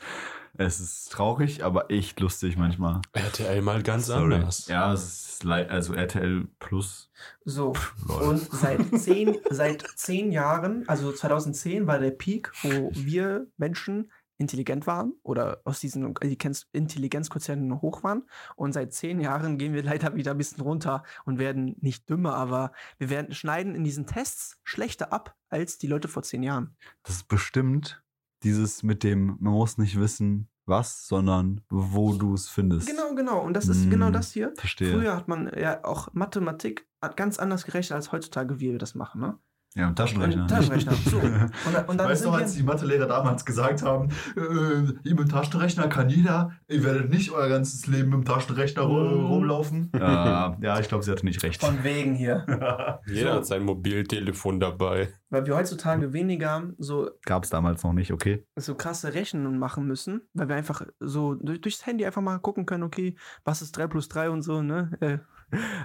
Es 0.54 0.80
ist 0.80 1.12
traurig, 1.12 1.64
aber 1.64 1.90
echt 1.90 2.20
lustig 2.20 2.56
manchmal. 2.56 3.00
RTL 3.12 3.62
mal 3.62 3.82
ganz 3.82 4.06
Sorry. 4.06 4.34
anders. 4.34 4.66
Ja, 4.66 4.92
es 4.92 5.02
ist 5.42 5.46
also 5.46 5.94
RTL 5.94 6.46
Plus. 6.58 7.10
So, 7.44 7.74
Lol. 8.06 8.22
und 8.22 8.38
seit 8.52 8.80
zehn, 8.98 9.38
seit 9.50 9.86
zehn 9.96 10.32
Jahren, 10.32 10.86
also 10.88 11.12
2010 11.12 11.86
war 11.86 11.98
der 11.98 12.10
Peak, 12.10 12.52
wo 12.62 12.90
wir 12.94 13.46
Menschen 13.56 14.10
intelligent 14.36 14.86
waren 14.86 15.12
oder 15.22 15.60
aus 15.64 15.80
diesen 15.80 16.02
Intelligenz- 16.14 16.66
Intelligenzquotienten 16.72 17.80
hoch 17.82 18.02
waren. 18.02 18.22
Und 18.56 18.72
seit 18.72 18.92
zehn 18.94 19.20
Jahren 19.20 19.58
gehen 19.58 19.74
wir 19.74 19.82
leider 19.82 20.14
wieder 20.14 20.30
ein 20.32 20.38
bisschen 20.38 20.62
runter 20.62 21.02
und 21.24 21.38
werden 21.38 21.76
nicht 21.80 22.08
dümmer, 22.08 22.34
aber 22.34 22.72
wir 22.98 23.10
werden 23.10 23.34
schneiden 23.34 23.74
in 23.74 23.84
diesen 23.84 24.06
Tests 24.06 24.58
schlechter 24.64 25.12
ab 25.12 25.36
als 25.50 25.78
die 25.78 25.86
Leute 25.88 26.08
vor 26.08 26.22
zehn 26.22 26.42
Jahren. 26.42 26.74
Das 27.02 27.16
ist 27.16 27.28
bestimmt 27.28 28.02
dieses 28.42 28.82
mit 28.82 29.02
dem, 29.02 29.36
man 29.40 29.52
muss 29.52 29.78
nicht 29.78 29.98
wissen, 29.98 30.48
was, 30.66 31.06
sondern 31.06 31.62
wo 31.68 32.12
du 32.14 32.34
es 32.34 32.48
findest. 32.48 32.86
Genau, 32.88 33.14
genau. 33.14 33.40
Und 33.40 33.54
das 33.54 33.68
ist 33.68 33.86
Mm, 33.86 33.90
genau 33.90 34.10
das 34.10 34.32
hier. 34.32 34.52
Verstehe. 34.56 34.92
Früher 34.92 35.16
hat 35.16 35.28
man 35.28 35.50
ja 35.58 35.84
auch 35.84 36.08
Mathematik 36.12 36.86
ganz 37.16 37.38
anders 37.38 37.64
gerechnet 37.64 37.96
als 37.96 38.12
heutzutage, 38.12 38.60
wie 38.60 38.70
wir 38.72 38.78
das 38.78 38.94
machen, 38.94 39.20
ne? 39.20 39.38
Ja, 39.76 39.86
und 39.86 39.94
Taschenrechner. 39.96 40.48
Taschenrechner, 40.48 40.92
so. 40.94 41.18
Und, 41.20 41.88
und 41.88 41.98
dann 41.98 42.08
weißt 42.08 42.24
du, 42.24 42.30
als 42.30 42.54
die 42.54 42.64
Mathelehrer 42.64 43.06
damals 43.06 43.44
gesagt 43.44 43.82
haben, 43.82 44.08
äh, 44.36 44.80
mit 44.80 45.06
dem 45.20 45.28
Taschenrechner 45.28 45.86
kann 45.88 46.08
jeder, 46.08 46.50
ihr 46.66 46.82
werdet 46.82 47.08
nicht 47.10 47.30
euer 47.30 47.48
ganzes 47.48 47.86
Leben 47.86 48.10
mit 48.10 48.18
dem 48.20 48.24
Taschenrechner 48.24 48.84
Mhm. 48.84 49.26
rumlaufen? 49.26 49.92
Ja, 49.94 50.56
ja, 50.60 50.80
ich 50.80 50.88
glaube, 50.88 51.04
sie 51.04 51.12
hatte 51.12 51.24
nicht 51.24 51.42
recht. 51.44 51.60
von 51.60 51.84
wegen 51.84 52.14
hier. 52.14 52.44
Jeder 53.06 53.30
So. 53.32 53.36
hat 53.38 53.46
sein 53.46 53.62
Mobiltelefon 53.62 54.58
dabei. 54.58 55.08
Weil 55.28 55.46
wir 55.46 55.54
heutzutage 55.54 56.12
weniger 56.12 56.64
so, 56.78 57.08
Gab 57.24 57.44
es 57.44 57.50
damals 57.50 57.84
noch 57.84 57.92
nicht, 57.92 58.12
okay? 58.12 58.44
so 58.56 58.74
krasse 58.74 59.14
Rechnungen 59.14 59.58
machen 59.60 59.86
müssen, 59.86 60.22
weil 60.34 60.48
wir 60.48 60.56
einfach 60.56 60.82
so 60.98 61.34
durch, 61.36 61.60
durchs 61.60 61.86
Handy 61.86 62.04
einfach 62.04 62.22
mal 62.22 62.38
gucken 62.38 62.66
können, 62.66 62.82
okay, 62.82 63.16
was 63.44 63.62
ist 63.62 63.76
3 63.76 63.86
plus 63.86 64.08
3 64.08 64.30
und 64.30 64.42
so, 64.42 64.62
ne? 64.62 64.90
Äh, 65.00 65.18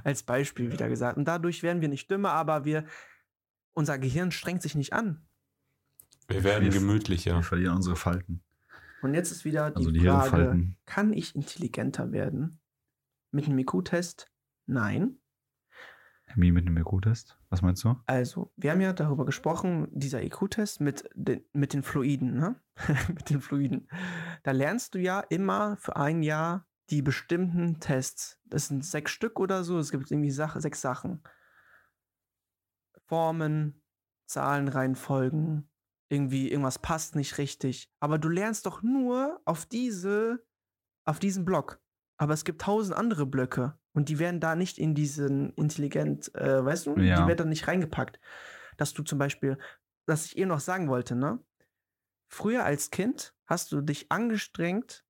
als 0.04 0.24
Beispiel 0.24 0.72
wieder 0.72 0.90
gesagt. 0.90 1.18
Und 1.18 1.28
dadurch 1.28 1.62
werden 1.64 1.82
wir 1.82 1.90
nicht 1.90 2.10
dümmer, 2.10 2.32
aber 2.32 2.66
wir, 2.66 2.86
unser 3.76 4.00
Gehirn 4.00 4.32
strengt 4.32 4.62
sich 4.64 4.74
nicht 4.74 4.94
an. 4.94 5.26
Wir 6.28 6.44
werden 6.44 6.64
Wir- 6.66 6.72
gemütlicher. 6.80 7.36
Wir 7.36 7.44
verlieren 7.44 7.76
unsere 7.76 7.96
Falten. 7.96 8.42
Und 9.04 9.14
jetzt 9.14 9.32
ist 9.32 9.46
wieder 9.46 9.70
die 9.70 9.76
Also 9.78 9.92
die 9.92 10.00
Frage, 10.00 10.74
kann 10.88 11.14
ich 11.14 11.36
intelligenter 11.36 12.12
werden? 12.12 12.60
Mit 13.32 13.46
einem 13.46 13.60
IQ-Test? 13.60 14.32
Nein. 14.66 15.20
Wie 16.36 16.52
mit 16.52 16.66
einem 16.66 16.78
IQ-Test? 16.78 17.38
Was 17.50 17.62
meinst 17.62 17.84
du? 17.84 17.96
Also, 18.08 18.52
wir 18.58 18.72
haben 18.72 18.82
ja 18.82 18.94
darüber 18.94 19.26
gesprochen, 19.26 19.88
dieser 19.92 20.24
IQ-Test 20.24 20.82
mit 20.82 21.08
den, 21.14 21.42
mit 21.54 21.74
den 21.74 21.84
Fluiden, 21.84 22.36
ne? 22.38 22.56
mit 23.14 23.30
den 23.30 23.42
Fluiden. 23.42 23.88
Da 24.44 24.52
lernst 24.52 24.96
du 24.96 25.00
ja 25.00 25.20
immer 25.20 25.78
für 25.78 25.96
ein 25.96 26.24
Jahr 26.24 26.66
die 26.90 27.02
bestimmten 27.02 27.80
Tests. 27.80 28.40
Das 28.46 28.68
sind 28.68 28.84
sechs 28.84 29.12
Stück 29.12 29.40
oder 29.40 29.64
so. 29.64 29.78
Es 29.78 29.92
gibt 29.92 30.10
irgendwie 30.12 30.32
Sache, 30.32 30.60
sechs 30.62 30.82
Sachen. 30.82 31.22
Formen, 33.08 33.82
Zahlenreihenfolgen, 34.28 35.70
irgendwie 36.10 36.50
irgendwas 36.50 36.80
passt 36.80 37.16
nicht 37.16 37.38
richtig. 37.38 37.92
Aber 38.00 38.18
du 38.18 38.30
lernst 38.30 38.66
doch 38.66 38.82
nur 38.82 39.42
auf 39.46 39.66
diese, 39.66 40.46
auf 41.06 41.20
diesen 41.20 41.46
Block. 41.46 41.82
Aber 42.18 42.34
es 42.34 42.46
gibt 42.46 42.62
tausend 42.62 42.98
andere 42.98 43.26
Blöcke 43.26 43.78
und 43.94 44.10
die 44.10 44.20
werden 44.20 44.40
da 44.40 44.56
nicht 44.56 44.78
in 44.78 44.96
diesen 44.96 45.52
intelligent, 45.54 46.34
äh, 46.36 46.64
weißt 46.64 46.88
du, 46.88 46.98
Ja. 46.98 47.22
die 47.22 47.28
werden 47.28 47.38
da 47.38 47.46
nicht 47.46 47.68
reingepackt. 47.68 48.20
Dass 48.78 48.94
du 48.94 49.04
zum 49.04 49.18
Beispiel, 49.20 49.58
was 50.08 50.26
ich 50.26 50.38
eben 50.38 50.50
noch 50.50 50.60
sagen 50.60 50.88
wollte, 50.88 51.16
ne? 51.16 51.44
Früher 52.32 52.64
als 52.66 52.90
Kind 52.92 53.36
hast 53.46 53.72
du 53.72 53.82
dich 53.82 54.12
angestrengt, 54.12 55.06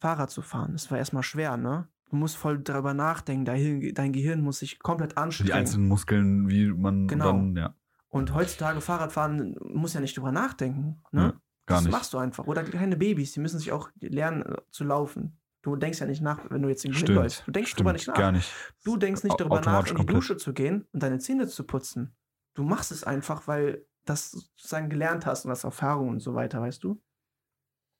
Fahrrad 0.00 0.30
zu 0.30 0.40
fahren. 0.42 0.72
Das 0.72 0.90
war 0.90 0.98
erstmal 0.98 1.22
schwer, 1.22 1.56
ne? 1.56 1.88
Du 2.10 2.16
musst 2.16 2.36
voll 2.36 2.58
darüber 2.58 2.92
nachdenken, 2.92 3.44
dein, 3.44 3.94
dein 3.94 4.12
Gehirn 4.12 4.40
muss 4.42 4.58
sich 4.58 4.78
komplett 4.80 5.12
Die 5.12 5.16
anstrengen. 5.16 5.52
einzelnen 5.52 5.88
Muskeln, 5.88 6.48
wie 6.50 6.66
man 6.66 7.06
Genau. 7.06 7.26
dann, 7.26 7.56
ja, 7.56 7.74
Und 8.08 8.34
heutzutage 8.34 8.80
Fahrradfahren 8.80 9.56
muss 9.62 9.94
ja 9.94 10.00
nicht 10.00 10.16
drüber 10.16 10.32
nachdenken, 10.32 11.02
ne? 11.12 11.20
Ja, 11.22 11.28
gar 11.30 11.76
das 11.78 11.84
nicht. 11.84 11.92
machst 11.92 12.12
du 12.12 12.18
einfach. 12.18 12.46
Oder 12.48 12.64
kleine 12.64 12.96
Babys, 12.96 13.32
die 13.32 13.40
müssen 13.40 13.58
sich 13.60 13.70
auch 13.70 13.88
lernen 14.00 14.42
äh, 14.42 14.56
zu 14.70 14.82
laufen. 14.84 15.38
Du 15.62 15.76
denkst 15.76 16.00
ja 16.00 16.06
nicht 16.06 16.20
nach, 16.22 16.50
wenn 16.50 16.62
du 16.62 16.68
jetzt 16.68 16.84
irgendwo 16.84 16.98
Stimmt. 17.00 17.10
hinläufst. 17.18 17.42
Du 17.46 17.52
denkst 17.52 17.70
Stimmt, 17.70 17.80
drüber 17.80 17.92
nicht 17.92 18.08
nach. 18.08 18.14
gar 18.14 18.32
nicht. 18.32 18.50
Du 18.82 18.96
denkst 18.96 19.22
nicht 19.24 19.38
darüber 19.38 19.60
nach, 19.60 19.80
in 19.80 19.90
die 19.90 19.94
komplett. 19.94 20.16
Dusche 20.16 20.36
zu 20.36 20.52
gehen 20.52 20.86
und 20.92 21.02
deine 21.02 21.18
Zähne 21.18 21.46
zu 21.46 21.64
putzen. 21.64 22.16
Du 22.54 22.64
machst 22.64 22.90
es 22.90 23.04
einfach, 23.04 23.46
weil 23.46 23.86
das 24.06 24.30
sozusagen 24.32 24.88
gelernt 24.90 25.26
hast 25.26 25.44
und 25.44 25.50
das 25.50 25.62
Erfahrung 25.62 26.08
und 26.08 26.20
so 26.20 26.34
weiter, 26.34 26.60
weißt 26.60 26.82
du? 26.82 27.00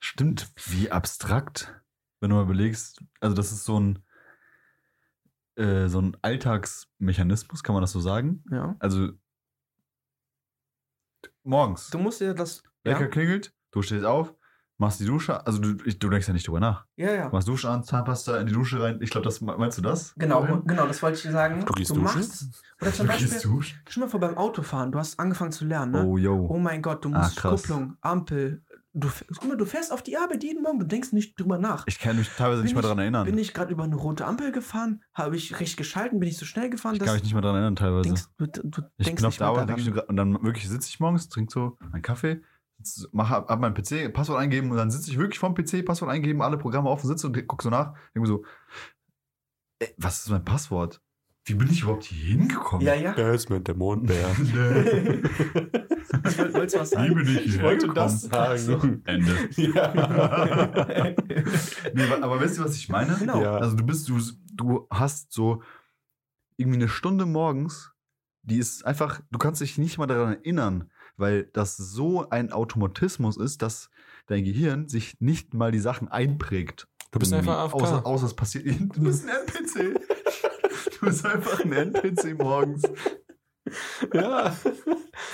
Stimmt, 0.01 0.51
wie 0.67 0.91
abstrakt, 0.91 1.81
wenn 2.21 2.31
du 2.31 2.37
mal 2.37 2.43
überlegst. 2.45 3.03
Also, 3.21 3.35
das 3.35 3.51
ist 3.53 3.65
so 3.65 3.79
ein, 3.81 3.99
äh, 5.57 5.89
so 5.89 6.01
ein 6.01 6.17
Alltagsmechanismus, 6.23 7.63
kann 7.63 7.75
man 7.75 7.83
das 7.83 7.93
so 7.93 8.01
sagen? 8.01 8.45
Ja. 8.51 8.77
Also, 8.79 9.11
morgens, 11.43 11.91
Du 11.91 11.99
musst 11.99 12.21
dir 12.21 12.35
das. 12.35 12.63
Wecker 12.85 13.01
Ja, 13.03 13.07
klingelt, 13.09 13.55
du 13.73 13.83
stehst 13.83 14.05
auf, 14.07 14.35
machst 14.79 15.01
die 15.01 15.05
Dusche, 15.05 15.47
also 15.47 15.59
du, 15.59 15.85
ich, 15.85 15.99
du 15.99 16.09
denkst 16.09 16.27
ja 16.27 16.33
nicht 16.33 16.47
drüber 16.49 16.61
nach. 16.61 16.87
ja. 16.97 17.13
ja. 17.13 17.29
Du 17.29 17.37
machst 17.37 17.47
Dusche 17.49 17.69
an, 17.69 17.85
Zahnpasta 17.85 18.39
in 18.41 18.47
die 18.47 18.55
Dusche 18.55 18.81
rein. 18.81 18.99
Ich 19.03 19.11
glaube, 19.11 19.27
das 19.27 19.41
meinst 19.43 19.77
du 19.77 19.83
das? 19.83 20.15
Genau, 20.17 20.39
Vorhin? 20.47 20.67
genau, 20.67 20.87
das 20.87 21.03
wollte 21.03 21.17
ich 21.19 21.23
dir 21.23 21.33
sagen. 21.33 21.65
Du 21.67 21.73
gehst 21.75 21.91
du 21.91 21.97
duschen? 21.97 22.21
machst. 22.21 22.65
Oder 22.81 22.93
zum 22.93 23.07
Du 23.07 23.13
Beispiel, 23.13 23.29
gehst 23.29 23.45
duschen? 23.45 23.79
schon 23.89 24.01
mal 24.03 24.09
vor 24.09 24.21
beim 24.21 24.39
Autofahren, 24.39 24.93
du 24.93 24.99
hast 24.99 25.19
angefangen 25.21 25.53
zu 25.53 25.67
lernen, 25.67 25.93
ne? 25.93 26.05
Oh, 26.07 26.17
yo. 26.17 26.47
Oh 26.49 26.59
mein 26.59 26.81
Gott, 26.81 27.05
du 27.05 27.13
Ah, 27.13 27.19
musst 27.19 27.37
krass. 27.37 27.61
Kupplung, 27.63 27.97
Ampel. 28.01 28.65
Du, 28.93 29.09
guck 29.37 29.49
mal, 29.49 29.57
du 29.57 29.67
fährst 29.67 29.93
auf 29.93 30.03
die 30.03 30.17
Arbeit 30.17 30.43
jeden 30.43 30.63
Morgen, 30.63 30.81
du 30.81 30.87
denkst 30.87 31.13
nicht 31.13 31.39
drüber 31.39 31.59
nach. 31.59 31.85
Ich 31.87 32.01
kann 32.01 32.17
mich 32.17 32.29
teilweise 32.29 32.63
nicht 32.63 32.71
Bin 32.71 32.75
mehr 32.75 32.83
daran 32.83 32.99
erinnern. 32.99 33.25
Bin 33.25 33.39
ich 33.39 33.55
gerade 33.55 33.73
über 33.73 33.85
eine 33.85 33.95
rote 33.95 34.27
Ampel 34.27 34.51
gefahren? 34.51 35.05
Habe 35.15 35.37
ich 35.37 35.61
recht 35.61 35.77
geschalten? 35.77 36.19
Bin 36.19 36.29
ich 36.29 36.37
so 36.37 36.45
schnell 36.45 36.71
gefahren? 36.71 36.97
ich 36.97 37.01
kann 37.01 37.15
mich 37.15 37.23
nicht 37.23 37.33
mehr 37.33 37.43
daran 37.43 37.57
erinnern, 37.57 37.77
teilweise. 37.77 38.03
denkst, 38.03 38.25
du, 38.37 38.47
du 38.47 38.83
Ich 38.97 39.07
denkst 39.07 39.23
bin 39.23 39.27
auf 39.27 39.33
nicht 39.33 39.41
der 39.41 39.47
Arbeit 39.47 39.79
ich, 39.79 40.09
und 40.09 40.17
dann 40.17 40.43
wirklich 40.43 40.69
sitze 40.69 40.89
ich 40.89 40.99
morgens, 40.99 41.29
trinke 41.29 41.53
so 41.53 41.79
meinen 41.93 42.03
Kaffee, 42.03 42.43
mache 43.13 43.35
hab 43.35 43.61
meinen 43.61 43.75
PC, 43.75 44.13
Passwort 44.13 44.41
eingeben 44.41 44.73
und 44.73 44.77
dann 44.77 44.91
sitze 44.91 45.13
ich 45.13 45.19
wirklich 45.19 45.39
vorm 45.39 45.55
PC, 45.55 45.85
Passwort 45.85 46.11
eingeben, 46.11 46.43
alle 46.43 46.59
Programme 46.59 46.89
offen, 46.89 47.07
sitze 47.07 47.29
und 47.29 47.47
gucke 47.47 47.63
so 47.63 47.71
nach, 47.71 47.95
mir 48.15 48.27
so, 48.27 48.45
ey, 49.79 49.95
was 49.99 50.19
ist 50.25 50.31
mein 50.31 50.45
Passwort? 50.45 51.01
Wie 51.47 51.55
bin 51.55 51.71
ich 51.71 51.83
überhaupt 51.83 52.05
hier 52.05 52.37
hingekommen? 52.39 52.87
Ja, 52.87 52.95
ja. 52.95 53.13
Da 53.15 53.33
ist 53.33 53.49
mit 53.51 53.67
der 53.67 53.75
Mondbär. 53.77 54.29
Nee. 56.13 56.29
Ich 56.29 56.39
wollt- 56.39 56.55
wolltest 56.55 56.75
du 56.75 56.81
was 56.81 56.91
Wie 56.91 56.95
sagen? 56.97 57.15
bin 57.15 57.27
ich 57.29 57.47
Ich 57.47 57.63
wollte 57.63 57.89
das 57.89 58.23
sagen. 58.23 58.59
So, 58.59 58.81
Ende. 59.05 59.33
ja. 59.57 61.15
nee, 61.95 62.03
aber, 62.21 62.41
weißt 62.41 62.59
du, 62.59 62.65
was 62.65 62.77
ich 62.77 62.89
meine? 62.89 63.17
Genau. 63.19 63.41
Ja. 63.43 63.57
Also 63.57 63.77
du 63.77 63.85
bist, 63.85 64.09
du, 64.09 64.19
du 64.53 64.87
hast 64.91 65.33
so 65.33 65.63
irgendwie 66.57 66.79
eine 66.79 66.89
Stunde 66.89 67.27
morgens, 67.27 67.93
die 68.43 68.59
ist 68.59 68.85
einfach, 68.87 69.21
du 69.31 69.39
kannst 69.39 69.61
dich 69.61 69.79
nicht 69.79 69.99
mal 69.99 70.07
daran 70.07 70.35
erinnern, 70.35 70.91
weil 71.17 71.45
das 71.53 71.77
so 71.77 72.29
ein 72.31 72.53
Automatismus 72.53 73.37
ist, 73.37 73.63
dass 73.63 73.91
dein 74.27 74.45
Gehirn 74.45 74.89
sich 74.89 75.21
nicht 75.21 75.55
mal 75.55 75.71
die 75.73 75.79
Sachen 75.79 76.09
einprägt. 76.09 76.87
Du 77.13 77.19
bist 77.19 77.33
einfach 77.33 77.59
AFK. 77.59 77.75
Außer, 77.75 78.07
außer 78.07 78.27
es 78.27 78.35
passiert. 78.35 78.67
Du 78.95 79.03
bist 79.03 79.25
ein 79.29 79.35
NPC. 79.47 80.01
Du 81.01 81.07
bist 81.07 81.25
einfach 81.25 81.61
ein 81.65 81.73
NPC 81.73 82.39
morgens. 82.39 82.83
Ja. 84.13 84.57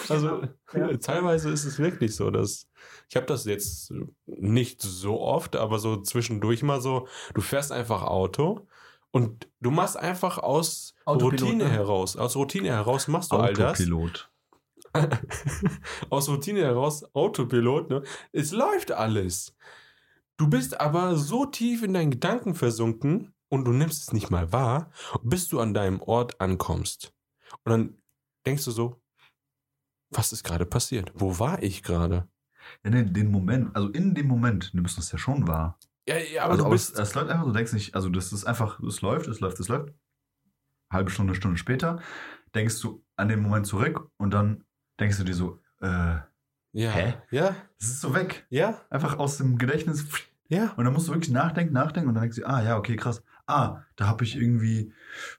Also 0.09 0.43
Ja. 0.75 0.97
teilweise 0.99 1.51
ist 1.51 1.65
es 1.65 1.79
wirklich 1.79 2.15
so, 2.15 2.31
dass 2.31 2.69
ich 3.09 3.17
habe 3.17 3.27
das 3.27 3.45
jetzt 3.45 3.93
nicht 4.27 4.83
so 4.83 5.21
oft, 5.21 5.57
aber 5.57 5.79
so 5.79 6.03
zwischendurch 6.03 6.63
mal 6.63 6.81
so, 6.81 7.07
du 7.35 7.41
fährst 7.41 7.73
einfach 7.73 8.03
Auto 8.03 8.67
und 9.13 9.49
du 9.61 9.71
machst 9.71 9.97
einfach 9.97 10.39
aus 10.39 10.95
Autopilot, 11.05 11.43
Routine 11.43 11.65
ne? 11.65 11.71
heraus, 11.71 12.17
aus 12.17 12.37
Routine 12.37 12.69
heraus 12.69 13.09
machst 13.09 13.33
du 13.33 13.37
all 13.37 13.55
das. 13.55 13.81
Autopilot. 13.81 14.31
aus 16.11 16.29
Routine 16.29 16.61
heraus 16.61 17.05
Autopilot, 17.15 17.91
ne? 17.91 18.03
Es 18.33 18.53
läuft 18.53 18.93
alles. 18.93 19.55
Du 20.37 20.49
bist 20.49 20.81
aber 20.81 21.17
so 21.17 21.47
tief 21.47 21.83
in 21.83 21.95
deinen 21.95 22.11
Gedanken 22.11 22.55
versunken 22.55 23.33
und 23.49 23.65
du 23.65 23.73
nimmst 23.73 24.03
es 24.03 24.13
nicht 24.13 24.31
mal 24.31 24.53
wahr, 24.53 24.91
bis 25.23 25.49
du 25.49 25.61
an 25.61 25.75
deinem 25.75 26.01
Ort 26.01 26.41
ankommst. 26.41 27.15
Und 27.65 27.71
dann 27.71 27.99
denkst 28.45 28.65
du 28.65 28.71
so, 28.71 29.03
was 30.11 30.33
ist 30.33 30.45
gerade 30.45 30.67
passiert? 30.67 31.13
Wo 31.15 31.39
war 31.39 31.63
ich 31.63 31.83
gerade? 31.83 32.29
Ja, 32.85 32.91
den, 32.91 33.13
den 33.13 33.31
Moment, 33.31 33.75
also 33.77 33.89
in 33.89 34.15
dem 34.15 34.27
Moment 34.27 34.73
nimmst 34.75 34.97
du 34.97 35.01
es 35.01 35.13
ja 35.13 35.19
schon 35.19 35.47
wahr. 35.47 35.79
Ja, 36.09 36.17
ja, 36.19 36.45
aber 36.45 36.53
also, 36.53 36.65
du 36.65 36.71
bist. 36.71 36.95
es, 36.95 36.99
es 36.99 37.15
läuft 37.15 37.31
einfach, 37.31 37.45
du 37.45 37.53
denkst 37.53 37.73
nicht, 37.73 37.95
also 37.95 38.09
das 38.09 38.33
ist 38.33 38.45
einfach, 38.45 38.81
es 38.81 39.01
läuft, 39.03 39.27
es 39.29 39.41
läuft, 39.41 39.59
es 39.61 39.69
läuft. 39.69 39.93
Halbe 40.93 41.11
Stunde, 41.11 41.35
Stunde 41.35 41.59
später 41.59 42.01
denkst 42.55 42.81
du 42.81 43.05
an 43.17 43.29
den 43.29 43.41
Moment 43.41 43.67
zurück 43.67 44.09
und 44.17 44.31
dann 44.33 44.65
denkst 45.01 45.19
du 45.19 45.25
dir 45.25 45.35
so, 45.35 45.61
äh, 45.81 46.19
ja, 46.73 46.91
Hä? 46.91 47.15
ja, 47.31 47.57
es 47.79 47.89
ist 47.89 48.01
so 48.01 48.15
weg. 48.15 48.47
ja, 48.51 48.83
Einfach 48.91 49.19
aus 49.19 49.39
dem 49.39 49.59
Gedächtnis. 49.59 50.07
ja. 50.49 50.73
Und 50.77 50.85
dann 50.85 50.93
musst 50.93 51.09
du 51.09 51.13
wirklich 51.13 51.33
nachdenken, 51.33 51.73
nachdenken 51.73 52.09
und 52.09 52.15
dann 52.15 52.23
denkst 52.23 52.37
du, 52.39 52.47
ah 52.47 52.63
ja, 52.63 52.77
okay, 52.77 52.97
krass. 52.97 53.23
Ah, 53.47 53.83
da 53.97 54.07
habe 54.09 54.25
ich 54.25 54.37
irgendwie, 54.37 54.93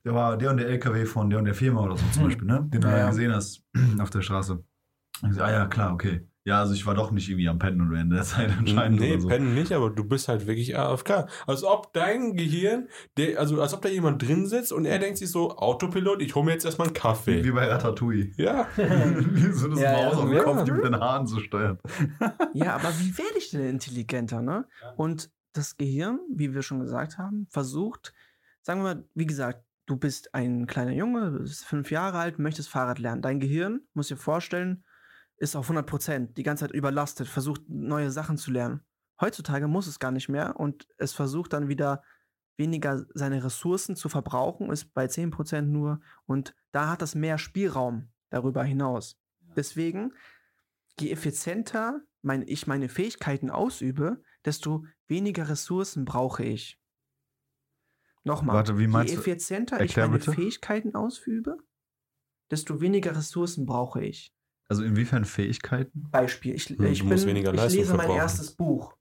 da 0.03 0.13
war 0.13 0.37
der 0.37 0.51
und 0.51 0.57
der 0.57 0.67
LKW 0.69 1.05
von 1.05 1.29
der 1.29 1.39
und 1.39 1.45
der 1.45 1.55
Firma 1.55 1.81
oder 1.81 1.97
so 1.97 2.05
zum 2.11 2.21
Hm. 2.23 2.27
Beispiel, 2.29 2.47
ne? 2.47 2.65
Den 2.71 2.81
du 2.81 2.87
Ja, 2.87 3.09
gesehen 3.09 3.33
hast 3.33 3.63
auf 3.99 4.09
der 4.09 4.21
Straße. 4.21 4.63
Denkst 5.21 5.37
du, 5.37 5.43
ah 5.43 5.51
ja, 5.51 5.65
klar, 5.65 5.93
okay. 5.93 6.27
Ja, 6.45 6.61
also 6.61 6.73
ich 6.73 6.85
war 6.85 6.95
doch 6.95 7.11
nicht 7.11 7.27
irgendwie 7.27 7.49
am 7.49 7.59
Pennen 7.59 7.81
und 7.81 7.91
während 7.91 8.13
der 8.13 8.21
Zeit 8.23 8.49
anscheinend. 8.57 9.01
Nee, 9.01 9.11
oder 9.13 9.21
so. 9.21 9.27
pennen 9.27 9.53
nicht, 9.53 9.73
aber 9.73 9.89
du 9.89 10.05
bist 10.05 10.29
halt 10.29 10.47
wirklich 10.47 10.77
AFK. 10.77 11.27
Als 11.45 11.65
ob 11.65 11.91
dein 11.91 12.37
Gehirn, 12.37 12.87
der, 13.17 13.37
also 13.41 13.61
als 13.61 13.73
ob 13.73 13.81
da 13.81 13.89
jemand 13.89 14.21
drin 14.25 14.45
sitzt 14.47 14.71
und 14.71 14.85
er 14.85 14.97
denkt 14.99 15.17
sich 15.17 15.29
so, 15.29 15.57
Autopilot, 15.57 16.21
ich 16.21 16.33
hole 16.35 16.45
mir 16.45 16.53
jetzt 16.53 16.63
erstmal 16.63 16.87
einen 16.87 16.95
Kaffee. 16.95 17.43
wie 17.43 17.51
bei 17.51 17.67
Ratatouille. 17.67 18.31
Ja. 18.37 18.65
wie 18.77 19.51
so 19.51 19.67
das 19.67 19.81
Ja, 19.81 19.91
Maus 19.91 20.15
ja, 20.15 20.23
auf 20.23 20.29
dem. 20.29 20.39
Kopf, 20.43 20.63
die 20.63 20.71
mit 20.71 20.85
den 20.85 20.95
Haaren 20.97 21.27
zu 21.27 21.41
steuern. 21.41 21.79
Ja, 22.53 22.75
aber 22.75 22.97
wie 22.97 23.17
werde 23.17 23.37
ich 23.37 23.49
denn 23.49 23.67
intelligenter, 23.67 24.41
ne? 24.41 24.65
Ja. 24.81 24.91
Und 24.95 25.29
das 25.57 25.77
Gehirn, 25.77 26.19
wie 26.33 26.53
wir 26.53 26.61
schon 26.61 26.79
gesagt 26.79 27.17
haben, 27.17 27.47
versucht, 27.49 28.13
sagen 28.61 28.81
wir 28.81 28.95
mal, 28.95 29.09
wie 29.13 29.25
gesagt, 29.25 29.63
du 29.85 29.97
bist 29.97 30.33
ein 30.33 30.67
kleiner 30.67 30.91
Junge, 30.91 31.31
du 31.31 31.39
bist 31.39 31.65
fünf 31.65 31.91
Jahre 31.91 32.19
alt, 32.19 32.39
möchtest 32.39 32.69
Fahrrad 32.69 32.99
lernen. 32.99 33.21
Dein 33.21 33.39
Gehirn, 33.39 33.81
muss 33.93 34.09
dir 34.09 34.17
vorstellen, 34.17 34.83
ist 35.37 35.55
auf 35.55 35.65
100 35.65 35.85
Prozent, 35.85 36.37
die 36.37 36.43
ganze 36.43 36.65
Zeit 36.65 36.75
überlastet, 36.75 37.27
versucht 37.27 37.61
neue 37.67 38.11
Sachen 38.11 38.37
zu 38.37 38.51
lernen. 38.51 38.81
Heutzutage 39.19 39.67
muss 39.67 39.87
es 39.87 39.99
gar 39.99 40.11
nicht 40.11 40.29
mehr 40.29 40.59
und 40.59 40.87
es 40.97 41.13
versucht 41.13 41.53
dann 41.53 41.67
wieder 41.67 42.03
weniger 42.57 43.05
seine 43.13 43.43
Ressourcen 43.43 43.95
zu 43.95 44.09
verbrauchen, 44.09 44.71
ist 44.71 44.93
bei 44.93 45.07
10 45.07 45.31
Prozent 45.31 45.69
nur 45.69 46.01
und 46.25 46.55
da 46.71 46.89
hat 46.89 47.01
das 47.01 47.15
mehr 47.15 47.37
Spielraum 47.37 48.11
darüber 48.29 48.63
hinaus. 48.63 49.19
Deswegen, 49.55 50.13
je 50.99 51.11
effizienter 51.11 52.01
mein, 52.21 52.43
ich 52.47 52.67
meine 52.67 52.89
Fähigkeiten 52.89 53.49
ausübe, 53.49 54.21
desto 54.45 54.85
weniger 55.07 55.49
Ressourcen 55.49 56.05
brauche 56.05 56.43
ich. 56.43 56.79
Nochmal, 58.23 58.57
Warte, 58.57 58.77
wie 58.77 58.87
meinst 58.87 59.11
je 59.11 59.15
du? 59.15 59.21
effizienter 59.21 59.77
ich 59.77 59.91
Erklär 59.91 60.07
meine 60.07 60.19
bitte. 60.19 60.33
Fähigkeiten 60.33 60.95
ausübe, 60.95 61.57
desto 62.51 62.81
weniger 62.81 63.15
Ressourcen 63.15 63.65
brauche 63.65 64.03
ich. 64.03 64.33
Also 64.69 64.83
inwiefern 64.83 65.23
Fähigkeiten? 65.23 66.09
Beispiel, 66.11 66.55
ich, 66.55 66.67
Hm, 66.67 66.85
ich, 66.85 66.99
du 66.99 67.09
bin, 67.09 67.35
ich 67.35 67.69
lese 67.69 67.95
mein 67.95 68.11
erstes 68.11 68.51
Buch. 68.55 68.97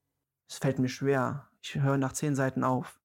Es 0.49 0.59
fällt 0.59 0.79
mir 0.79 0.89
schwer. 0.89 1.51
Ich 1.61 1.75
höre 1.75 1.99
nach 1.99 2.13
zehn 2.13 2.37
Seiten 2.37 2.63
auf. 2.63 3.01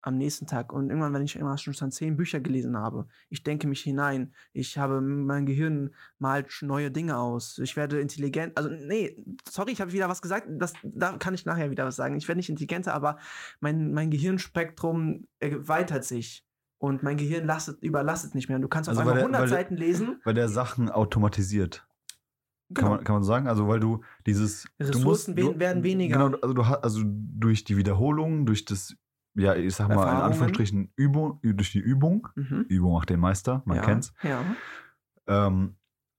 Am 0.00 0.16
nächsten 0.16 0.46
Tag. 0.46 0.72
Und 0.72 0.90
irgendwann, 0.90 1.12
wenn 1.12 1.22
ich 1.24 1.34
immer 1.34 1.58
schon 1.58 1.90
zehn 1.90 2.16
Bücher 2.16 2.38
gelesen 2.38 2.76
habe, 2.76 3.08
ich 3.30 3.42
denke 3.42 3.66
mich 3.66 3.80
hinein. 3.80 4.32
Ich 4.52 4.78
habe 4.78 5.00
mein 5.00 5.44
Gehirn 5.44 5.90
malt 6.20 6.56
neue 6.62 6.90
Dinge 6.92 7.18
aus. 7.18 7.58
Ich 7.58 7.76
werde 7.76 8.00
intelligent. 8.00 8.56
Also, 8.56 8.70
nee, 8.70 9.24
sorry, 9.48 9.72
ich 9.72 9.80
habe 9.80 9.92
wieder 9.92 10.08
was 10.08 10.22
gesagt. 10.22 10.46
Das, 10.50 10.72
da 10.84 11.16
kann 11.18 11.34
ich 11.34 11.44
nachher 11.46 11.70
wieder 11.72 11.84
was 11.84 11.96
sagen. 11.96 12.16
Ich 12.16 12.28
werde 12.28 12.38
nicht 12.38 12.48
intelligenter, 12.48 12.94
aber 12.94 13.18
mein, 13.60 13.92
mein 13.92 14.10
Gehirnspektrum 14.10 15.26
erweitert 15.40 16.04
sich. 16.04 16.44
Und 16.80 17.02
mein 17.02 17.16
Gehirn 17.16 17.44
lastet, 17.44 17.82
überlastet 17.82 18.36
nicht 18.36 18.48
mehr. 18.48 18.60
Du 18.60 18.68
kannst 18.68 18.88
auf 18.88 18.96
Also, 18.96 19.10
weil 19.10 19.18
einmal 19.18 19.32
der- 19.32 19.40
100 19.40 19.40
weil 19.42 19.48
der- 19.48 19.58
Seiten 19.58 19.76
lesen. 19.76 20.20
Weil 20.24 20.34
der 20.34 20.48
Sachen 20.48 20.90
automatisiert. 20.90 21.84
Kann, 22.72 22.84
Genau. 22.84 22.90
man, 22.96 23.04
kann 23.04 23.14
man 23.16 23.24
sagen? 23.24 23.48
Also 23.48 23.66
weil 23.66 23.80
du 23.80 24.02
dieses... 24.26 24.64
du 24.78 24.86
Ressourcen 24.86 25.36
we- 25.36 25.58
werden 25.58 25.82
weniger. 25.82 26.18
Genau, 26.28 26.38
also 26.40 26.54
du 26.54 26.66
hast, 26.66 26.84
also 26.84 27.00
durch 27.04 27.64
die 27.64 27.76
Wiederholung, 27.78 28.46
durch 28.46 28.64
das, 28.64 28.94
ja, 29.38 29.54
ich 29.54 29.74
sag 29.74 29.88
mal 29.88 30.02
in. 30.02 30.20
Anführungsstrichen 30.22 30.92
Übung, 30.96 31.40
durch 31.42 31.72
die 31.72 31.78
Übung, 31.80 32.28
Mhm. 32.34 32.66
Übung 32.68 32.92
macht 32.92 33.10
den 33.10 33.20
Meister, 33.20 33.62
man 33.64 33.76
ja. 33.76 33.82
kennt's. 33.82 34.12
Ja. 34.22 34.42
Ähm, 35.26 35.76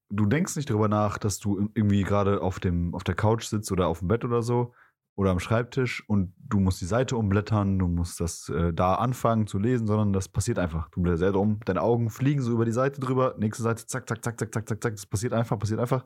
du 0.09 0.26
denkst 0.26 0.55
nicht 0.55 0.70
darüber 0.70 0.88
nach, 0.88 1.17
dass 1.17 1.39
du 1.39 1.70
irgendwie 1.74 2.03
gerade 2.03 2.41
auf 2.41 2.59
dem 2.59 2.93
auf 2.95 3.03
der 3.03 3.15
Couch 3.15 3.43
sitzt 3.45 3.72
oder 3.72 3.88
auf 3.88 3.99
dem 3.99 4.07
Bett 4.07 4.26
oder 4.26 4.41
so 4.41 4.74
oder 5.15 5.32
am 5.32 5.39
Schreibtisch 5.39 6.01
und 6.07 6.34
du 6.39 6.59
musst 6.61 6.80
die 6.80 6.86
Seite 6.86 7.17
umblättern, 7.17 7.78
du 7.78 7.88
musst 7.88 8.22
das 8.22 8.47
äh, 8.49 8.74
da 8.74 8.95
anfangen 8.95 9.47
zu 9.47 9.59
lesen, 9.59 9.86
sondern 9.86 10.13
das 10.13 10.30
passiert 10.30 10.57
einfach. 10.57 10.89
Du 10.91 11.01
blätterst 11.01 11.36
um, 11.36 11.59
deine 11.65 11.82
Augen 11.82 12.09
fliegen 12.09 12.41
so 12.41 12.53
über 12.53 12.63
die 12.63 12.72
Seite 12.72 13.01
drüber, 13.01 13.36
nächste 13.38 13.63
Seite, 13.63 13.86
zack, 13.86 14.07
zack, 14.07 14.24
zack, 14.24 14.39
zack, 14.39 14.53
zack, 14.53 14.70
zack, 14.70 14.82
zack, 14.82 14.95
das 14.95 15.05
passiert 15.05 15.34
einfach, 15.34 15.59
passiert 15.59 15.82
einfach. 15.82 16.05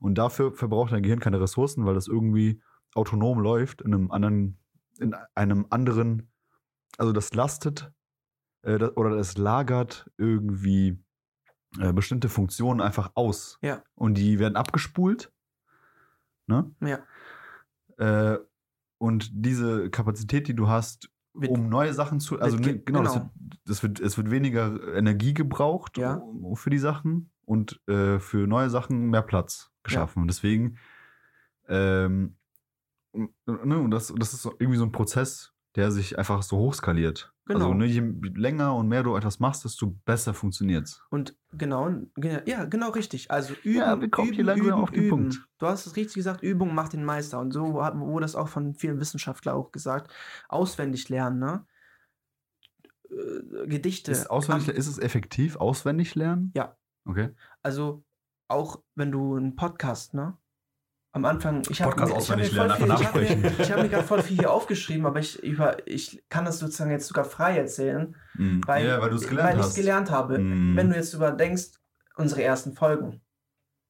Und 0.00 0.18
dafür 0.18 0.52
verbraucht 0.52 0.92
dein 0.92 1.02
Gehirn 1.02 1.20
keine 1.20 1.40
Ressourcen, 1.40 1.86
weil 1.86 1.94
das 1.94 2.08
irgendwie 2.08 2.60
autonom 2.94 3.38
läuft 3.40 3.80
in 3.80 3.94
einem 3.94 4.10
anderen, 4.10 4.58
in 4.98 5.14
einem 5.34 5.66
anderen, 5.70 6.30
also 6.98 7.12
das 7.12 7.34
lastet 7.34 7.92
äh, 8.62 8.78
das, 8.78 8.96
oder 8.96 9.16
das 9.16 9.36
lagert 9.38 10.10
irgendwie 10.18 10.98
äh, 11.80 11.92
bestimmte 11.92 12.28
Funktionen 12.28 12.80
einfach 12.80 13.12
aus. 13.14 13.58
Ja. 13.62 13.82
Und 13.94 14.14
die 14.14 14.38
werden 14.38 14.56
abgespult. 14.56 15.32
Ne? 16.46 16.70
Ja. 16.80 16.98
Äh, 17.98 18.38
und 18.98 19.30
diese 19.32 19.90
Kapazität, 19.90 20.48
die 20.48 20.54
du 20.54 20.68
hast, 20.68 21.10
Wird- 21.34 21.50
um 21.50 21.68
neue 21.68 21.94
Sachen 21.94 22.20
zu. 22.20 22.38
Also 22.40 22.58
ge- 22.58 22.74
ne, 22.74 22.78
genau, 22.80 23.02
Das, 23.02 23.12
genau. 23.14 23.30
wird, 23.34 23.60
das 23.64 23.82
wird, 23.82 24.00
es 24.00 24.16
wird 24.16 24.30
weniger 24.30 24.94
Energie 24.94 25.34
gebraucht 25.34 25.96
Ja. 25.98 26.22
für 26.54 26.70
die 26.70 26.78
Sachen 26.78 27.30
und 27.44 27.80
äh, 27.88 28.18
für 28.18 28.46
neue 28.46 28.70
Sachen 28.70 29.08
mehr 29.10 29.22
Platz 29.22 29.70
geschaffen. 29.82 30.20
Und 30.22 30.28
deswegen, 30.28 30.76
ähm, 31.68 32.36
ne, 33.12 33.78
und 33.78 33.90
das, 33.90 34.12
das 34.16 34.34
ist 34.34 34.44
irgendwie 34.44 34.76
so 34.76 34.84
ein 34.84 34.92
Prozess, 34.92 35.51
der 35.76 35.90
sich 35.90 36.18
einfach 36.18 36.42
so 36.42 36.58
hochskaliert. 36.58 37.32
Genau. 37.46 37.60
Also 37.66 37.74
ne, 37.74 37.86
je 37.86 38.00
länger 38.34 38.74
und 38.76 38.86
mehr 38.88 39.02
du 39.02 39.16
etwas 39.16 39.40
machst, 39.40 39.64
desto 39.64 39.96
besser 40.04 40.32
funktioniert's. 40.32 41.02
Und 41.10 41.36
genau, 41.52 41.90
ge- 42.14 42.42
ja, 42.46 42.66
genau 42.66 42.90
richtig. 42.90 43.30
Also 43.32 43.54
üben, 43.64 43.78
Ja, 43.78 44.00
wir 44.00 44.10
kommen 44.10 44.28
üben, 44.28 44.34
hier 44.36 44.44
langsam 44.44 44.66
üben, 44.68 44.78
auf 44.80 44.90
den 44.90 45.00
üben. 45.02 45.10
Punkt. 45.10 45.48
Du 45.58 45.66
hast 45.66 45.86
es 45.86 45.96
richtig 45.96 46.14
gesagt, 46.14 46.42
Übung 46.42 46.74
macht 46.74 46.92
den 46.92 47.04
Meister. 47.04 47.40
Und 47.40 47.52
so 47.52 47.82
hat- 47.82 47.98
wurde 47.98 48.22
das 48.24 48.36
auch 48.36 48.48
von 48.48 48.74
vielen 48.74 49.00
Wissenschaftlern 49.00 49.56
auch 49.56 49.72
gesagt. 49.72 50.12
Auswendig 50.48 51.08
lernen, 51.08 51.40
ne? 51.40 51.66
Äh, 53.10 53.66
Gedichte. 53.66 54.12
Ist, 54.12 54.30
auswendig, 54.30 54.68
ist 54.68 54.86
es 54.86 54.98
effektiv, 54.98 55.56
auswendig 55.56 56.14
lernen? 56.14 56.52
Ja. 56.54 56.76
Okay. 57.04 57.30
Also 57.62 58.04
auch 58.48 58.82
wenn 58.94 59.10
du 59.10 59.34
einen 59.36 59.56
Podcast, 59.56 60.14
ne? 60.14 60.36
Am 61.14 61.26
Anfang, 61.26 61.62
ich 61.68 61.82
habe 61.82 61.90
Podcast 61.94 62.12
auswendig 62.14 62.52
lernen, 62.52 62.70
einfach 62.70 63.00
ich 63.00 63.06
habe 63.06 63.20
mir, 63.20 63.36
nachsprechen. 63.36 63.60
ich 63.60 63.72
hab 63.72 63.82
mir 63.82 63.88
gerade 63.90 64.04
voll 64.04 64.22
viel 64.22 64.38
hier 64.38 64.50
aufgeschrieben, 64.50 65.04
aber 65.04 65.20
ich, 65.20 65.42
über, 65.42 65.76
ich 65.86 66.24
kann 66.30 66.46
das 66.46 66.58
sozusagen 66.58 66.90
jetzt 66.90 67.06
sogar 67.06 67.26
frei 67.26 67.58
erzählen. 67.58 68.16
Mhm. 68.34 68.62
Weil, 68.66 68.86
ja, 68.86 69.00
weil 69.00 69.10
weil 69.10 69.58
ich 69.60 69.66
es 69.66 69.74
gelernt 69.74 70.10
habe. 70.10 70.38
Mhm. 70.38 70.74
Wenn 70.74 70.88
du 70.88 70.96
jetzt 70.96 71.12
überdenkst, 71.12 71.78
unsere 72.16 72.42
ersten 72.42 72.72
Folgen, 72.72 73.20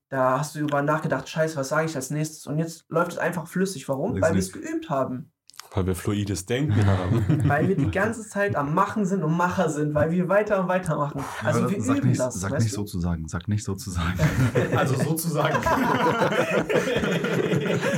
da 0.09 0.41
hast 0.41 0.57
du 0.57 0.59
über 0.59 0.83
nachgedacht, 0.83 1.29
scheiße, 1.29 1.57
was 1.57 1.69
sage 1.69 1.87
ich 1.87 1.97
als 1.97 2.11
nächstes? 2.11 2.47
Und 2.47 2.59
jetzt 2.59 2.85
läuft 2.91 3.13
es 3.13 3.19
einfach 3.19 3.47
flüssig. 3.47 3.89
Warum? 3.89 4.21
Weil 4.21 4.35
wir 4.35 4.41
es 4.41 4.53
geübt 4.53 4.91
haben. 4.91 5.32
Weil 5.75 5.87
wir 5.87 5.95
fluides 5.95 6.45
Denken 6.45 6.85
haben. 6.87 7.25
Weil 7.49 7.67
wir 7.69 7.77
die 7.77 7.91
ganze 7.91 8.29
Zeit 8.29 8.57
am 8.57 8.75
Machen 8.75 9.07
sind 9.07 9.23
und 9.23 9.35
Macher 9.37 9.71
sind, 9.71 9.95
weil 9.95 10.11
wir 10.11 10.29
weiter 10.29 10.61
und 10.61 10.69
weiter 10.69 10.97
machen. 10.99 11.25
Also 11.43 11.61
Aber 11.61 11.71
wir 11.71 11.81
sag 11.83 11.97
üben 11.99 12.09
nicht, 12.11 12.21
das. 12.21 12.35
Sag 12.41 12.53
nicht 12.59 12.71
du? 12.73 12.77
so 12.77 12.85
zu 12.85 13.01
sagen. 13.01 13.27
Sag 13.27 13.49
nicht 13.49 13.65
so 13.65 13.75
zu 13.75 13.91
sagen. 13.91 14.19
also 14.77 14.95
so 14.97 15.15
zu 15.15 15.29
sagen. 15.29 15.57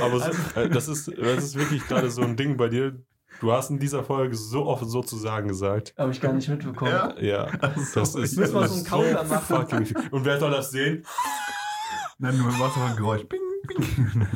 Aber 0.01 0.19
so, 0.19 0.25
Also- 0.25 0.61
äh, 0.61 0.69
das, 0.69 0.89
ist, 0.89 1.09
das 1.19 1.45
ist 1.45 1.57
wirklich 1.57 1.87
gerade 1.89 2.11
so 2.11 2.23
ein 2.23 2.37
Ding 2.37 2.57
bei 2.57 2.69
dir. 2.69 3.01
Du 3.41 3.51
hast 3.53 3.71
in 3.71 3.79
dieser 3.81 4.05
Folge 4.05 4.37
so 4.37 4.67
oft 4.67 4.87
sozusagen 4.87 5.49
gesagt. 5.49 5.93
Habe 5.99 6.13
ich 6.13 6.21
gar 6.21 6.33
nicht 6.33 6.49
mitbekommen. 6.49 6.93
Ja. 6.93 7.13
Ja, 7.21 7.47
das 7.95 8.15
ist, 8.15 8.37
Müssen 8.37 8.39
wir 8.55 8.69
so 8.69 8.75
einen 8.77 8.85
Counter 8.85 9.25
machen. 9.25 9.57
fucking 9.57 9.87
viel. 9.87 9.97
Und 10.13 10.25
wer 10.25 10.39
soll 10.39 10.53
das 10.53 10.71
sehen? 10.71 11.05
Nein, 12.19 12.39
du 12.39 12.45
machst 12.45 12.77
aber 12.77 12.87
ein 12.91 12.97
Geräusch. 12.97 13.25
Bing, 13.29 13.41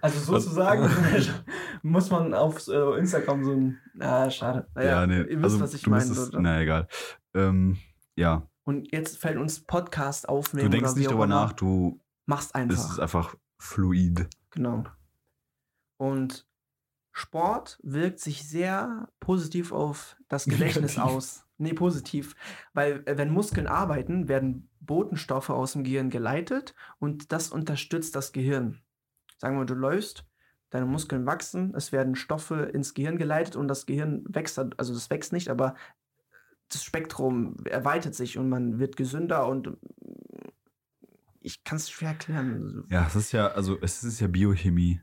Also 0.00 0.20
sozusagen 0.20 0.88
muss 1.82 2.10
man 2.10 2.34
auf 2.34 2.66
äh, 2.68 2.98
Instagram 2.98 3.44
so 3.44 3.52
ein. 3.52 3.78
Ah, 3.98 4.30
schade. 4.30 4.66
Naja, 4.74 4.90
ja, 5.00 5.06
nee. 5.06 5.20
Ihr 5.22 5.28
wisst, 5.38 5.44
also, 5.44 5.60
was 5.60 5.74
ich 5.74 5.82
du 5.82 5.90
meine. 5.90 6.06
müsstest, 6.06 6.32
na 6.34 6.60
egal. 6.60 6.88
Ähm, 7.34 7.78
ja, 8.16 8.48
Und 8.64 8.90
jetzt 8.92 9.18
fällt 9.18 9.36
uns 9.38 9.60
Podcast 9.64 10.24
du 10.24 10.28
aufnehmen. 10.28 10.70
denkst 10.70 10.90
oder 10.90 10.96
wie 10.96 11.00
nicht 11.00 11.10
immer. 11.10 11.26
nach, 11.26 11.52
du, 11.52 12.00
Machst 12.26 12.50
es 12.50 12.54
einfach. 12.54 12.90
ist 12.92 12.98
einfach 12.98 13.36
fluid. 13.58 14.28
Genau. 14.50 14.84
Und 15.98 16.46
Sport 17.12 17.78
wirkt 17.82 18.20
sich 18.20 18.48
sehr 18.48 19.08
positiv 19.20 19.72
auf 19.72 20.16
das 20.28 20.44
Gedächtnis 20.46 20.98
aus. 20.98 21.44
Nee, 21.60 21.74
positiv. 21.74 22.34
Weil 22.72 23.02
äh, 23.04 23.18
wenn 23.18 23.30
Muskeln 23.30 23.66
arbeiten, 23.66 24.28
werden 24.28 24.70
Botenstoffe 24.80 25.50
aus 25.50 25.74
dem 25.74 25.84
Gehirn 25.84 26.08
geleitet 26.08 26.74
und 26.98 27.32
das 27.32 27.50
unterstützt 27.50 28.16
das 28.16 28.32
Gehirn. 28.32 28.80
Sagen 29.36 29.58
wir, 29.58 29.66
du 29.66 29.74
läufst, 29.74 30.24
deine 30.70 30.86
Muskeln 30.86 31.26
wachsen, 31.26 31.74
es 31.74 31.92
werden 31.92 32.14
Stoffe 32.14 32.70
ins 32.72 32.94
Gehirn 32.94 33.18
geleitet 33.18 33.56
und 33.56 33.68
das 33.68 33.84
Gehirn 33.84 34.24
wächst, 34.26 34.58
also 34.58 34.94
das 34.94 35.10
wächst 35.10 35.34
nicht, 35.34 35.50
aber 35.50 35.74
das 36.70 36.82
Spektrum 36.82 37.56
erweitert 37.66 38.14
sich 38.14 38.38
und 38.38 38.48
man 38.48 38.78
wird 38.78 38.96
gesünder 38.96 39.46
und 39.46 39.66
äh, 39.66 39.72
ich 41.42 41.62
kann 41.62 41.76
es 41.76 41.90
schwer 41.90 42.10
erklären. 42.10 42.84
Ja, 42.88 43.06
es 43.06 43.16
ist 43.16 43.32
ja, 43.32 43.48
also 43.48 43.78
es 43.82 44.02
ist 44.02 44.20
ja 44.20 44.28
Biochemie. 44.28 45.02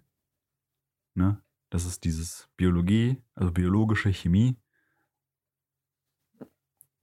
Ne? 1.14 1.40
Das 1.70 1.86
ist 1.86 2.04
dieses 2.04 2.50
Biologie, 2.58 3.22
also 3.36 3.52
biologische 3.52 4.12
Chemie. 4.12 4.58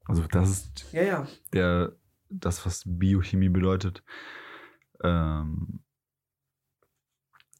Also 0.06 0.22
das 0.26 0.50
ist 0.50 0.92
Ja, 0.92 1.02
ja. 1.02 1.28
der, 1.52 1.92
das, 2.28 2.64
was 2.66 2.82
Biochemie 2.86 3.48
bedeutet. 3.48 4.02
Ähm, 5.02 5.82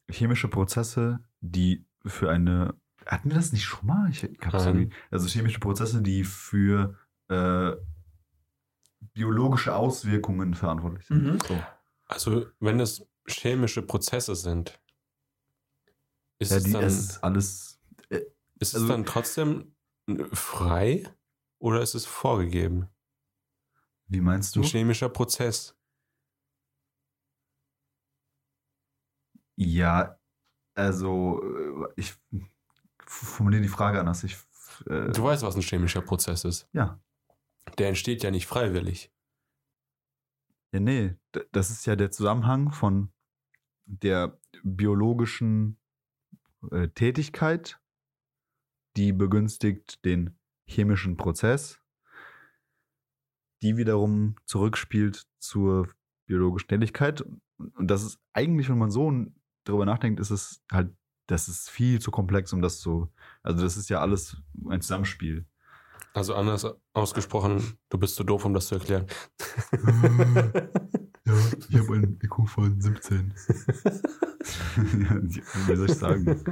chemische 0.09 0.47
Prozesse, 0.47 1.19
die 1.41 1.85
für 2.05 2.29
eine. 2.29 2.75
Hatten 3.05 3.29
wir 3.29 3.35
das 3.35 3.51
nicht 3.51 3.65
schon 3.65 3.85
mal? 3.87 4.09
Ich 4.09 4.23
irgendwie. 4.23 4.89
Also 5.11 5.27
chemische 5.27 5.59
Prozesse, 5.59 6.01
die 6.01 6.23
für 6.23 6.97
äh, 7.29 7.73
biologische 9.13 9.75
Auswirkungen 9.75 10.53
verantwortlich 10.53 11.05
sind. 11.07 11.23
Mhm. 11.23 11.39
So. 11.47 11.63
also, 12.07 12.45
wenn 12.59 12.79
es 12.79 13.07
chemische 13.27 13.81
Prozesse 13.81 14.35
sind, 14.35 14.79
ist 16.39 16.51
Ja, 16.51 16.57
es 16.57 16.63
die, 16.63 16.71
dann, 16.73 16.83
es 16.83 16.99
ist 16.99 17.23
alles. 17.23 17.79
ist 18.09 18.23
es 18.59 18.75
also- 18.75 18.87
dann 18.87 19.05
trotzdem 19.05 19.75
frei 20.33 21.03
oder 21.65 21.81
ist 21.81 21.95
es 21.95 22.05
vorgegeben? 22.05 22.87
Wie 24.07 24.21
meinst 24.21 24.55
du? 24.55 24.59
Ein 24.59 24.65
chemischer 24.65 25.09
Prozess. 25.09 25.75
Ja, 29.55 30.19
also 30.75 31.41
äh, 31.43 31.87
ich 31.95 32.13
formuliere 33.07 33.63
die 33.63 33.67
Frage 33.67 33.99
anders. 33.99 34.23
Ich, 34.23 34.35
äh, 34.87 35.11
Du 35.11 35.23
weißt, 35.23 35.41
was 35.43 35.55
ein 35.55 35.61
chemischer 35.61 36.01
Prozess 36.01 36.43
ist. 36.45 36.69
ja. 36.73 36.99
Der 37.79 37.87
entsteht 37.87 38.21
ja 38.21 38.29
nicht 38.29 38.45
freiwillig. 38.45 39.11
ja, 40.71 40.79
nee, 40.79 41.15
das 41.51 41.71
ist 41.71 41.87
ja 41.87 41.95
der 41.95 42.11
Zusammenhang 42.11 42.71
von 42.71 43.11
der 43.85 44.39
biologischen 44.61 45.79
äh, 46.71 46.89
Tätigkeit, 46.89 47.81
die 48.97 49.13
begünstigt 49.13 50.05
den 50.05 50.37
chemischen 50.65 51.17
Prozess, 51.17 51.79
die 53.61 53.77
wiederum 53.77 54.35
zurückspielt 54.45 55.25
zur 55.39 55.89
biologischen 56.25 56.67
Tätigkeit. 56.67 57.23
Und 57.57 57.87
das 57.89 58.03
ist 58.03 58.19
eigentlich, 58.33 58.69
wenn 58.69 58.77
man 58.77 58.91
so 58.91 59.11
drüber 59.63 59.85
nachdenkt, 59.85 60.19
ist 60.19 60.31
es 60.31 60.63
halt, 60.71 60.93
das 61.27 61.47
ist 61.47 61.69
viel 61.69 61.99
zu 61.99 62.11
komplex, 62.11 62.53
um 62.53 62.61
das 62.61 62.79
zu, 62.79 63.11
also 63.41 63.63
das 63.63 63.77
ist 63.77 63.89
ja 63.89 63.99
alles 63.99 64.37
ein 64.69 64.81
Zusammenspiel. 64.81 65.45
Also 66.13 66.35
anders 66.35 66.65
ausgesprochen, 66.93 67.77
du 67.89 67.97
bist 67.97 68.15
zu 68.15 68.23
doof, 68.23 68.45
um 68.45 68.53
das 68.53 68.67
zu 68.67 68.75
erklären. 68.75 69.07
Ja, 71.25 71.33
ich 71.69 71.75
habe 71.75 71.95
einen 71.95 72.19
IQ 72.21 72.47
von 72.47 72.79
17. 72.79 73.33
Wie 74.75 75.75
soll 75.75 75.89
ich 75.89 75.95
sagen? 75.95 76.43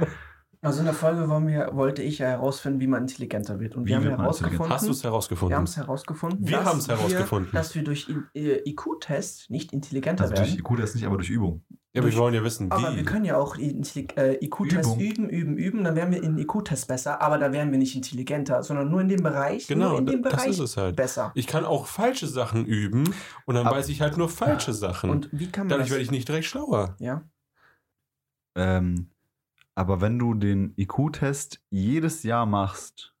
Also 0.64 0.78
in 0.80 0.86
der 0.86 0.94
Folge 0.94 1.28
wollen 1.28 1.46
wir, 1.46 1.70
wollte 1.74 2.02
ich 2.02 2.18
ja 2.18 2.26
herausfinden, 2.28 2.80
wie 2.80 2.86
man 2.86 3.02
intelligenter 3.02 3.60
wird. 3.60 3.76
Und 3.76 3.84
Wie 3.84 3.88
wir 3.90 3.96
haben 3.96 4.04
wird 4.04 4.12
man 4.12 4.20
herausgefunden, 4.22 4.70
Hast 4.70 4.86
du 4.86 4.90
es 4.92 5.02
wir 5.02 5.10
herausgefunden? 5.10 5.54
haben 5.56 5.64
es 5.64 5.76
herausgefunden, 5.76 6.48
Wir 6.48 6.56
dass 6.58 6.66
haben's 6.66 6.88
herausgefunden. 6.88 7.52
Wir, 7.52 7.58
dass 7.60 7.74
wir 7.74 7.84
durch 7.84 8.08
I- 8.08 8.38
äh, 8.38 8.70
IQ-Test 8.70 9.50
nicht 9.50 9.72
intelligenter 9.74 10.24
Also 10.24 10.34
durch 10.36 10.48
werden. 10.56 10.60
IQ 10.60 10.76
das 10.80 10.94
nicht, 10.94 11.04
aber 11.06 11.16
durch 11.18 11.28
Übung. 11.28 11.64
ja, 11.68 11.76
aber 11.76 11.78
wir 11.94 12.02
durch- 12.02 12.16
wollen 12.16 12.34
ja 12.34 12.42
wissen, 12.42 12.70
Aber 12.72 12.92
wir 12.92 13.00
wie. 13.00 13.04
können 13.04 13.24
ja 13.26 13.36
auch 13.36 13.56
Intelli- 13.56 14.16
äh, 14.16 14.36
üben, 14.42 15.28
üben, 15.28 15.56
üben, 15.58 15.84
dann 15.84 15.96
wären 15.96 16.10
wir 16.10 16.22
in 16.22 16.38
IQ-Test 16.38 16.88
besser, 16.88 17.20
aber 17.20 17.36
da 17.38 17.52
wären 17.52 17.70
wir 17.70 17.78
nicht 17.78 17.94
intelligenter, 17.94 18.62
sondern 18.62 18.90
nur 18.90 19.02
in 19.02 19.08
dem 19.08 19.22
Bereich, 19.22 19.66
Genau, 19.66 19.90
nur 19.90 19.98
in 19.98 20.06
dem 20.06 20.22
das 20.22 20.32
Bereich 20.32 20.48
ist 20.48 20.58
es 20.60 20.76
halt. 20.78 20.96
besser. 20.96 21.30
Ich 21.34 21.46
kann 21.46 21.64
auch 21.66 21.86
falsche 21.86 22.26
Sachen 22.26 22.64
üben 22.64 23.04
und 23.44 23.54
dann 23.54 23.66
Ab- 23.66 23.74
weiß 23.74 23.90
ich 23.90 24.00
halt 24.00 24.16
nur 24.16 24.30
falsche 24.30 24.72
Sachen. 24.72 25.10
Und 25.10 25.28
wie 25.30 25.50
kann 25.50 25.66
man 25.66 25.68
Dadurch 25.68 25.88
das? 25.88 25.90
werde 25.92 26.04
ich 26.04 26.10
nicht 26.10 26.26
direkt 26.26 26.46
schlauer. 26.46 26.96
ja, 27.00 27.22
Ähm, 28.56 29.10
aber 29.74 30.00
wenn 30.00 30.18
du 30.18 30.34
den 30.34 30.74
IQ-Test 30.76 31.60
jedes 31.70 32.22
Jahr 32.22 32.46
machst, 32.46 33.14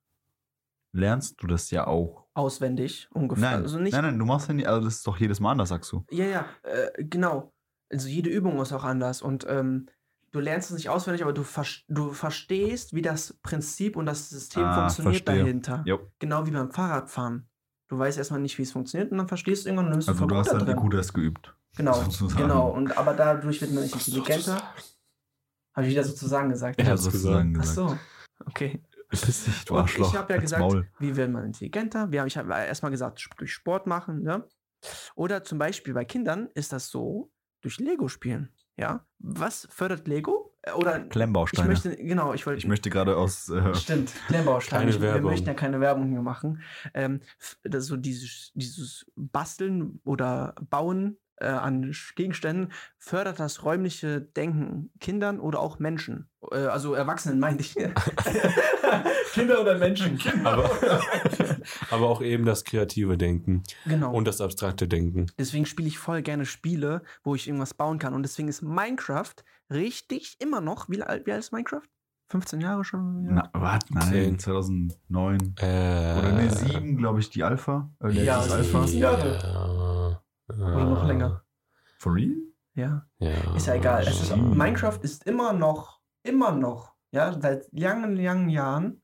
lernst 0.92 1.42
du 1.42 1.46
das 1.46 1.70
ja 1.70 1.86
auch. 1.86 2.26
auswendig 2.34 3.08
ungefähr. 3.12 3.50
Nein, 3.50 3.62
also 3.62 3.78
nicht, 3.78 3.92
nein, 3.92 4.04
nein, 4.04 4.18
du 4.18 4.24
machst 4.24 4.48
ja 4.48 4.54
nicht, 4.54 4.66
also 4.68 4.84
das 4.84 4.96
ist 4.96 5.06
doch 5.06 5.16
jedes 5.18 5.40
Mal 5.40 5.52
anders, 5.52 5.68
sagst 5.68 5.90
du. 5.92 6.04
Ja, 6.10 6.24
ja, 6.26 6.46
äh, 6.62 7.04
genau. 7.04 7.52
Also 7.92 8.08
jede 8.08 8.30
Übung 8.30 8.60
ist 8.60 8.72
auch 8.72 8.84
anders 8.84 9.22
und 9.22 9.46
ähm, 9.48 9.86
du 10.32 10.40
lernst 10.40 10.70
es 10.70 10.76
nicht 10.76 10.88
auswendig, 10.88 11.22
aber 11.22 11.32
du, 11.32 11.42
ver 11.44 11.64
du 11.88 12.10
verstehst, 12.12 12.92
wie 12.94 13.02
das 13.02 13.34
Prinzip 13.42 13.96
und 13.96 14.06
das 14.06 14.30
System 14.30 14.64
Ah, 14.64 14.88
funktioniert 14.88 15.24
verstehe. 15.24 15.42
dahinter. 15.44 15.82
Jo. 15.86 16.00
Genau 16.18 16.46
wie 16.46 16.50
beim 16.50 16.70
Fahrradfahren. 16.72 17.48
Du 17.88 17.98
weißt 17.98 18.18
erstmal 18.18 18.40
nicht, 18.40 18.56
wie 18.58 18.62
es 18.62 18.72
funktioniert 18.72 19.12
und 19.12 19.18
dann 19.18 19.28
verstehst 19.28 19.64
du 19.64 19.68
irgendwann 19.68 19.86
und 19.86 19.92
nimmst 19.92 20.08
Also 20.08 20.22
du 20.22 20.26
du 20.28 20.34
voll 20.42 20.44
hast 20.58 20.68
dann. 20.68 20.76
IQ-Test 20.76 21.14
geübt. 21.14 21.54
Genau, 21.76 21.92
sozusagen. 22.02 22.42
genau. 22.42 22.70
Und 22.70 22.96
aber 22.96 23.14
dadurch 23.14 23.60
wird 23.60 23.72
man 23.72 23.82
nicht 23.84 23.94
intelligenter. 23.94 24.60
Habe 25.74 25.86
ich 25.86 25.92
wieder 25.92 26.04
sozusagen 26.04 26.50
gesagt. 26.50 26.80
Ja, 26.80 26.96
sozusagen 26.96 27.54
Ach 27.56 27.60
gesagt. 27.60 27.76
so. 27.90 27.98
Okay. 28.46 28.80
Piss 29.10 29.44
dich, 29.44 29.64
du 29.64 29.74
Und 29.74 29.80
Arschloch. 29.82 30.12
ich 30.12 30.18
habe 30.18 30.32
ja 30.32 30.40
gesagt, 30.40 30.60
Maul. 30.60 30.88
wie 30.98 31.14
wird 31.14 31.30
man 31.30 31.44
intelligenter? 31.44 32.10
Wir 32.10 32.20
haben, 32.20 32.26
ich 32.26 32.36
habe 32.36 32.50
erstmal 32.52 32.90
gesagt, 32.90 33.28
durch 33.36 33.52
Sport 33.52 33.86
machen. 33.86 34.22
Ne? 34.22 34.44
Oder 35.14 35.44
zum 35.44 35.58
Beispiel 35.58 35.94
bei 35.94 36.04
Kindern 36.04 36.48
ist 36.54 36.72
das 36.72 36.88
so, 36.88 37.30
durch 37.60 37.78
Lego 37.78 38.08
spielen. 38.08 38.50
Ja? 38.76 39.06
Was 39.20 39.68
fördert 39.70 40.08
Lego? 40.08 40.52
Äh, 40.62 40.72
Oder 40.72 41.04
ich 41.04 41.10
Klemmbausteine. 41.10 41.64
Ich 41.64 41.68
möchte, 41.68 41.88
möchte, 41.90 42.04
genau, 42.04 42.34
ich 42.34 42.44
wollte. 42.46 42.90
gerade 42.90 43.16
aus. 43.16 43.48
Äh, 43.50 43.74
Stimmt, 43.74 44.12
Klemmbausteine. 44.26 44.84
Keine 44.90 44.96
Ich- 44.96 45.00
Wir 45.00 45.20
möchten 45.20 45.46
ja 45.46 45.54
keine 45.54 45.80
Werbung 45.80 46.10
hier 46.10 46.22
machen. 46.22 46.62
Ähm, 46.92 47.20
so 47.78 47.96
dieses, 47.96 48.50
dieses 48.54 49.06
Basteln 49.14 50.00
oder 50.04 50.54
Bauen 50.70 51.18
äh, 51.36 51.46
an 51.46 51.94
Gegenständen 52.16 52.72
fördert 52.98 53.40
das 53.40 53.64
räumliche 53.64 54.20
Denken 54.20 54.90
Kindern 55.00 55.40
oder 55.40 55.60
auch 55.60 55.78
Menschen. 55.78 56.28
Äh, 56.52 56.56
also 56.66 56.94
Erwachsenen 56.94 57.38
meinte 57.40 57.62
ich. 57.62 57.74
Kinder 59.32 59.60
oder 59.60 59.78
Menschen. 59.78 60.20
Aber, 60.44 60.70
aber 61.90 62.08
auch 62.08 62.22
eben 62.22 62.44
das 62.44 62.64
kreative 62.64 63.16
Denken 63.18 63.62
Genau. 63.84 64.12
und 64.12 64.26
das 64.28 64.40
abstrakte 64.40 64.86
Denken. 64.88 65.26
deswegen 65.38 65.66
spiele 65.66 65.88
ich 65.88 65.98
voll 65.98 66.22
gerne 66.22 66.46
Spiele, 66.46 67.02
wo 67.24 67.34
ich 67.34 67.46
irgendwas 67.48 67.74
bauen 67.74 67.98
kann. 67.98 68.14
Und 68.14 68.22
deswegen 68.22 68.48
ist 68.48 68.62
Minecraft 68.62 69.34
richtig 69.70 70.36
immer 70.40 70.60
noch. 70.60 70.88
Wie 70.88 71.02
alt, 71.02 71.26
wie 71.26 71.32
alt 71.32 71.40
ist 71.40 71.52
Minecraft? 71.52 71.82
15 72.30 72.60
Jahre 72.60 72.84
schon? 72.84 73.26
na, 73.34 73.50
warte, 73.52 73.92
nein, 73.92 74.08
Zehn. 74.10 74.38
2009. 74.38 75.54
Äh, 75.60 75.64
Oder 76.18 76.32
nee, 76.32 76.48
7, 76.48 76.96
glaube 76.96 77.20
ich, 77.20 77.30
die 77.30 77.42
Alpha. 77.44 77.90
Äh, 78.00 78.10
die 78.10 78.20
Ja. 78.22 78.40
Alpha. 78.40 78.84
Jahre. 78.86 79.38
Ja, 79.42 80.22
Oder 80.48 80.84
noch 80.84 81.06
länger. 81.06 81.42
For 81.98 82.14
real? 82.14 82.34
Ja. 82.74 83.06
Ja. 83.18 83.54
Ist 83.56 83.66
ja 83.66 83.74
egal. 83.74 84.02
Es 84.06 84.20
ist. 84.22 84.36
Minecraft 84.36 84.98
ist 85.02 85.24
immer 85.26 85.52
noch, 85.52 86.00
immer 86.22 86.52
noch, 86.52 86.94
ja, 87.12 87.38
seit 87.40 87.66
langen, 87.72 88.16
langen 88.16 88.48
Jahren 88.48 89.00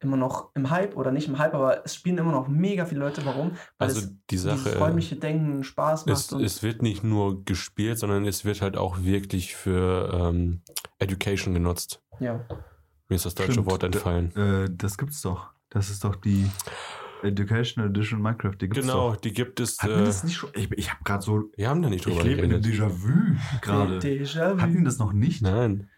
immer 0.00 0.16
noch 0.18 0.50
im 0.54 0.68
Hype 0.70 0.94
oder 0.96 1.10
nicht 1.10 1.26
im 1.26 1.38
Hype, 1.38 1.54
aber 1.54 1.84
es 1.84 1.94
spielen 1.94 2.18
immer 2.18 2.32
noch 2.32 2.48
mega 2.48 2.84
viele 2.84 3.00
Leute. 3.00 3.24
Warum? 3.24 3.52
Weil 3.78 3.88
Also 3.88 4.00
es 4.00 4.08
die 4.10 4.18
dieses 4.30 4.62
Sache, 4.64 4.78
räumliche 4.78 5.16
Denken 5.16 5.64
Spaß 5.64 6.06
macht. 6.06 6.16
es, 6.18 6.32
und, 6.32 6.42
es 6.44 6.62
wird 6.62 6.82
nicht 6.82 7.02
nur 7.02 7.44
gespielt, 7.44 7.98
sondern 7.98 8.26
es 8.26 8.44
wird 8.44 8.60
halt 8.60 8.76
auch 8.76 9.00
wirklich 9.02 9.56
für 9.56 10.10
ähm, 10.12 10.62
Education 10.98 11.54
genutzt. 11.54 12.02
ja. 12.20 12.44
Mir 13.08 13.14
ist 13.14 13.24
das 13.24 13.36
deutsche 13.36 13.52
Stimmt. 13.52 13.70
Wort 13.70 13.84
entfallen. 13.84 14.34
Äh, 14.34 14.68
das 14.68 14.98
gibt's 14.98 15.22
doch. 15.22 15.50
Das 15.70 15.90
ist 15.90 16.02
doch 16.02 16.16
die 16.16 16.50
Educational 17.26 17.90
Edition 17.90 18.20
Minecraft. 18.22 18.54
Die 18.60 18.68
gibt's 18.68 18.80
Genau, 18.86 19.10
doch. 19.10 19.16
die 19.16 19.32
gibt 19.32 19.60
es. 19.60 19.78
Hatten 19.80 20.00
Äh, 20.00 20.04
das 20.04 20.24
nicht 20.24 20.36
schon? 20.36 20.50
Ich, 20.54 20.70
ich 20.72 20.90
habe 20.90 21.02
gerade 21.04 21.22
so. 21.22 21.44
wir 21.56 21.68
haben 21.68 21.82
da 21.82 21.88
nicht 21.90 22.06
Ich 22.06 22.12
drüber 22.12 22.26
lebe 22.28 22.42
in 22.42 22.52
einem. 22.52 22.62
Déjà-vu 22.62 23.36
gerade. 23.60 23.98
Déjà 23.98 24.56
vu. 24.56 24.60
Hatten 24.62 24.84
das 24.84 24.98
noch 24.98 25.12
nicht? 25.12 25.42
Nein. 25.42 25.88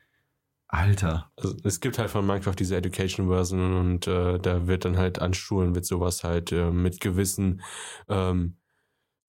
Alter. 0.71 1.31
Also 1.37 1.57
es 1.65 1.81
gibt 1.81 1.99
halt 1.99 2.11
von 2.11 2.27
Minecraft 2.27 2.55
diese 2.59 2.77
Education-Version 2.77 3.75
und 3.75 4.07
äh, 4.07 4.39
da 4.39 4.67
wird 4.67 4.85
dann 4.85 4.99
halt 4.99 5.19
an 5.19 5.33
Schulen 5.33 5.75
wird 5.75 5.87
sowas 5.87 6.25
halt 6.25 6.53
äh, 6.53 6.71
mit 6.71 7.01
gewissen 7.01 7.63
ähm, 8.09 8.57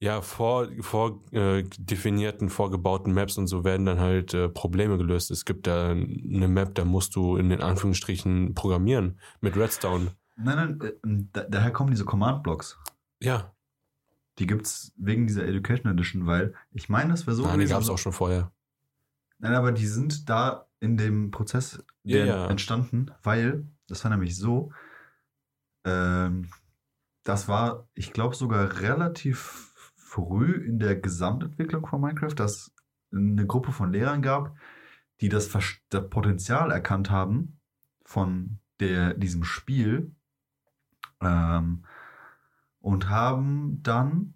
ja, 0.01 0.21
vor, 0.21 0.67
vor 0.81 1.23
äh, 1.31 1.63
definierten, 1.77 2.49
vorgebauten 2.49 3.13
Maps 3.13 3.37
und 3.37 3.47
so 3.47 3.63
werden 3.65 3.85
dann 3.85 3.99
halt 3.99 4.33
äh, 4.33 4.47
Probleme 4.49 4.97
gelöst. 4.97 5.29
Es 5.31 5.43
gibt 5.45 5.67
da 5.67 5.89
eine 5.91 6.47
Map, 6.47 6.75
da 6.75 6.85
musst 6.85 7.15
du 7.15 7.35
in 7.37 7.49
den 7.49 7.61
Anführungsstrichen 7.61 8.53
programmieren 8.53 9.19
mit 9.41 9.55
Redstone. 9.57 10.11
Nein, 10.41 10.77
nein, 10.79 10.81
äh, 10.81 10.93
da, 11.33 11.43
daher 11.43 11.71
kommen 11.71 11.91
diese 11.91 12.05
Command-Blocks. 12.05 12.77
Ja, 13.21 13.53
Die 14.37 14.47
gibt's 14.47 14.93
wegen 14.97 15.27
dieser 15.27 15.45
Education 15.45 15.91
Edition, 15.91 16.25
weil 16.25 16.53
ich 16.71 16.87
meine, 16.87 17.09
das 17.11 17.27
wäre 17.27 17.35
so. 17.35 17.45
nein, 17.45 17.59
die 17.59 17.65
gab 17.65 17.81
es 17.81 17.89
auch 17.89 17.97
schon 17.97 18.13
vorher. 18.13 18.51
Nein, 19.39 19.53
aber 19.53 19.71
die 19.73 19.87
sind 19.87 20.29
da 20.29 20.67
in 20.79 20.95
dem 20.97 21.31
Prozess 21.31 21.83
Ja, 22.03 22.23
ja. 22.25 22.47
entstanden, 22.47 23.11
weil 23.23 23.67
das 23.87 24.03
war 24.03 24.11
nämlich 24.11 24.37
so, 24.37 24.71
ähm, 25.83 26.49
das 27.23 27.47
war, 27.47 27.87
ich 27.93 28.13
glaube, 28.13 28.35
sogar 28.35 28.79
relativ 28.81 29.73
früh 29.95 30.53
in 30.65 30.79
der 30.79 30.95
Gesamtentwicklung 30.95 31.85
von 31.85 32.01
Minecraft, 32.01 32.33
dass 32.35 32.71
eine 33.13 33.45
Gruppe 33.45 33.71
von 33.71 33.91
Lehrern 33.91 34.21
gab, 34.21 34.55
die 35.21 35.29
das, 35.29 35.49
das 35.89 36.09
Potenzial 36.09 36.71
erkannt 36.71 37.09
haben 37.09 37.59
von 38.05 38.59
der, 38.79 39.13
diesem 39.13 39.43
Spiel 39.43 40.15
ähm, 41.21 41.85
und 42.79 43.09
haben 43.09 43.81
dann 43.83 44.35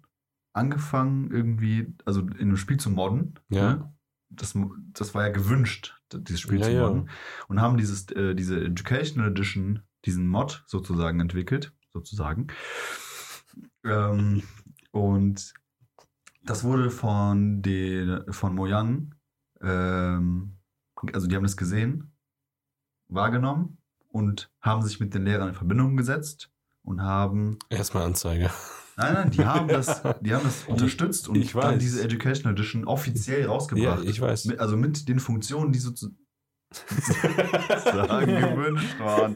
angefangen 0.52 1.30
irgendwie, 1.30 1.94
also 2.04 2.20
in 2.20 2.40
einem 2.40 2.56
Spiel 2.56 2.78
zu 2.78 2.90
modden. 2.90 3.34
Ja. 3.48 3.74
Ne? 3.74 3.94
Das, 4.30 4.56
das 4.92 5.14
war 5.14 5.26
ja 5.26 5.32
gewünscht, 5.32 6.00
dieses 6.12 6.40
Spiel 6.40 6.58
Ja, 6.58 6.64
zu 6.64 6.72
ja. 6.72 6.80
modden. 6.82 7.10
Und 7.48 7.60
haben 7.60 7.76
dieses, 7.76 8.10
äh, 8.12 8.34
diese 8.34 8.64
Educational 8.64 9.30
Edition, 9.30 9.82
diesen 10.04 10.26
Mod 10.26 10.64
sozusagen 10.66 11.20
entwickelt, 11.20 11.72
sozusagen. 11.92 12.48
Ähm, 13.84 14.42
und 14.90 15.54
das 16.42 16.64
wurde 16.64 16.90
von, 16.90 17.62
den, 17.62 18.32
von 18.32 18.54
Mojang, 18.54 19.14
ähm, 19.60 20.58
also 21.12 21.26
die 21.26 21.36
haben 21.36 21.42
das 21.42 21.56
gesehen, 21.56 22.12
wahrgenommen 23.08 23.78
und 24.08 24.50
haben 24.60 24.82
sich 24.82 25.00
mit 25.00 25.14
den 25.14 25.24
Lehrern 25.24 25.48
in 25.48 25.54
Verbindung 25.54 25.96
gesetzt 25.96 26.50
und 26.84 27.02
haben 27.02 27.58
Erstmal 27.70 28.04
Anzeige. 28.04 28.50
Nein, 28.96 29.14
nein, 29.14 29.30
die 29.32 29.44
haben 29.44 29.66
das, 29.66 30.02
die 30.20 30.32
haben 30.32 30.44
das 30.44 30.64
unterstützt 30.68 31.28
und 31.28 31.34
ich 31.36 31.52
dann 31.52 31.62
weiß. 31.74 31.78
diese 31.80 32.02
Education 32.04 32.52
Edition 32.52 32.84
offiziell 32.84 33.46
rausgebracht. 33.46 34.04
Ja, 34.04 34.08
ich 34.10 34.20
weiß. 34.20 34.44
Mit, 34.44 34.60
also 34.60 34.76
mit 34.76 35.08
den 35.08 35.18
Funktionen, 35.18 35.72
die 35.72 35.80
so 35.80 35.90
zu 35.92 36.10
sagen 36.72 38.26
gewünscht 38.36 38.98
waren. 39.00 39.34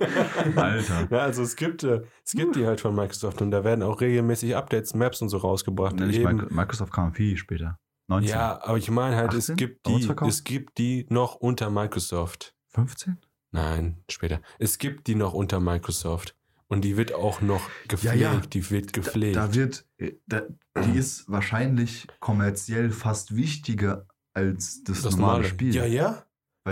Alter. 0.57 1.09
Ja, 1.11 1.19
also 1.19 1.43
es 1.43 1.57
gibt, 1.57 1.83
äh, 1.85 2.03
es 2.25 2.33
gibt 2.33 2.57
die 2.57 2.67
halt 2.67 2.81
von 2.81 2.95
Microsoft 2.95 3.41
und 3.43 3.51
da 3.51 3.65
werden 3.65 3.83
auch 3.83 4.01
regelmäßig 4.01 4.57
Updates, 4.57 4.95
Maps 4.95 5.23
und 5.23 5.29
so 5.29 5.39
rausgebracht. 5.39 5.97
Nicht 5.97 6.19
Eben- 6.21 6.37
Micro- 6.41 6.53
Microsoft 6.55 6.93
kam 6.93 7.13
viel 7.15 7.37
später. 7.37 7.79
19. 8.09 8.31
ja, 8.31 8.61
aber 8.63 8.79
ich 8.79 8.91
meine 8.91 9.17
halt, 9.17 9.35
es 9.35 9.51
18? 9.51 9.57
gibt 9.57 9.87
die, 9.87 10.09
es 10.27 10.43
gibt 10.45 10.79
die 10.79 11.07
noch 11.11 11.35
unter 11.35 11.69
Microsoft. 11.71 12.55
15? 12.71 13.19
Nein, 13.51 14.03
später. 14.11 14.41
Es 14.59 14.79
gibt 14.79 15.07
die 15.09 15.15
noch 15.15 15.35
unter 15.35 15.61
Microsoft. 15.61 16.35
Und 16.69 16.83
die 16.83 16.97
wird 16.97 17.15
auch 17.15 17.41
noch 17.41 17.69
gepflegt. 17.89 18.17
Ja, 18.17 18.35
ja. 18.35 18.41
Die 18.53 18.71
wird 18.71 18.89
Da, 18.89 19.01
gepflegt. 19.01 19.37
da 19.37 19.55
wird, 19.55 19.87
äh, 19.97 20.13
da, 20.27 20.43
die 20.85 20.99
ist 20.99 21.29
wahrscheinlich 21.29 22.07
kommerziell 22.21 22.91
fast 22.91 23.35
wichtiger 23.35 24.07
als 24.35 24.85
das, 24.85 25.03
normale, 25.17 25.45
Spiel. 25.45 25.75
Ja, 25.75 25.87
ja. 25.87 26.25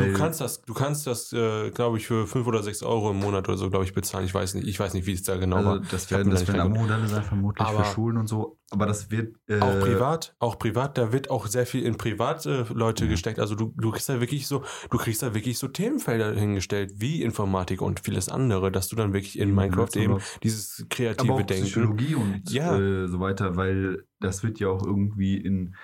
Du 0.04 0.12
kannst 0.12 0.40
das, 0.40 0.62
du 0.62 0.74
kannst 0.74 1.06
das, 1.06 1.32
äh, 1.32 1.70
glaube 1.70 1.96
ich, 1.98 2.06
für 2.06 2.26
5 2.26 2.46
oder 2.46 2.62
6 2.62 2.82
Euro 2.82 3.10
im 3.10 3.18
Monat 3.18 3.48
oder 3.48 3.56
so, 3.58 3.70
glaube 3.70 3.84
ich, 3.84 3.94
bezahlen. 3.94 4.24
Ich 4.26 4.34
weiß 4.34 4.54
nicht, 4.54 4.66
ich 4.68 4.78
weiß 4.78 4.94
nicht, 4.94 5.06
wie 5.06 5.12
es 5.12 5.22
da 5.22 5.36
genau 5.36 5.56
also 5.56 5.68
war. 5.70 5.80
das 5.80 6.10
werden, 6.10 6.30
das 6.30 6.46
werden. 6.48 6.60
Abo-Modelle 6.60 7.06
sein, 7.08 7.22
vermutlich 7.22 7.66
Aber- 7.66 7.84
für 7.84 7.94
Schulen 7.94 8.16
und 8.16 8.26
so. 8.26 8.58
Aber 8.70 8.84
das 8.86 9.12
wird. 9.12 9.36
Äh, 9.46 9.60
Auch 9.60 9.78
privat, 9.78 10.34
auch 10.40 10.58
privat, 10.58 10.98
da 10.98 11.12
wird 11.12 11.30
auch 11.30 11.46
sehr 11.46 11.66
viel 11.66 11.84
in 11.84 11.96
private 11.96 12.66
Leute 12.74 13.04
Ja. 13.04 13.10
gesteckt. 13.10 13.38
Also 13.38 13.54
du, 13.54 13.72
du 13.76 13.92
kriegst 13.92 14.08
da 14.08 14.18
wirklich 14.20 14.48
so, 14.48 14.64
du 14.90 14.98
kriegst 14.98 15.22
da 15.22 15.34
wirklich 15.34 15.56
so 15.58 15.68
Themenfelder 15.68 16.32
hingestellt, 16.34 16.94
wie 16.96 17.22
Informatik 17.22 17.80
und 17.80 18.00
vieles 18.00 18.28
andere, 18.28 18.72
dass 18.72 18.88
du 18.88 18.96
dann 18.96 19.12
wirklich 19.12 19.38
in 19.38 19.54
Minecraft 19.54 19.88
Ja, 19.94 20.02
eben 20.02 20.12
aber- 20.14 20.22
dieses 20.42 20.80
aber 20.80 20.88
kreative 20.88 21.32
auch 21.32 21.42
Denken. 21.42 21.64
Psychologie 21.64 22.14
und 22.16 22.50
Ja. 22.50 22.76
äh, 22.76 23.06
so 23.06 23.20
weiter, 23.20 23.54
weil 23.56 24.04
das 24.18 24.42
wird 24.42 24.58
ja 24.58 24.68
auch 24.68 24.84
irgendwie 24.84 25.36
in. 25.36 25.76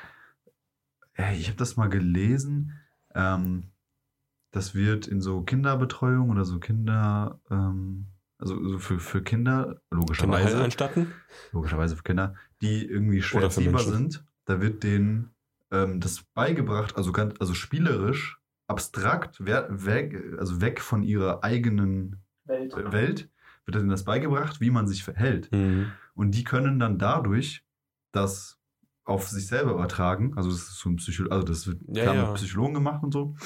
Äh, 1.15 1.37
ich 1.37 1.47
habe 1.49 1.59
das 1.59 1.77
mal 1.77 1.89
gelesen. 1.89 2.73
Ähm, 3.15 3.72
das 4.53 4.75
wird 4.75 5.09
in 5.09 5.21
so 5.21 5.43
Kinderbetreuung 5.43 6.31
oder 6.31 6.45
so 6.45 6.61
Kinder. 6.61 7.41
Ähm, 7.51 8.07
also 8.39 8.69
so 8.69 8.79
für, 8.79 8.99
für 8.99 9.23
Kinder, 9.23 9.81
logischerweise. 9.91 10.57
heil 10.57 10.65
einstatten? 10.65 11.13
logischerweise 11.53 11.97
für 11.97 12.03
Kinder, 12.03 12.35
die 12.61 12.85
irgendwie 12.85 13.23
schwer 13.23 13.43
erziehbar 13.43 13.83
sind, 13.83 14.25
da 14.47 14.61
wird 14.61 14.83
denen 14.83 15.31
ähm, 15.71 16.01
das 16.01 16.23
beigebracht, 16.35 16.97
also 16.97 17.13
ganz, 17.13 17.35
also 17.39 17.55
spielerisch, 17.55 18.41
abstrakt, 18.67 19.45
weg, 19.45 20.21
also 20.39 20.61
weg 20.61 20.81
von 20.81 21.03
ihrer 21.05 21.45
eigenen 21.45 22.17
Welt. 22.45 22.75
äh, 22.75 22.93
Welt, 22.93 23.31
wird 23.65 23.77
denen 23.77 23.89
das 23.91 24.05
beigebracht, 24.05 24.61
wie 24.61 24.71
man 24.71 24.89
sich 24.89 25.05
verhält. 25.05 25.51
Mhm. 25.53 25.93
Und 26.15 26.33
die 26.33 26.43
können 26.43 26.81
dann 26.81 26.99
dadurch 26.99 27.65
das 28.11 28.59
auf 29.05 29.29
sich 29.29 29.47
selber 29.47 29.73
übertragen. 29.73 30.37
Also 30.37 30.51
das 30.51 30.61
ist 30.61 30.79
so 30.79 30.91
ein 30.91 30.97
Psycho, 30.97 31.29
also 31.29 31.45
das 31.47 31.67
wird 31.67 31.81
Ja, 31.89 32.03
klar 32.03 32.15
ja. 32.17 32.27
mit 32.27 32.35
Psychologen 32.35 32.75
gemacht 32.75 33.03
und 33.03 33.13
so. 33.13 33.37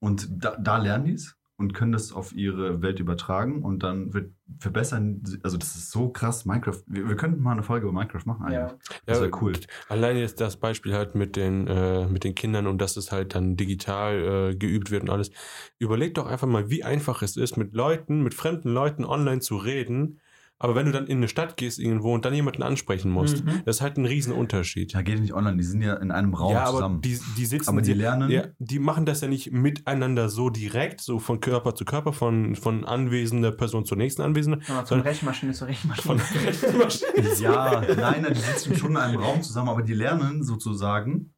Und 0.00 0.28
da, 0.30 0.56
da 0.56 0.78
lernen 0.78 1.06
die 1.06 1.12
es 1.14 1.34
und 1.56 1.74
können 1.74 1.90
das 1.90 2.12
auf 2.12 2.32
ihre 2.32 2.82
Welt 2.82 3.00
übertragen 3.00 3.64
und 3.64 3.82
dann 3.82 4.14
wird 4.14 4.32
verbessern, 4.60 5.22
sie- 5.24 5.40
also 5.42 5.56
das 5.56 5.74
ist 5.74 5.90
so 5.90 6.08
krass, 6.10 6.44
Minecraft. 6.44 6.80
Wir, 6.86 7.08
wir 7.08 7.16
könnten 7.16 7.42
mal 7.42 7.50
eine 7.50 7.64
Folge 7.64 7.88
über 7.88 7.92
Minecraft 7.98 8.22
machen 8.26 8.44
eigentlich. 8.44 8.58
Ja. 8.58 8.78
Das 9.06 9.20
wäre 9.20 9.32
cool. 9.42 9.54
Allein 9.88 10.16
jetzt 10.16 10.40
das 10.40 10.56
Beispiel 10.56 10.94
halt 10.94 11.16
mit 11.16 11.34
den, 11.34 11.66
äh, 11.66 12.06
mit 12.06 12.22
den 12.22 12.36
Kindern 12.36 12.68
und 12.68 12.78
dass 12.78 12.96
es 12.96 13.10
halt 13.10 13.34
dann 13.34 13.56
digital 13.56 14.50
äh, 14.52 14.56
geübt 14.56 14.92
wird 14.92 15.02
und 15.02 15.10
alles. 15.10 15.32
Überleg 15.80 16.14
doch 16.14 16.26
einfach 16.26 16.46
mal, 16.46 16.70
wie 16.70 16.84
einfach 16.84 17.22
es 17.22 17.36
ist, 17.36 17.56
mit 17.56 17.74
Leuten, 17.74 18.22
mit 18.22 18.34
fremden 18.34 18.68
Leuten 18.68 19.04
online 19.04 19.40
zu 19.40 19.56
reden. 19.56 20.20
Aber 20.60 20.74
wenn 20.74 20.86
du 20.86 20.92
dann 20.92 21.06
in 21.06 21.18
eine 21.18 21.28
Stadt 21.28 21.56
gehst 21.56 21.78
irgendwo 21.78 22.12
und 22.12 22.24
dann 22.24 22.34
jemanden 22.34 22.64
ansprechen 22.64 23.12
musst, 23.12 23.44
Mhm. 23.44 23.62
das 23.64 23.76
ist 23.76 23.82
halt 23.82 23.96
ein 23.96 24.04
Riesenunterschied. 24.06 24.92
Ja, 24.92 25.02
geht 25.02 25.20
nicht 25.20 25.32
online, 25.32 25.56
die 25.56 25.62
sind 25.62 25.82
ja 25.82 25.94
in 25.94 26.10
einem 26.10 26.34
Raum 26.34 26.52
ja, 26.52 26.64
aber 26.64 26.72
zusammen. 26.78 27.00
die, 27.00 27.16
die 27.36 27.46
sitzen, 27.46 27.68
Aber 27.70 27.80
die 27.80 27.92
lernen- 27.92 28.28
ja, 28.30 28.44
die 28.58 28.80
machen 28.80 29.06
das 29.06 29.20
ja 29.20 29.28
nicht 29.28 29.52
miteinander 29.52 30.28
so 30.28 30.50
direkt, 30.50 31.00
so 31.00 31.20
von 31.20 31.38
Körper 31.38 31.76
zu 31.76 31.84
Körper, 31.84 32.12
von, 32.12 32.56
von 32.56 32.84
anwesender 32.84 33.52
Person 33.52 33.84
zur 33.84 33.96
nächsten 33.98 34.22
anwesenden, 34.22 34.62
Ja, 34.66 34.78
von 34.78 34.86
sondern 34.86 35.06
Rechenmaschine 35.06 35.52
zu 35.52 35.64
Rechenmaschine. 35.66 36.18
von 36.18 36.38
Rechenmaschine. 36.44 37.34
ja, 37.40 37.80
nein, 37.96 38.22
nein, 38.22 38.34
die 38.34 38.40
sitzen 38.40 38.74
schon 38.76 38.90
in 38.90 38.96
einem 38.96 39.20
Raum 39.20 39.42
zusammen, 39.42 39.68
aber 39.68 39.82
die 39.82 39.94
lernen 39.94 40.42
sozusagen. 40.42 41.34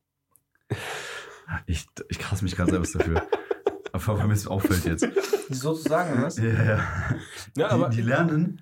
Ich, 1.67 1.87
ich 2.09 2.19
krass 2.19 2.43
mich 2.43 2.57
gerade 2.57 2.71
selbst 2.71 2.95
dafür. 2.95 3.23
Aber 3.93 4.19
weil 4.19 4.29
mir 4.29 4.35
das 4.35 4.47
auffällt 4.47 4.85
jetzt. 4.87 5.07
Sozusagen, 5.51 6.23
was? 6.23 6.39
Ja, 6.39 6.45
ja. 6.45 6.81
Ja, 7.57 7.69
aber 7.71 7.89
die, 7.89 7.97
die 7.97 8.03
lernen 8.03 8.61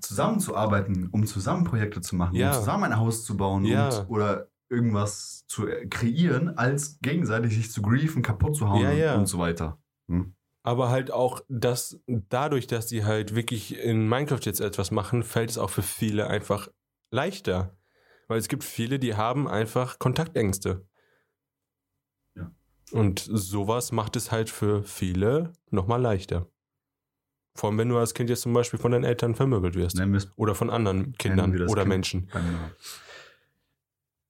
zusammenzuarbeiten, 0.00 1.08
um 1.10 1.26
zusammen 1.26 1.64
Projekte 1.64 2.00
zu 2.00 2.16
machen, 2.16 2.34
Ja. 2.34 2.50
um 2.50 2.54
zusammen 2.58 2.84
ein 2.84 2.98
Haus 2.98 3.24
zu 3.24 3.36
bauen 3.36 3.64
Ja. 3.64 3.88
und, 4.00 4.10
oder 4.10 4.48
irgendwas 4.68 5.44
zu 5.46 5.68
äh, 5.68 5.86
kreieren, 5.86 6.56
als 6.58 6.98
gegenseitig 7.00 7.54
sich 7.54 7.70
zu 7.70 7.82
griefen, 7.82 8.22
kaputt 8.22 8.56
zu 8.56 8.68
hauen 8.68 8.82
Ja, 8.82 8.92
ja. 8.92 9.12
Und, 9.14 9.20
und 9.20 9.26
so 9.26 9.38
weiter. 9.38 9.78
Hm? 10.08 10.34
Aber 10.64 10.88
halt 10.90 11.12
auch, 11.12 11.40
dass 11.48 12.00
dadurch, 12.08 12.66
dass 12.66 12.86
die 12.86 13.04
halt 13.04 13.36
wirklich 13.36 13.78
in 13.78 14.08
Minecraft 14.08 14.40
jetzt 14.42 14.60
etwas 14.60 14.90
machen, 14.90 15.22
fällt 15.22 15.50
es 15.50 15.58
auch 15.58 15.70
für 15.70 15.82
viele 15.84 16.26
einfach 16.26 16.68
leichter. 17.12 17.76
Weil 18.26 18.38
es 18.40 18.48
gibt 18.48 18.64
viele, 18.64 18.98
die 18.98 19.14
haben 19.14 19.46
einfach 19.46 20.00
Kontaktängste. 20.00 20.84
Ja. 22.34 22.50
Und 22.90 23.20
sowas 23.30 23.92
macht 23.92 24.16
es 24.16 24.32
halt 24.32 24.50
für 24.50 24.82
viele 24.82 25.52
nochmal 25.70 26.02
leichter. 26.02 26.48
Vor 27.56 27.70
allem, 27.70 27.78
wenn 27.78 27.88
du 27.88 27.98
als 27.98 28.14
Kind 28.14 28.30
jetzt 28.30 28.42
zum 28.42 28.52
Beispiel 28.52 28.78
von 28.78 28.92
deinen 28.92 29.04
Eltern 29.04 29.34
vermöbelt 29.34 29.74
wirst. 29.74 29.98
Es 29.98 30.28
Oder 30.36 30.54
von 30.54 30.70
anderen 30.70 31.12
Kindern 31.14 31.52
oder 31.68 31.82
Kind. 31.82 31.88
Menschen. 31.88 32.28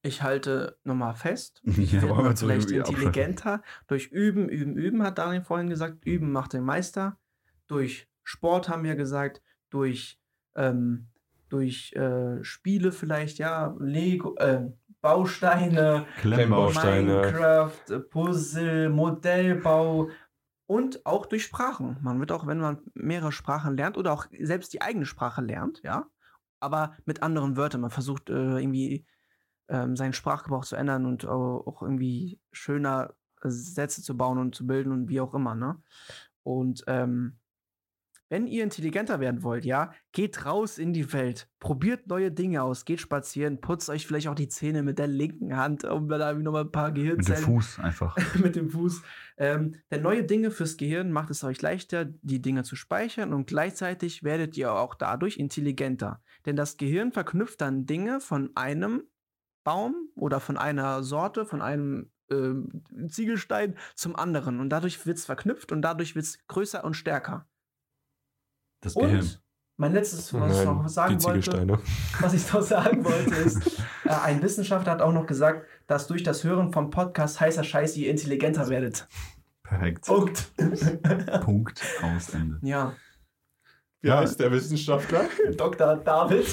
Ich 0.03 0.22
halte 0.22 0.79
nochmal 0.85 1.14
fest. 1.14 1.61
Ja, 1.66 1.83
Ich 1.83 1.93
werde 1.93 2.09
wollen 2.09 2.18
wir 2.18 2.22
mal 2.22 2.31
jetzt 2.31 2.41
vielleicht 2.41 2.70
intelligenter. 2.70 3.62
Durch 3.89 4.07
Üben, 4.09 4.49
Üben, 4.49 4.77
Üben, 4.77 5.03
hat 5.03 5.18
Daniel 5.18 5.43
vorhin 5.43 5.68
gesagt. 5.68 6.05
Üben 6.05 6.31
macht 6.31 6.53
den 6.53 6.62
Meister. 6.62 7.18
Durch 7.66 8.09
Sport 8.22 8.68
haben 8.68 8.85
wir 8.85 8.95
gesagt. 8.95 9.43
Durch, 9.70 10.20
ähm, 10.55 11.09
durch 11.49 11.93
äh, 11.95 12.43
Spiele 12.45 12.93
vielleicht, 12.93 13.39
ja. 13.39 13.74
Lego, 13.81 14.37
äh, 14.37 14.66
Bausteine, 15.01 16.07
Klemmbausteine. 16.20 17.14
Minecraft, 17.14 18.01
Puzzle, 18.11 18.89
Modellbau 18.89 20.11
und 20.67 21.07
auch 21.07 21.27
durch 21.27 21.45
Sprachen. 21.45 21.99
Man 22.03 22.19
wird 22.21 22.33
auch, 22.33 22.47
wenn 22.47 22.59
man 22.59 22.79
mehrere 22.95 23.33
Sprachen 23.33 23.77
lernt 23.77 23.97
oder 23.97 24.12
auch 24.12 24.27
selbst 24.41 24.73
die 24.73 24.83
eigene 24.83 25.07
Sprache 25.07 25.43
lernt, 25.43 25.83
ja, 25.83 26.07
aber 26.61 26.97
mit 27.05 27.23
anderen 27.23 27.57
Wörtern. 27.57 27.83
Man 27.83 27.91
versucht 27.91 28.31
äh, 28.31 28.59
irgendwie 28.59 29.07
ähm, 29.69 29.97
seinen 29.97 30.12
Sprachgebrauch 30.12 30.64
zu 30.64 30.77
ändern 30.77 31.07
und 31.07 31.27
au- 31.27 31.62
auch 31.67 31.83
irgendwie 31.83 32.41
schöner 32.53 33.14
äh, 33.43 33.51
Sätze 33.51 34.03
zu 34.03 34.17
bauen 34.17 34.39
und 34.39 34.55
zu 34.55 34.67
bilden 34.67 34.93
und 34.93 35.09
wie 35.09 35.21
auch 35.21 35.35
immer, 35.35 35.55
ne? 35.55 35.83
Und 36.43 36.85
ähm, 36.87 37.39
wenn 38.29 38.47
ihr 38.47 38.64
intelligenter 38.64 39.20
werden 39.20 39.43
wollt, 39.43 39.64
ja, 39.64 39.93
geht 40.12 40.45
raus 40.45 40.79
in 40.79 40.93
die 40.93 41.12
Welt, 41.12 41.49
probiert 41.61 42.09
neue 42.09 42.33
Dinge 42.33 42.62
aus, 42.62 42.85
geht 42.85 43.01
spazieren, 43.01 43.61
putzt 43.61 43.89
euch 43.89 44.07
vielleicht 44.07 44.29
auch 44.29 44.35
die 44.35 44.49
Zähne 44.49 44.83
mit 44.83 44.99
der 44.99 45.07
linken 45.07 45.57
Hand, 45.57 45.85
um 45.85 46.09
da 46.09 46.33
nochmal 46.33 46.64
ein 46.64 46.72
paar 46.72 46.89
Mit 46.89 46.97
dem 46.97 47.03
Gehirnzellen 47.03 47.45
Fuß 47.45 47.79
einfach. 47.79 48.16
mit 48.43 48.57
dem 48.57 48.70
Fuß. 48.70 49.03
Ähm, 49.39 49.77
denn 49.91 50.03
neue 50.03 50.24
Dinge 50.24 50.51
fürs 50.51 50.77
Gehirn 50.77 51.12
macht 51.12 51.31
es 51.31 51.45
euch 51.45 51.62
leichter, 51.62 52.05
die 52.05 52.43
Dinge 52.43 52.64
zu 52.64 52.74
speichern 52.74 53.33
und 53.33 53.47
gleichzeitig 53.47 54.22
werdet 54.22 54.57
ihr 54.57 54.72
auch 54.72 54.95
dadurch 54.95 55.37
intelligenter. 55.37 56.20
Denn 56.47 56.57
das 56.57 56.77
Gehirn 56.77 57.12
verknüpft 57.12 57.61
dann 57.61 57.87
Dinge 57.87 58.20
von 58.20 58.51
einem 58.55 59.03
Baum 59.64 59.95
oder 60.14 60.41
von 60.41 60.57
einer 60.57 61.03
Sorte, 61.03 61.45
von 61.45 61.61
einem 61.61 62.11
ähm, 62.31 62.83
Ziegelstein 63.09 63.77
zum 63.95 64.16
anderen. 64.16 64.61
Und 64.61 64.70
dadurch 64.70 65.05
wird 65.07 65.18
es 65.18 65.27
verknüpft 65.27 65.72
und 65.72 65.83
dadurch 65.83 66.14
wird 66.14 66.24
es 66.24 66.39
größer 66.47 66.85
und 66.85 66.95
stärker. 66.95 67.49
Das 68.81 68.95
Gehirn. 68.95 69.20
Und 69.20 69.43
mein 69.79 69.93
letztes, 69.93 70.33
was 70.33 70.59
ich 70.59 70.64
Nein, 70.64 70.74
noch 70.74 70.87
die 70.87 70.93
sagen 70.93 71.22
wollte, 71.22 71.79
was 72.20 72.35
ich 72.35 72.53
noch 72.53 72.62
sagen 72.62 73.05
wollte, 73.05 73.35
ist, 73.45 73.79
äh, 74.05 74.09
ein 74.09 74.43
Wissenschaftler 74.43 74.93
hat 74.93 75.03
auch 75.03 75.12
noch 75.12 75.27
gesagt, 75.27 75.66
dass 75.87 76.07
durch 76.07 76.22
das 76.22 76.45
Hören 76.45 76.72
vom 76.72 76.91
Podcast 76.91 77.41
heißer 77.41 77.62
Scheiß 77.62 77.97
ihr 77.99 78.11
intelligenter 78.11 78.68
werdet. 78.68 79.07
Perfekt. 79.62 80.07
Punkt. 80.07 80.53
Punkt 81.43 81.83
aus 82.03 82.31
Ende. 82.31 82.59
ja, 82.62 82.95
Wie 84.01 84.11
heißt 84.11 84.41
der 84.41 84.51
Wissenschaftler? 84.53 85.27
Dr. 85.57 85.97
David. 85.97 86.47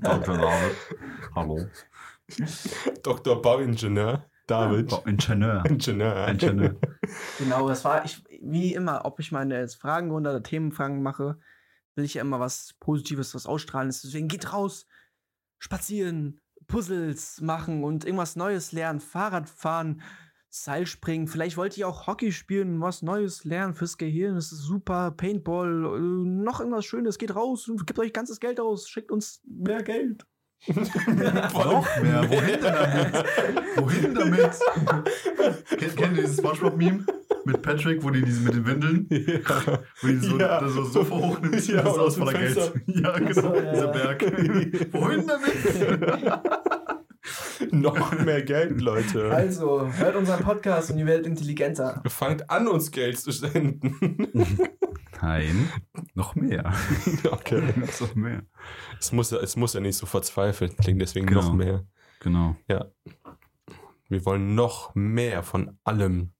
Dr. 0.00 0.38
David. 0.38 0.76
Hallo. 1.34 1.66
Dr. 3.02 3.42
Bauingenieur 3.42 4.24
David. 4.46 4.92
Oh, 4.92 5.02
Ingenieur. 5.06 5.64
Ingenieur. 5.66 6.28
Ingenieur. 6.28 6.76
genau, 7.38 7.68
das 7.68 7.84
war 7.84 8.04
ich, 8.04 8.22
wie 8.42 8.74
immer, 8.74 9.04
ob 9.04 9.18
ich 9.20 9.32
meine 9.32 9.58
jetzt 9.58 9.76
Fragenrunde 9.76 10.30
oder 10.30 10.42
Themenfragen 10.42 11.02
mache, 11.02 11.38
will 11.94 12.04
ich 12.04 12.14
ja 12.14 12.22
immer 12.22 12.40
was 12.40 12.74
Positives, 12.80 13.34
was 13.34 13.46
ausstrahlen. 13.46 13.88
Deswegen 13.88 14.28
geht 14.28 14.52
raus, 14.52 14.86
spazieren, 15.58 16.40
Puzzles 16.66 17.40
machen 17.40 17.84
und 17.84 18.04
irgendwas 18.04 18.36
Neues 18.36 18.72
lernen, 18.72 19.00
Fahrrad 19.00 19.48
fahren, 19.48 20.02
Seilspringen. 20.50 21.26
Vielleicht 21.26 21.56
wollt 21.56 21.76
ihr 21.76 21.88
auch 21.88 22.06
Hockey 22.06 22.30
spielen, 22.30 22.80
was 22.80 23.02
Neues 23.02 23.44
lernen 23.44 23.74
fürs 23.74 23.98
Gehirn. 23.98 24.36
Das 24.36 24.52
ist 24.52 24.60
super. 24.60 25.10
Paintball, 25.10 25.68
äh, 25.68 25.98
noch 25.98 26.60
irgendwas 26.60 26.84
Schönes. 26.84 27.18
Geht 27.18 27.34
raus 27.34 27.68
gebt 27.84 27.98
euch 27.98 28.12
ganzes 28.12 28.38
Geld 28.38 28.60
aus. 28.60 28.88
Schickt 28.88 29.10
uns 29.10 29.42
mehr 29.44 29.82
Geld. 29.82 30.24
Noch 30.66 32.00
mehr. 32.00 32.24
Wohin 32.30 32.60
denn 32.60 32.62
damit? 32.62 33.26
Wohin 33.76 34.14
damit? 34.14 34.52
Kennt, 35.68 35.96
kennt 35.96 36.16
ihr 36.16 36.22
dieses 36.22 36.38
Spongebob-Meme? 36.38 37.04
Mit 37.46 37.62
Patrick, 37.62 38.02
wo 38.02 38.10
die 38.10 38.22
diese 38.22 38.40
mit 38.40 38.54
den 38.54 38.66
Windeln, 38.66 39.06
Ja. 39.10 39.80
wo 40.00 40.06
die 40.06 40.16
so, 40.16 40.38
Ja. 40.38 40.60
das 40.60 40.72
so 40.72 40.84
Sofa 40.84 41.14
hochnimmt, 41.14 41.66
Ja, 41.66 41.82
das 41.82 41.98
aus 41.98 42.16
voller 42.16 42.32
Geld. 42.32 42.72
Ja, 42.86 43.18
genau, 43.18 43.32
so, 43.40 43.54
ja, 43.54 43.72
dieser 43.72 43.86
ja. 43.86 43.92
Berg. 43.92 44.22
Wohin 44.92 45.26
damit? 45.26 46.42
Noch 47.72 48.12
mehr 48.18 48.42
Geld, 48.42 48.80
Leute. 48.80 49.30
Also, 49.30 49.90
hört 49.92 50.16
unseren 50.16 50.42
Podcast 50.44 50.90
und 50.90 50.98
ihr 50.98 51.06
werdet 51.06 51.26
intelligenter. 51.26 52.02
Fangt 52.06 52.50
an, 52.50 52.68
uns 52.68 52.90
Geld 52.90 53.18
zu 53.18 53.30
senden. 53.30 53.96
Nein, 55.22 55.70
noch 56.14 56.34
mehr. 56.34 56.72
okay. 57.30 57.62
noch 58.00 58.14
mehr. 58.14 58.42
Es 59.00 59.12
muss, 59.12 59.30
ja- 59.30 59.38
es 59.38 59.56
muss 59.56 59.72
ja 59.72 59.80
nicht 59.80 59.96
so 59.96 60.04
verzweifelt 60.06 60.76
klingen, 60.76 60.98
deswegen 60.98 61.26
Genau. 61.26 61.42
noch 61.42 61.54
mehr. 61.54 61.86
Genau. 62.20 62.56
Wir 64.08 64.24
wollen 64.26 64.54
noch 64.54 64.94
mehr 64.94 65.42
von 65.42 65.78
allem. 65.84 66.32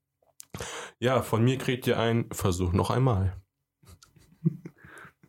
Ja, 0.99 1.23
von 1.23 1.43
mir 1.45 1.59
kriegt 1.59 1.87
ihr 1.87 1.99
einen 1.99 2.31
Versuch 2.33 2.73
noch 2.73 2.91
einmal. 2.91 3.37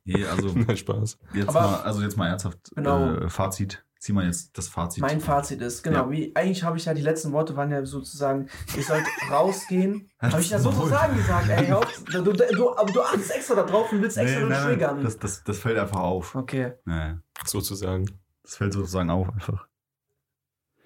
Nee, 0.04 0.26
also 0.26 0.50
Nein, 0.56 0.78
Spaß. 0.78 1.18
jetzt 1.34 1.50
Aber- 1.50 1.62
mal, 1.62 1.82
also 1.82 2.02
jetzt 2.02 2.18
mal 2.18 2.28
ernsthaft 2.28 2.72
Genau. 2.76 3.16
äh, 3.16 3.30
Fazit. 3.30 3.84
Zieh 4.00 4.14
mal 4.14 4.26
jetzt 4.26 4.56
das 4.56 4.68
Fazit. 4.68 5.02
Mein 5.02 5.20
Fazit 5.20 5.62
ist, 5.62 5.82
genau, 5.82 6.06
Ja. 6.06 6.12
wie 6.12 6.36
eigentlich 6.36 6.64
habe 6.64 6.78
ich 6.78 6.86
ja 6.86 6.94
die 6.94 7.02
letzten 7.02 7.32
Worte 7.32 7.56
waren 7.56 7.72
ja 7.72 7.84
sozusagen, 7.86 8.50
ihr 8.78 8.84
sollt 8.84 9.04
rausgehen. 9.32 10.12
habe 10.20 10.42
ich 10.42 10.52
ja 10.52 10.60
sozusagen 10.60 11.16
gesagt, 11.18 11.50
ey, 11.50 11.66
hör 11.66 11.80
auf, 11.80 12.04
du, 12.04 12.22
du, 12.22 12.34
du, 12.34 12.78
aber 12.78 12.92
du 12.92 13.02
achtest 13.02 13.32
extra 13.32 13.56
da 13.56 13.64
drauf 13.64 13.92
und 13.92 14.04
willst 14.04 14.18
extra 14.18 14.42
Nee, 14.42 14.50
nein, 14.50 14.64
triggern. 14.64 15.04
das, 15.04 15.18
das, 15.18 15.44
das 15.44 15.58
fällt 15.58 15.80
einfach 15.80 16.02
auf. 16.02 16.36
okay, 16.36 16.74
Nee, 16.86 17.16
Sozusagen. 17.46 18.06
das 18.44 18.58
fällt 18.58 18.74
sozusagen 18.74 19.10
auf 19.10 19.28
einfach. 19.34 19.68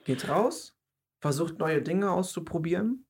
geht 0.06 0.30
raus, 0.30 0.78
versucht 1.20 1.60
neue 1.60 1.82
Dinge 1.82 2.12
auszuprobieren, 2.12 3.06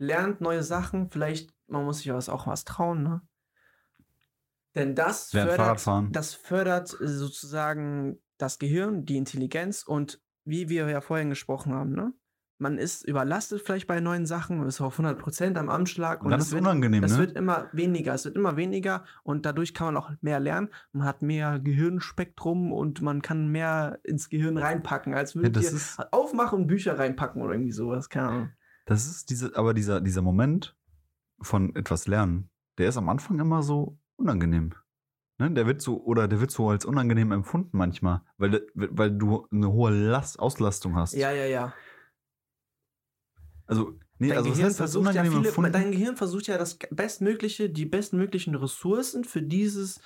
lernt 0.00 0.40
neue 0.40 0.62
Sachen, 0.62 1.10
vielleicht, 1.10 1.54
man 1.68 1.84
muss 1.84 1.98
sich 1.98 2.12
was 2.12 2.28
auch 2.28 2.46
was 2.46 2.64
trauen, 2.64 3.02
ne? 3.02 3.22
Denn 4.74 4.94
das 4.94 5.32
Lernt 5.32 5.52
fördert, 5.52 6.16
das 6.16 6.34
fördert 6.34 6.88
sozusagen 6.88 8.18
das 8.38 8.58
Gehirn, 8.58 9.04
die 9.04 9.16
Intelligenz 9.16 9.82
und 9.82 10.22
wie 10.44 10.68
wir 10.68 10.88
ja 10.88 11.00
vorhin 11.00 11.28
gesprochen 11.28 11.74
haben, 11.74 11.92
ne? 11.92 12.12
Man 12.62 12.76
ist 12.76 13.08
überlastet 13.08 13.62
vielleicht 13.62 13.86
bei 13.86 14.00
neuen 14.00 14.26
Sachen, 14.26 14.58
man 14.58 14.68
ist 14.68 14.82
auf 14.82 14.98
100% 14.98 15.56
am 15.56 15.70
Anschlag 15.70 16.22
Und 16.22 16.30
dann 16.30 16.40
es 16.40 16.48
ist 16.48 16.52
wird, 16.52 16.62
unangenehm, 16.62 17.02
es 17.04 17.12
ne? 17.12 17.18
wird 17.18 17.32
immer 17.32 17.70
weniger, 17.72 18.12
es 18.12 18.26
wird 18.26 18.36
immer 18.36 18.56
weniger 18.56 19.04
und 19.22 19.46
dadurch 19.46 19.72
kann 19.72 19.86
man 19.86 19.96
auch 19.96 20.10
mehr 20.20 20.40
lernen. 20.40 20.68
Man 20.92 21.06
hat 21.06 21.22
mehr 21.22 21.58
Gehirnspektrum 21.58 22.70
und 22.72 23.00
man 23.00 23.22
kann 23.22 23.48
mehr 23.48 23.98
ins 24.02 24.28
Gehirn 24.28 24.58
reinpacken, 24.58 25.14
als 25.14 25.32
Ja, 25.34 25.48
das 25.48 25.64
ihr 25.64 25.72
ist, 25.72 26.12
aufmachen 26.12 26.60
und 26.60 26.66
Bücher 26.66 26.98
reinpacken 26.98 27.40
oder 27.40 27.52
irgendwie 27.54 27.72
sowas, 27.72 28.10
keine 28.10 28.28
Ahnung. 28.28 28.52
Das 28.90 29.06
ist 29.06 29.30
diese, 29.30 29.54
aber 29.56 29.72
dieser, 29.72 30.00
dieser 30.00 30.20
Moment 30.20 30.76
von 31.40 31.76
etwas 31.76 32.08
lernen, 32.08 32.50
der 32.76 32.88
ist 32.88 32.96
am 32.96 33.08
Anfang 33.08 33.38
immer 33.38 33.62
so 33.62 34.00
unangenehm. 34.16 34.74
Ne? 35.38 35.52
Der 35.52 35.64
wird 35.64 35.80
so, 35.80 36.02
oder 36.02 36.26
der 36.26 36.40
wird 36.40 36.50
so 36.50 36.70
als 36.70 36.84
unangenehm 36.84 37.30
empfunden 37.30 37.78
manchmal, 37.78 38.22
weil, 38.36 38.66
weil 38.74 39.12
du 39.12 39.46
eine 39.52 39.70
hohe 39.70 39.92
Last, 39.92 40.40
Auslastung 40.40 40.96
hast. 40.96 41.14
Ja, 41.14 41.30
ja, 41.30 41.44
ja. 41.44 41.72
Also, 43.66 43.96
nee, 44.18 44.30
Dein, 44.30 44.38
also 44.38 44.50
Gehirn 44.50 44.66
heißt 44.66 44.80
das 44.80 44.92
versucht 44.92 45.14
ja 45.14 45.22
viele, 45.22 45.48
empfunden? 45.48 45.72
dein 45.72 45.92
Gehirn 45.92 46.16
versucht 46.16 46.48
ja 46.48 46.58
das 46.58 46.76
bestmögliche, 46.90 47.70
die 47.70 47.86
bestmöglichen 47.86 48.56
Ressourcen 48.56 49.22
für 49.22 49.40
dieses. 49.40 50.00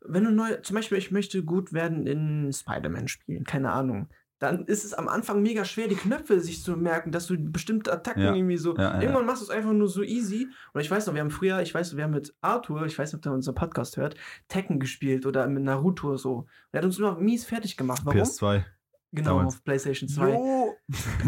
Wenn 0.00 0.24
du 0.24 0.30
neu, 0.30 0.56
zum 0.62 0.76
Beispiel, 0.76 0.96
ich 0.96 1.10
möchte 1.10 1.44
gut 1.44 1.74
werden 1.74 2.06
in 2.06 2.54
Spider-Man 2.54 3.08
spielen, 3.08 3.44
keine 3.44 3.70
Ahnung. 3.72 4.08
Dann 4.40 4.64
ist 4.66 4.84
es 4.84 4.94
am 4.94 5.08
Anfang 5.08 5.42
mega 5.42 5.64
schwer, 5.64 5.88
die 5.88 5.96
Knöpfe 5.96 6.40
sich 6.40 6.62
zu 6.62 6.76
merken, 6.76 7.10
dass 7.10 7.26
du 7.26 7.36
bestimmte 7.36 7.92
Attacken 7.92 8.22
Ja. 8.22 8.34
irgendwie 8.34 8.56
so. 8.56 8.76
Ja, 8.76 8.94
ja, 8.94 9.00
irgendwann 9.02 9.26
machst 9.26 9.42
du 9.42 9.44
es 9.46 9.50
einfach 9.50 9.72
nur 9.72 9.88
so 9.88 10.02
easy. 10.02 10.48
Und 10.72 10.80
ich 10.80 10.90
weiß 10.90 11.06
noch, 11.06 11.14
wir 11.14 11.20
haben 11.22 11.30
früher, 11.30 11.60
ich 11.60 11.74
weiß, 11.74 11.96
wir 11.96 12.04
haben 12.04 12.12
mit 12.12 12.34
Arthur, 12.40 12.86
ich 12.86 12.96
weiß 12.98 13.12
nicht, 13.12 13.18
ob 13.18 13.22
der 13.22 13.32
unseren 13.32 13.56
Podcast 13.56 13.96
hört, 13.96 14.14
Tekken 14.48 14.78
gespielt 14.78 15.26
oder 15.26 15.46
mit 15.48 15.64
Naruto 15.64 16.16
so. 16.16 16.46
Der 16.72 16.78
hat 16.78 16.84
uns 16.84 16.98
immer 16.98 17.18
mies 17.18 17.44
fertig 17.44 17.76
gemacht. 17.76 18.02
Warum? 18.04 18.20
PS2. 18.20 18.64
genau, 19.12 19.38
damals. 19.38 19.56
auf 19.56 19.64
PlayStation 19.64 20.08
2. 20.08 20.30
Jo. 20.30 20.74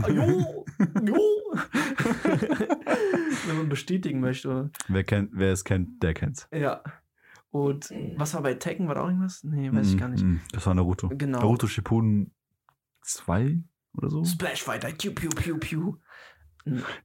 Jo, 0.08 0.22
jo. 1.02 1.26
Wenn 3.46 3.56
man 3.56 3.68
bestätigen 3.68 4.20
möchte. 4.20 4.70
Wer, 4.88 5.04
kennt, 5.04 5.30
wer 5.32 5.52
es 5.52 5.64
kennt, 5.64 6.02
der 6.02 6.14
kennt's. 6.14 6.48
Ja. 6.52 6.82
Und 7.50 7.90
was 8.16 8.34
war 8.34 8.42
bei 8.42 8.54
Tekken? 8.54 8.86
War 8.86 8.94
da 8.94 9.00
auch 9.02 9.08
irgendwas? 9.08 9.42
Nee, 9.42 9.72
weiß 9.72 9.88
ich 9.92 9.98
gar 9.98 10.08
nicht. 10.08 10.22
Mm, 10.24 10.34
mm, 10.34 10.40
Das 10.52 10.64
war 10.66 10.74
Naruto. 10.74 11.08
Genau. 11.12 11.40
Naruto 11.40 11.66
Shippuden 11.66 12.32
2 13.02 13.62
oder 13.96 14.10
so? 14.10 14.24
Splash 14.24 14.62
Fighter, 14.62 14.88
piu, 14.92 15.12
piu, 15.12 15.30
piu, 15.30 15.58
piu. 15.58 15.96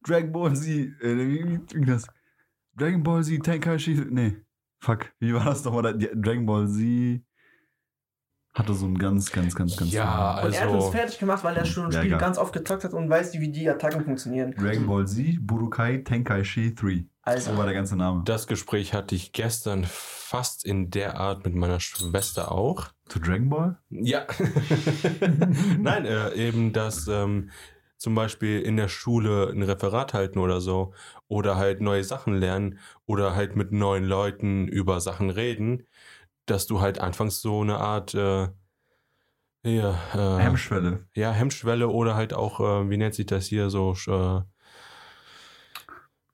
Dragon 0.04 0.32
Ball 0.32 0.56
Z, 0.56 0.68
äh, 1.02 1.18
wie, 1.18 1.60
wie 1.74 1.86
das? 1.86 2.08
Dragon 2.76 3.04
Ball 3.04 3.24
Z, 3.24 3.42
Tenkaichi, 3.44 3.96
nee, 4.10 4.38
fuck, 4.82 5.12
wie 5.20 5.34
war 5.34 5.46
das 5.46 5.64
nochmal? 5.64 5.98
Dragon 5.98 6.46
Ball 6.46 6.68
Z 6.68 7.22
hatte 8.54 8.74
so 8.74 8.86
ein 8.86 8.98
ganz, 8.98 9.32
ganz, 9.32 9.54
ganz, 9.56 9.76
ganz. 9.76 9.92
Ja, 9.92 10.42
Und 10.42 10.54
er 10.54 10.62
hat 10.62 10.70
uns 10.70 10.84
Also- 10.86 10.92
fertig 10.92 11.20
gemacht, 11.20 11.44
weil 11.44 11.58
er 11.58 11.66
schon 11.66 11.86
ein 11.88 11.92
Ja, 11.92 11.98
Spiel 12.00 12.08
egal. 12.12 12.20
ganz 12.22 12.38
oft 12.38 12.54
gezockt 12.54 12.84
hat 12.86 12.94
und 12.94 13.10
weiß, 13.10 13.34
wie 13.34 13.52
die 13.52 13.70
Attacken 13.70 14.04
funktionieren. 14.06 14.52
Dragon 14.52 14.88
Ball 14.88 15.06
Z, 15.08 15.40
Budokai 15.42 15.98
Tenkaichi 16.00 16.74
3. 16.74 17.06
Also, 17.26 17.52
So 17.52 17.58
war 17.58 17.66
der 17.66 17.74
ganze 17.74 17.96
Name. 17.96 18.22
Das 18.24 18.46
Gespräch 18.46 18.94
hatte 18.94 19.16
ich 19.16 19.34
gestern 19.34 19.84
fast 19.84 20.64
in 20.64 20.92
der 20.92 21.20
Art 21.20 21.44
mit 21.44 21.56
meiner 21.56 21.80
Schwester 21.80 22.52
auch. 22.52 22.90
Zu 23.10 23.20
Dragon 23.20 23.50
Ball? 23.50 23.78
Ja. 23.90 24.28
Nein, 25.80 26.06
äh, 26.06 26.34
eben, 26.36 26.72
dass 26.72 27.08
ähm, 27.08 27.50
zum 27.98 28.14
Beispiel 28.14 28.62
in 28.62 28.78
der 28.78 28.90
Schule 28.90 29.50
ein 29.50 29.64
Referat 29.64 30.14
halten 30.14 30.38
oder 30.38 30.62
so 30.62 30.94
oder 31.28 31.56
halt 31.56 31.82
neue 31.82 32.04
Sachen 32.04 32.36
lernen 32.36 32.78
oder 33.08 33.36
halt 33.36 33.56
mit 33.56 33.72
neuen 33.72 34.04
Leuten 34.04 34.68
über 34.68 35.02
Sachen 35.02 35.32
reden, 35.32 35.88
dass 36.46 36.68
du 36.68 36.80
halt 36.80 37.00
anfangs 37.00 37.42
so 37.42 37.62
eine 37.62 37.78
Art 37.80 38.14
äh, 38.14 38.50
hier, 39.64 39.98
äh, 40.14 40.44
Hemmschwelle. 40.44 41.08
ja, 41.16 41.32
Hemmschwelle 41.32 41.88
oder 41.88 42.16
halt 42.16 42.36
auch, 42.36 42.60
äh, 42.60 42.88
wie 42.90 42.98
nennt 42.98 43.16
sich 43.16 43.26
das 43.26 43.48
hier, 43.48 43.72
so 43.72 43.96
äh, 44.08 44.42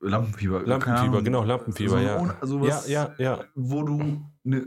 Lampenfieber. 0.02 0.62
Lampenfieber, 0.66 1.22
genau, 1.22 1.44
Lampenfieber, 1.44 1.90
so, 1.90 1.98
ja. 1.98 2.36
Also 2.40 2.60
was, 2.60 2.88
Ja, 2.88 3.14
ja, 3.18 3.36
ja. 3.38 3.44
Wo 3.54 3.82
du 3.84 4.20
eine 4.44 4.66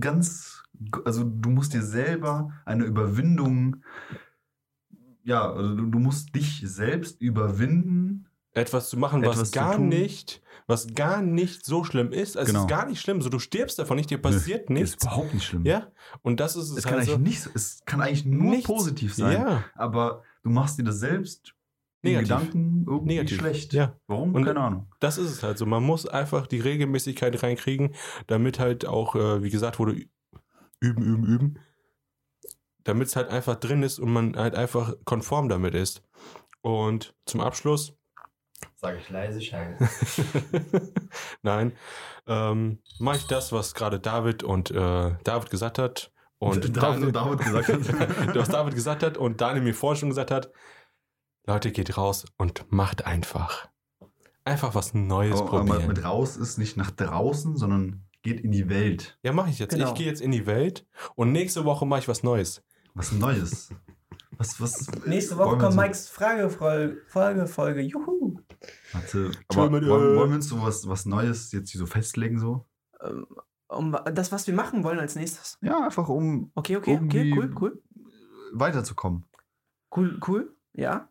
ganz, 0.00 0.62
also 1.04 1.24
du 1.24 1.50
musst 1.50 1.72
dir 1.74 1.82
selber 1.82 2.50
eine 2.64 2.84
Überwindung, 2.84 3.76
ja, 5.22 5.50
also 5.50 5.74
du, 5.74 5.98
musst 5.98 6.34
dich 6.34 6.62
selbst 6.64 7.20
überwinden. 7.22 8.26
etwas 8.52 8.88
zu 8.90 8.98
machen, 8.98 9.22
was 9.24 9.36
Etwas 9.36 9.50
zu 9.52 9.58
gar 9.58 9.78
nicht, 9.78 10.42
was 10.66 10.86
gar 10.94 11.22
nicht 11.22 11.64
so 11.64 11.82
schlimm 11.82 12.12
ist. 12.12 12.36
Es 12.36 12.46
Genau. 12.48 12.60
ist 12.60 12.68
gar 12.68 12.86
nicht 12.86 13.00
schlimm. 13.00 13.20
So, 13.22 13.28
du 13.30 13.38
stirbst 13.38 13.78
davon 13.78 13.96
nicht, 13.96 14.10
dir 14.10 14.18
passiert 14.18 14.70
nichts. 14.70 14.90
Ist 14.90 15.02
überhaupt 15.02 15.32
nicht 15.34 15.44
schlimm. 15.46 15.64
Ja, 15.64 15.88
und 16.22 16.38
das 16.40 16.54
ist 16.56 16.70
es, 16.70 16.76
Es 16.76 16.84
kann 16.84 16.98
halt 16.98 17.08
eigentlich 17.08 17.14
so. 17.14 17.18
nicht, 17.18 17.40
so- 17.42 17.50
es 17.54 17.82
kann 17.86 18.00
eigentlich 18.02 18.24
nur 18.26 18.50
Nichts. 18.50 18.66
positiv 18.66 19.14
sein. 19.14 19.32
Ja, 19.40 19.64
Aber 19.74 20.22
du 20.42 20.50
machst 20.50 20.78
dir 20.78 20.84
das 20.84 20.98
selbst 21.00 21.54
Negativ. 22.04 22.28
Gedanken 22.28 22.84
irgendwie 22.86 23.14
Negativ. 23.14 23.38
schlecht. 23.38 23.72
ja. 23.72 23.96
Warum? 24.06 24.34
Und- 24.34 24.44
Keine 24.44 24.60
Ahnung. 24.60 24.86
Das 25.00 25.18
ist 25.18 25.30
es 25.30 25.42
halt 25.42 25.58
so. 25.58 25.66
Man 25.66 25.82
muss 25.82 26.06
einfach 26.06 26.46
die 26.46 26.60
Regelmäßigkeit 26.60 27.42
reinkriegen, 27.42 27.94
damit 28.26 28.58
halt 28.58 28.86
auch, 28.86 29.14
äh, 29.16 29.42
wie 29.42 29.50
gesagt 29.50 29.78
wurde, 29.78 29.92
üben, 30.80 31.02
üben, 31.02 31.24
üben. 31.24 31.58
Damit 32.84 33.08
es 33.08 33.16
halt 33.16 33.28
einfach 33.30 33.56
drin 33.56 33.82
ist 33.82 33.98
und 33.98 34.12
man 34.12 34.36
halt 34.36 34.54
einfach 34.54 34.94
konform 35.04 35.48
damit 35.48 35.74
ist. 35.74 36.02
Und 36.60 37.14
zum 37.26 37.40
Abschluss, 37.40 37.94
Sag 38.76 38.98
ich 38.98 39.10
leise 39.10 39.40
Scheiße. 39.42 39.88
nein, 41.42 41.72
ähm, 42.26 42.78
mache 42.98 43.16
ich 43.18 43.26
das, 43.26 43.52
was 43.52 43.74
gerade 43.74 44.00
David 44.00 44.42
und 44.42 44.70
äh, 44.70 45.12
David 45.24 45.50
gesagt 45.50 45.78
hat. 45.78 46.12
Und 46.38 46.64
David, 46.76 47.04
und 47.04 47.12
David 47.16 47.38
gesagt 47.40 47.68
hat. 47.68 48.34
was 48.36 48.48
David 48.48 48.74
gesagt 48.74 49.02
hat 49.02 49.16
und 49.18 49.40
Daniel 49.40 49.62
mir 49.64 49.74
vorher 49.74 49.98
schon 49.98 50.08
gesagt 50.10 50.30
hat, 50.30 50.50
Leute, 51.46 51.72
geht 51.72 51.96
raus 51.96 52.24
und 52.38 52.64
macht 52.70 53.06
einfach. 53.06 53.68
Einfach 54.44 54.74
was 54.74 54.94
Neues 54.94 55.40
aber, 55.40 55.52
aber 55.60 55.64
probieren. 55.66 55.88
mit 55.88 56.04
raus 56.04 56.36
ist 56.36 56.58
nicht 56.58 56.76
nach 56.76 56.90
draußen, 56.90 57.56
sondern 57.56 58.02
geht 58.22 58.40
in 58.40 58.50
die 58.52 58.68
Welt. 58.68 59.18
Ja, 59.22 59.32
mache 59.32 59.50
ich 59.50 59.58
jetzt. 59.58 59.72
Genau. 59.74 59.88
Ich 59.88 59.94
gehe 59.94 60.06
jetzt 60.06 60.20
in 60.20 60.30
die 60.30 60.46
Welt 60.46 60.86
und 61.14 61.32
nächste 61.32 61.64
Woche 61.64 61.86
mache 61.86 62.00
ich 62.00 62.08
was 62.08 62.22
Neues. 62.22 62.62
Was 62.94 63.12
Neues. 63.12 63.70
Was, 64.36 64.60
was, 64.60 64.90
nächste 65.06 65.34
äh, 65.34 65.38
Woche 65.38 65.50
wollen 65.50 65.58
wir 65.58 65.64
kommt 65.64 65.74
so- 65.74 65.80
Mikes 65.80 66.08
Fragefolge, 66.08 67.02
Folge, 67.06 67.46
Folge, 67.46 67.80
juhu. 67.82 68.40
Warte, 68.92 69.30
aber 69.48 69.70
wollen, 69.72 70.16
wollen 70.16 70.30
wir 70.30 70.36
uns 70.36 70.48
so 70.48 70.60
was, 70.62 70.88
was 70.88 71.06
Neues 71.06 71.52
jetzt 71.52 71.70
hier 71.70 71.78
so 71.78 71.86
festlegen 71.86 72.38
so? 72.40 72.66
Ähm, 73.02 73.26
um, 73.68 73.96
das, 74.12 74.32
was 74.32 74.46
wir 74.46 74.54
machen 74.54 74.82
wollen 74.84 74.98
als 74.98 75.14
nächstes. 75.14 75.58
Ja, 75.62 75.84
einfach 75.84 76.08
um 76.08 76.50
Okay, 76.54 76.76
okay, 76.76 76.96
okay, 76.96 77.30
Irgendwie- 77.30 77.32
cool, 77.38 77.54
cool. 77.60 77.82
weiterzukommen. 78.52 79.24
Cool, 79.94 80.18
cool, 80.26 80.56
ja. 80.72 81.08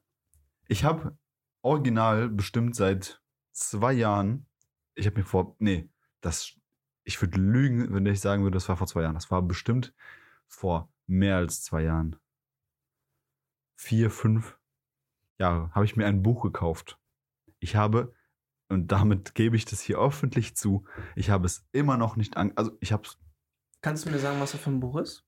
Ich 0.73 0.83
habe 0.83 1.15
original 1.61 2.29
bestimmt 2.29 2.75
seit 2.75 3.21
zwei 3.51 3.93
Jahren, 3.93 4.47
ich 4.95 5.05
habe 5.05 5.19
mir 5.19 5.23
vor, 5.23 5.55
nee, 5.59 5.87
das, 6.19 6.55
ich 7.03 7.21
würde 7.21 7.39
lügen, 7.39 7.93
wenn 7.93 8.07
ich 8.07 8.19
sagen 8.19 8.41
würde, 8.41 8.55
das 8.55 8.67
war 8.69 8.77
vor 8.77 8.87
zwei 8.87 9.03
Jahren. 9.03 9.13
Das 9.13 9.29
war 9.29 9.43
bestimmt 9.43 9.93
vor 10.47 10.91
mehr 11.05 11.37
als 11.37 11.61
zwei 11.61 11.83
Jahren. 11.83 12.15
vier, 13.75 14.09
fünf 14.09 14.57
Jahre 15.37 15.69
habe 15.75 15.85
ich 15.85 15.95
mir 15.95 16.07
ein 16.07 16.23
Buch 16.23 16.41
gekauft. 16.41 16.97
Ich 17.59 17.75
habe, 17.75 18.11
und 18.67 18.91
damit 18.91 19.35
gebe 19.35 19.55
ich 19.55 19.65
das 19.65 19.79
hier 19.79 19.99
öffentlich 19.99 20.55
zu, 20.57 20.85
ich 21.15 21.29
habe 21.29 21.45
es 21.45 21.67
immer 21.71 21.97
noch 21.97 22.15
nicht 22.15 22.35
an, 22.35 22.51
also 22.55 22.75
ich 22.79 22.91
habe 22.91 23.07
Kannst 23.81 24.07
du 24.07 24.09
mir 24.09 24.17
sagen, 24.17 24.39
was 24.39 24.53
das 24.53 24.61
für 24.61 24.71
ein 24.71 24.79
Buch 24.79 24.95
ist? 24.95 25.23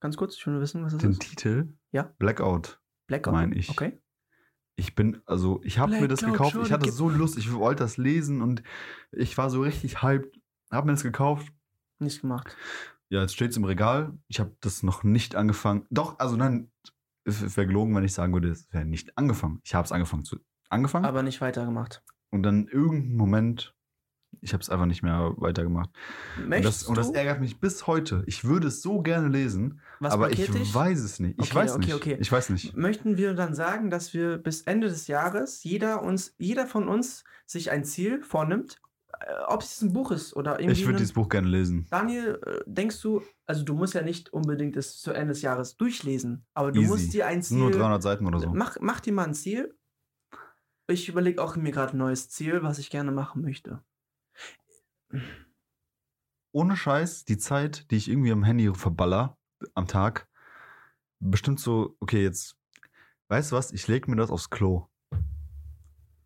Ganz 0.00 0.16
kurz, 0.16 0.36
ich 0.38 0.46
will 0.46 0.54
nur 0.54 0.62
wissen, 0.62 0.82
was 0.82 0.94
das 0.94 1.02
den 1.02 1.10
ist. 1.10 1.20
Titel 1.20 1.74
Ja. 1.92 2.14
Blackout. 2.18 2.80
Blackout. 3.08 3.34
mein 3.34 3.52
ich. 3.52 3.68
Okay. 3.68 4.00
Ich 4.76 4.94
bin, 4.94 5.22
also 5.26 5.60
ich 5.64 5.78
habe 5.78 5.98
mir 5.98 6.06
das 6.08 6.20
Blackout, 6.20 6.52
gekauft, 6.52 6.66
ich 6.66 6.72
hatte 6.72 6.92
so 6.92 7.08
Lust, 7.08 7.38
ich 7.38 7.52
wollte 7.52 7.82
das 7.82 7.96
lesen 7.96 8.42
und 8.42 8.62
ich 9.10 9.36
war 9.38 9.48
so 9.48 9.62
richtig 9.62 10.02
hyped, 10.02 10.38
habe 10.70 10.86
mir 10.86 10.92
das 10.92 11.02
gekauft. 11.02 11.50
Nicht 11.98 12.20
gemacht. 12.20 12.54
Ja, 13.08 13.22
jetzt 13.22 13.34
steht 13.34 13.52
es 13.52 13.56
im 13.56 13.64
Regal. 13.64 14.12
Ich 14.28 14.38
habe 14.38 14.54
das 14.60 14.82
noch 14.82 15.02
nicht 15.02 15.34
angefangen. 15.34 15.86
Doch, 15.90 16.18
also 16.18 16.36
nein, 16.36 16.70
es 17.24 17.56
wäre 17.56 17.66
gelogen, 17.66 17.94
wenn 17.94 18.04
ich 18.04 18.12
sagen 18.12 18.32
würde, 18.32 18.50
es 18.50 18.70
wäre 18.72 18.84
nicht 18.84 19.16
angefangen. 19.16 19.60
Ich 19.64 19.74
habe 19.74 19.84
es 19.84 19.92
angefangen 19.92 20.24
zu 20.24 20.38
angefangen 20.68 21.04
Aber 21.04 21.22
nicht 21.22 21.40
weitergemacht. 21.40 22.02
und 22.30 22.42
dann 22.42 22.66
irgendeinen 22.66 23.16
Moment, 23.16 23.75
ich 24.40 24.52
habe 24.52 24.62
es 24.62 24.70
einfach 24.70 24.86
nicht 24.86 25.02
mehr 25.02 25.32
weitergemacht. 25.36 25.90
Und 26.42 26.50
das, 26.64 26.82
und 26.84 26.96
das 26.96 27.10
ärgert 27.10 27.40
mich 27.40 27.60
bis 27.60 27.86
heute. 27.86 28.22
Ich 28.26 28.44
würde 28.44 28.68
es 28.68 28.82
so 28.82 29.00
gerne 29.02 29.28
lesen, 29.28 29.80
Was 30.00 30.12
aber 30.12 30.30
ich 30.30 30.50
dich? 30.50 30.74
weiß 30.74 31.00
es 31.00 31.20
nicht. 31.20 31.38
Ich 31.40 31.50
Okay, 31.50 31.54
weiß 31.56 31.72
okay, 31.74 31.84
nicht. 31.86 31.94
okay. 31.94 32.16
Ich 32.20 32.30
weiß 32.30 32.50
nicht. 32.50 32.76
Möchten 32.76 33.16
wir 33.16 33.34
dann 33.34 33.54
sagen, 33.54 33.90
dass 33.90 34.14
wir 34.14 34.38
bis 34.38 34.62
Ende 34.62 34.88
des 34.88 35.06
Jahres 35.06 35.62
jeder 35.64 36.02
uns, 36.02 36.34
jeder 36.38 36.66
von 36.66 36.88
uns 36.88 37.24
sich 37.46 37.70
ein 37.70 37.84
Ziel 37.84 38.22
vornimmt, 38.22 38.80
äh, 39.20 39.32
ob 39.48 39.62
es 39.62 39.80
ein 39.82 39.92
Buch 39.92 40.10
ist 40.10 40.34
oder 40.36 40.60
irgendwie. 40.60 40.80
Ich 40.80 40.86
würde 40.86 40.98
dieses 40.98 41.12
Buch 41.12 41.28
gerne 41.28 41.48
lesen. 41.48 41.86
Daniel, 41.90 42.40
äh, 42.44 42.60
denkst 42.66 43.00
du, 43.02 43.22
also 43.46 43.64
du 43.64 43.74
musst 43.74 43.94
ja 43.94 44.02
nicht 44.02 44.32
unbedingt 44.32 44.76
es 44.76 45.00
zu 45.00 45.12
Ende 45.12 45.32
des 45.32 45.42
Jahres 45.42 45.76
durchlesen, 45.76 46.44
aber 46.54 46.72
du 46.72 46.80
Easy. 46.80 46.90
musst 46.90 47.12
dir 47.14 47.26
ein 47.26 47.42
Ziel. 47.42 47.58
Nur 47.58 47.70
300 47.70 48.02
Seiten 48.02 48.26
oder 48.26 48.40
so. 48.40 48.50
Mach, 48.52 48.76
mach 48.80 49.00
dir 49.00 49.12
mal 49.12 49.24
ein 49.24 49.34
Ziel. 49.34 49.74
Ich 50.88 51.08
überlege 51.08 51.42
auch 51.42 51.56
mir 51.56 51.72
gerade 51.72 51.96
ein 51.96 51.98
neues 51.98 52.28
Ziel, 52.28 52.62
was 52.62 52.78
ich 52.78 52.90
gerne 52.90 53.10
machen 53.10 53.42
möchte. 53.42 53.80
Ohne 56.52 56.76
Scheiß, 56.76 57.24
die 57.24 57.38
Zeit, 57.38 57.90
die 57.90 57.96
ich 57.96 58.08
irgendwie 58.08 58.32
am 58.32 58.44
Handy 58.44 58.72
verballer 58.74 59.36
am 59.74 59.86
Tag, 59.86 60.28
bestimmt 61.20 61.60
so, 61.60 61.96
okay, 62.00 62.22
jetzt, 62.22 62.56
weißt 63.28 63.52
du 63.52 63.56
was, 63.56 63.72
ich 63.72 63.88
lege 63.88 64.10
mir 64.10 64.16
das 64.16 64.30
aufs 64.30 64.50
Klo. 64.50 64.88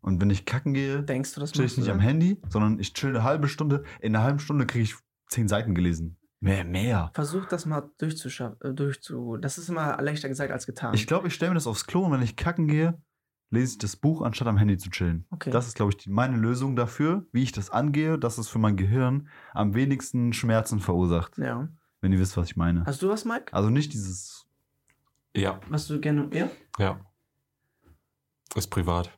Und 0.03 0.21
wenn 0.21 0.31
ich 0.31 0.47
kacken 0.47 0.73
gehe, 0.73 1.03
Denkst 1.03 1.35
du, 1.35 1.41
das 1.41 1.53
chill 1.53 1.65
ich 1.65 1.77
nicht 1.77 1.91
am? 1.91 2.01
Handy, 2.01 2.41
sondern 2.49 2.79
ich 2.79 2.95
chill 2.95 3.11
eine 3.11 3.23
halbe 3.23 3.49
Stunde. 3.49 3.85
In 4.01 4.17
einer 4.17 4.25
halben 4.25 4.39
Stunde 4.39 4.67
kriege 4.67 4.85
ich 4.85 4.95
zehn 5.29 5.47
Seiten 5.47 5.75
gelesen. 5.75 6.17
Mehr, 6.43 6.65
mehr. 6.65 7.11
Versuch 7.15 7.45
das 7.47 7.67
mal 7.67 7.91
durchzuschaffen, 7.99 8.57
äh, 8.63 8.73
durchzu. 8.73 9.37
Das 9.37 9.59
ist 9.59 9.69
immer 9.69 10.01
leichter 10.01 10.29
gesagt 10.29 10.51
als 10.51 10.65
getan. 10.65 10.95
Ich 10.95 11.07
glaube, 11.07 11.29
ich 11.29 11.35
stelle 11.35 11.51
mir 11.51 11.57
das 11.57 11.67
aufs 11.67 11.87
Klo 11.87 12.07
und 12.07 12.13
wenn 12.13 12.23
ich 12.23 12.35
kacken 12.35 12.67
gehe, 12.67 12.99
lese 13.51 13.73
ich 13.73 13.79
das 13.79 13.97
Buch, 13.97 14.23
anstatt 14.23 14.49
am 14.49 14.57
Handy 14.57 14.79
zu 14.79 14.91
chillen. 14.91 15.27
okay. 15.31 15.51
Das 15.51 15.67
ist, 15.67 15.75
glaube 15.75 15.91
ich, 15.93 15.97
die, 15.97 16.11
meine 16.11 16.37
Lösung 16.37 16.77
dafür, 16.77 17.27
wie 17.33 17.43
ich 17.43 17.53
das 17.53 17.71
angehe, 17.71 18.19
dass 18.19 18.39
es 18.39 18.49
für 18.49 18.59
mein 18.59 18.77
Gehirn 18.77 19.29
am 19.53 19.75
wenigsten 19.75 20.33
Schmerzen 20.33 20.81
verursacht. 20.81 21.37
ja. 21.39 21.69
Wenn 22.03 22.13
ihr 22.13 22.19
wisst, 22.19 22.39
was 22.39 22.47
ich 22.49 22.57
meine. 22.57 22.87
Hast 22.87 23.03
du 23.03 23.11
was, 23.11 23.27
Mike? 23.27 23.53
Also 23.53 23.69
nicht 23.69 23.93
dieses. 23.93 24.47
Ja, 25.37 25.61
Was 25.69 25.87
du 25.87 26.01
gerne. 26.01 26.31
Ja? 26.33 26.49
ja. 26.79 26.99
Ist 28.55 28.69
privat. 28.69 29.11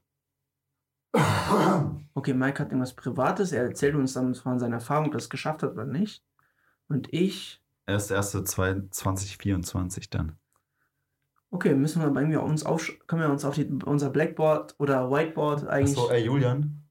Okay, 2.15 2.35
Mike 2.35 2.59
hat 2.59 2.69
irgendwas 2.71 2.95
Privates. 2.95 3.53
Er 3.53 3.63
erzählt 3.65 3.95
uns 3.95 4.15
dann 4.15 4.35
von 4.35 4.59
seiner 4.59 4.77
Erfahrung, 4.77 5.07
ob 5.07 5.15
er 5.15 5.19
es 5.19 5.31
geschafft 5.31 5.63
hat 5.63 5.71
oder 5.73 5.85
nicht. 5.85 6.25
Und 6.89 7.13
ich. 7.13 7.63
Erst 7.87 8.11
erste 8.11 8.43
2024 8.45 10.11
dann. 10.11 10.37
Okay, 11.53 11.75
müssen 11.75 12.01
wir 12.01 12.09
irgendwie 12.09 12.39
uns 12.39 12.65
auf, 12.65 12.91
können 13.07 13.21
wir 13.21 13.29
uns 13.29 13.45
auf 13.45 13.55
die, 13.55 13.69
unser 13.85 14.09
Blackboard 14.09 14.75
oder 14.79 15.11
Whiteboard 15.11 15.67
eigentlich. 15.69 15.99
Achso, 15.99 16.11
ey 16.11 16.25
Julian. 16.25 16.89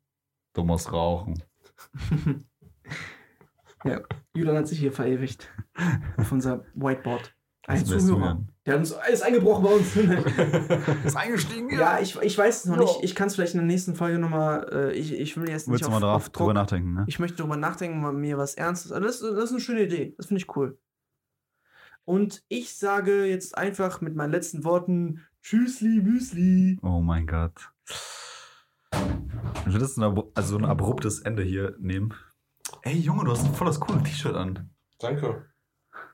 Du 0.54 0.64
musst 0.64 0.94
rauchen. 0.94 1.42
Julian 4.36 4.58
hat 4.58 4.68
sich 4.68 4.78
hier 4.80 4.92
verewigt. 4.92 5.50
auf 6.18 6.32
unser 6.32 6.64
Whiteboard. 6.76 7.36
Ein 7.66 7.84
Zuhörer. 7.84 8.40
Der 8.66 8.74
hat 8.74 8.80
uns 8.82 8.96
ist 9.12 9.24
eingebrochen 9.24 9.64
bei 9.64 9.72
uns. 9.72 9.96
Ist 11.06 11.16
eingestiegen? 11.16 11.70
ja, 11.72 12.00
ich, 12.00 12.20
ich 12.22 12.38
weiß 12.38 12.60
es 12.60 12.66
noch 12.66 12.76
Ja. 12.78 12.84
nicht. 12.84 13.00
Ich 13.04 13.16
kann 13.16 13.28
es 13.28 13.36
vielleicht 13.36 13.54
in 13.56 13.60
der 13.60 13.68
nächsten 13.68 13.96
Folge 13.96 14.20
nochmal. 14.20 14.68
Äh, 14.72 14.94
ich, 14.94 15.14
ich 15.14 15.36
will 15.38 15.50
jetzt 15.50 15.68
nicht 15.68 15.74
Willst 15.74 15.84
du 15.86 15.88
auf, 15.88 15.94
mal 15.94 16.00
drauf, 16.00 16.16
auf 16.16 16.30
drüber 16.30 16.54
nachdenken, 16.54 16.94
ne? 16.94 17.06
Ich 17.08 17.18
möchte 17.20 17.38
darüber 17.38 17.58
nachdenken, 17.58 18.00
mal 18.02 18.14
mir 18.14 18.38
was 18.38 18.54
Ernstes. 18.56 18.92
Also 18.92 19.06
das, 19.08 19.20
das 19.20 19.46
ist 19.46 19.52
eine 19.52 19.60
schöne 19.62 19.84
Idee. 19.84 20.14
Das 20.18 20.28
finde 20.28 20.42
ich 20.42 20.56
cool. 20.56 20.78
Und 22.06 22.44
ich 22.48 22.76
sage 22.76 23.26
jetzt 23.26 23.58
einfach 23.58 24.02
mit 24.02 24.16
meinen 24.16 24.32
letzten 24.32 24.64
Worten: 24.64 25.26
Tschüssli, 25.42 26.02
Müsli. 26.02 26.80
Oh 26.82 27.02
mein 27.02 27.28
Gott. 27.28 27.72
Ich 29.66 29.74
will 29.74 29.80
das 29.80 29.98
ein, 29.98 30.22
also 30.34 30.58
ein 30.58 30.66
abruptes 30.66 31.20
Ende 31.22 31.44
hier 31.44 31.76
nehmen. 31.80 32.14
Ey 32.82 32.98
Junge, 32.98 33.26
du 33.26 33.32
hast 33.32 33.48
voll 33.56 33.68
das 33.68 33.80
coole 33.80 34.02
T-Shirt 34.04 34.36
an. 34.36 34.70
Danke. 35.00 35.46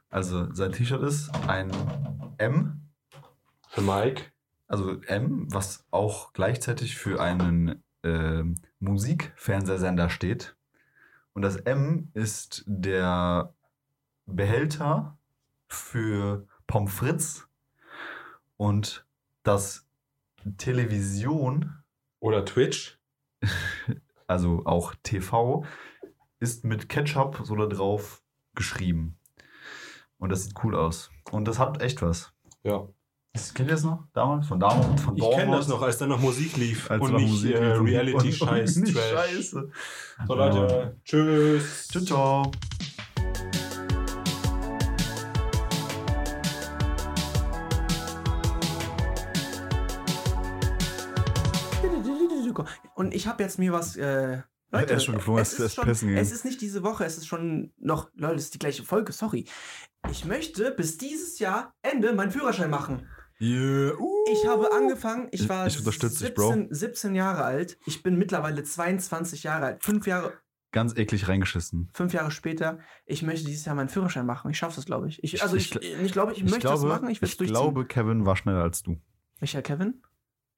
Also 0.10 0.54
sein 0.54 0.72
T-Shirt 0.72 1.02
ist 1.04 1.34
ein 1.48 1.72
M, 2.38 2.90
Für 3.70 3.82
Mike. 3.82 4.24
also 4.68 5.02
M, 5.04 5.48
was 5.52 5.86
auch 5.92 6.34
gleichzeitig 6.34 6.98
für 6.98 7.22
einen 7.22 7.84
ähm, 8.04 8.56
Musikfernsehsender 8.80 10.10
steht. 10.10 10.56
Und 11.34 11.42
das 11.42 11.56
M 11.58 12.10
ist 12.14 12.64
der 12.68 13.54
Behälter 14.26 15.18
für 15.68 16.48
Pommes 16.66 16.94
frites 16.94 17.48
und 18.58 19.06
das 19.44 19.88
Television, 20.58 21.84
Oder 22.20 22.46
Twitch. 22.46 23.00
also 24.28 24.64
auch 24.66 24.94
TV, 25.04 25.66
ist 26.40 26.64
mit 26.64 26.90
Ketchup 26.90 27.42
so 27.44 27.56
da 27.56 27.66
drauf 27.66 28.22
geschrieben. 28.56 29.18
Und 30.18 30.30
das 30.30 30.44
sieht 30.44 30.54
cool 30.64 30.76
aus. 30.76 31.12
Und 31.32 31.48
das 31.48 31.60
hat 31.60 31.82
echt 31.82 32.02
was. 32.02 32.34
Ja. 32.64 32.88
Das, 33.34 33.54
kennt 33.54 33.70
ihr 33.70 33.76
das 33.76 33.84
noch? 33.84 34.06
Damals? 34.14 34.48
Von 34.48 34.60
damals? 34.60 35.02
Von 35.02 35.16
Ich 35.16 35.30
kenne 35.30 35.56
das 35.56 35.68
noch, 35.68 35.82
als 35.82 36.00
dann 36.00 36.10
noch 36.10 36.20
Musik 36.20 36.58
lief. 36.58 36.90
Als 36.90 37.04
und 37.04 37.14
nicht 37.16 37.30
Musik 37.30 37.56
äh, 37.56 37.74
Reality-Scheiß. 37.74 38.82
Scheiße. 38.92 39.70
So 40.28 40.34
Leute, 40.34 40.98
tschüss. 41.04 41.88
Ciao. 41.88 42.52
Ich 53.18 53.28
habe 53.28 53.44
jetzt 53.44 53.60
mir 53.60 53.74
was. 53.74 53.96
Äh, 53.98 54.42
Leute, 54.70 54.92
Er 54.92 54.98
ist 54.98 55.06
schon 55.06 55.16
geflogen, 55.16 55.42
es 55.42 55.54
ist 55.60 55.76
schon, 55.76 55.88
es 55.90 56.32
ist 56.32 56.44
nicht 56.46 56.60
diese 56.62 56.84
Woche, 56.84 57.06
es 57.06 57.18
ist 57.18 57.26
schon 57.28 57.72
noch. 57.78 58.10
Leute, 58.16 58.36
es 58.36 58.46
ist 58.46 58.54
die 58.54 58.60
gleiche 58.60 58.84
Folge, 58.84 59.12
sorry. 59.14 59.46
Ich 60.12 60.26
möchte 60.26 60.72
bis 60.72 60.98
dieses 60.98 61.40
Jahr 61.40 61.74
Ende 61.82 62.14
meinen 62.14 62.32
Führerschein 62.32 62.70
machen. 62.70 63.08
Yeah. 63.40 63.94
Uh. 63.98 64.26
Ich 64.32 64.46
habe 64.48 64.72
angefangen, 64.74 65.28
ich 65.32 65.42
Ich- 65.42 65.50
war 65.50 65.68
ich 65.68 65.78
unterstütze 65.78 66.26
dich, 66.26 66.34
Bro. 66.34 66.54
17, 66.54 66.74
17 66.74 67.16
Jahre 67.16 67.44
alt. 67.44 67.78
Ich 67.86 68.04
bin 68.04 68.18
mittlerweile 68.18 68.64
22 68.64 69.44
Jahre 69.44 69.66
alt. 69.68 69.84
Fünf 69.84 70.06
Jahre, 70.08 70.34
Ganz 70.74 70.96
eklig 70.98 71.28
reingeschissen. 71.30 71.90
fünf 71.94 72.14
Jahre 72.14 72.32
später, 72.32 72.80
ich 73.06 73.22
möchte 73.24 73.46
dieses 73.46 73.64
Jahr 73.66 73.76
meinen 73.76 73.90
Führerschein 73.90 74.26
machen. 74.26 74.52
Ich 74.52 74.58
schaffe 74.58 74.76
das, 74.76 74.86
glaube 74.86 75.08
ich. 75.08 75.24
ich. 75.24 75.42
Also 75.44 75.56
Ich- 75.56 75.74
ich, 75.76 76.02
ich 76.02 76.12
glaube 76.12 76.34
ich, 76.34 76.40
ich 76.40 76.44
möchte 76.44 76.60
glaube, 76.68 76.82
das 76.82 76.90
machen, 77.02 77.10
ich 77.10 77.22
ich 77.22 77.38
glaube, 77.38 77.86
Kevin 77.86 78.26
war 78.26 78.36
schneller 78.36 78.64
als 78.64 78.84
du. 78.84 78.98
Welcher 79.40 79.62
Kevin? 79.62 80.02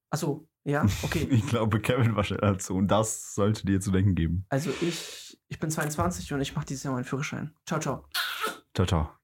Achso, 0.10 0.48
ja, 0.64 0.86
okay. 1.04 1.28
Ich 1.32 1.48
glaube, 1.48 1.80
Kevin 1.80 2.16
war 2.16 2.24
schneller 2.24 2.44
als 2.44 2.68
du. 2.68 2.78
Und 2.78 2.88
das 2.88 3.34
sollte 3.36 3.66
dir 3.66 3.80
zu 3.80 3.92
denken 3.92 4.16
geben. 4.16 4.46
Also 4.50 4.72
ich, 4.82 5.40
ich 5.48 5.60
bin 5.60 5.70
22 5.70 6.34
und 6.34 6.42
ich 6.42 6.56
mache 6.56 6.66
dieses 6.66 6.84
Jahr 6.84 6.94
meinen 6.94 7.06
Führerschein. 7.06 7.54
Ciao, 7.66 7.80
ciao. 7.80 8.06
Ciao, 8.74 8.86
ciao. 8.86 9.19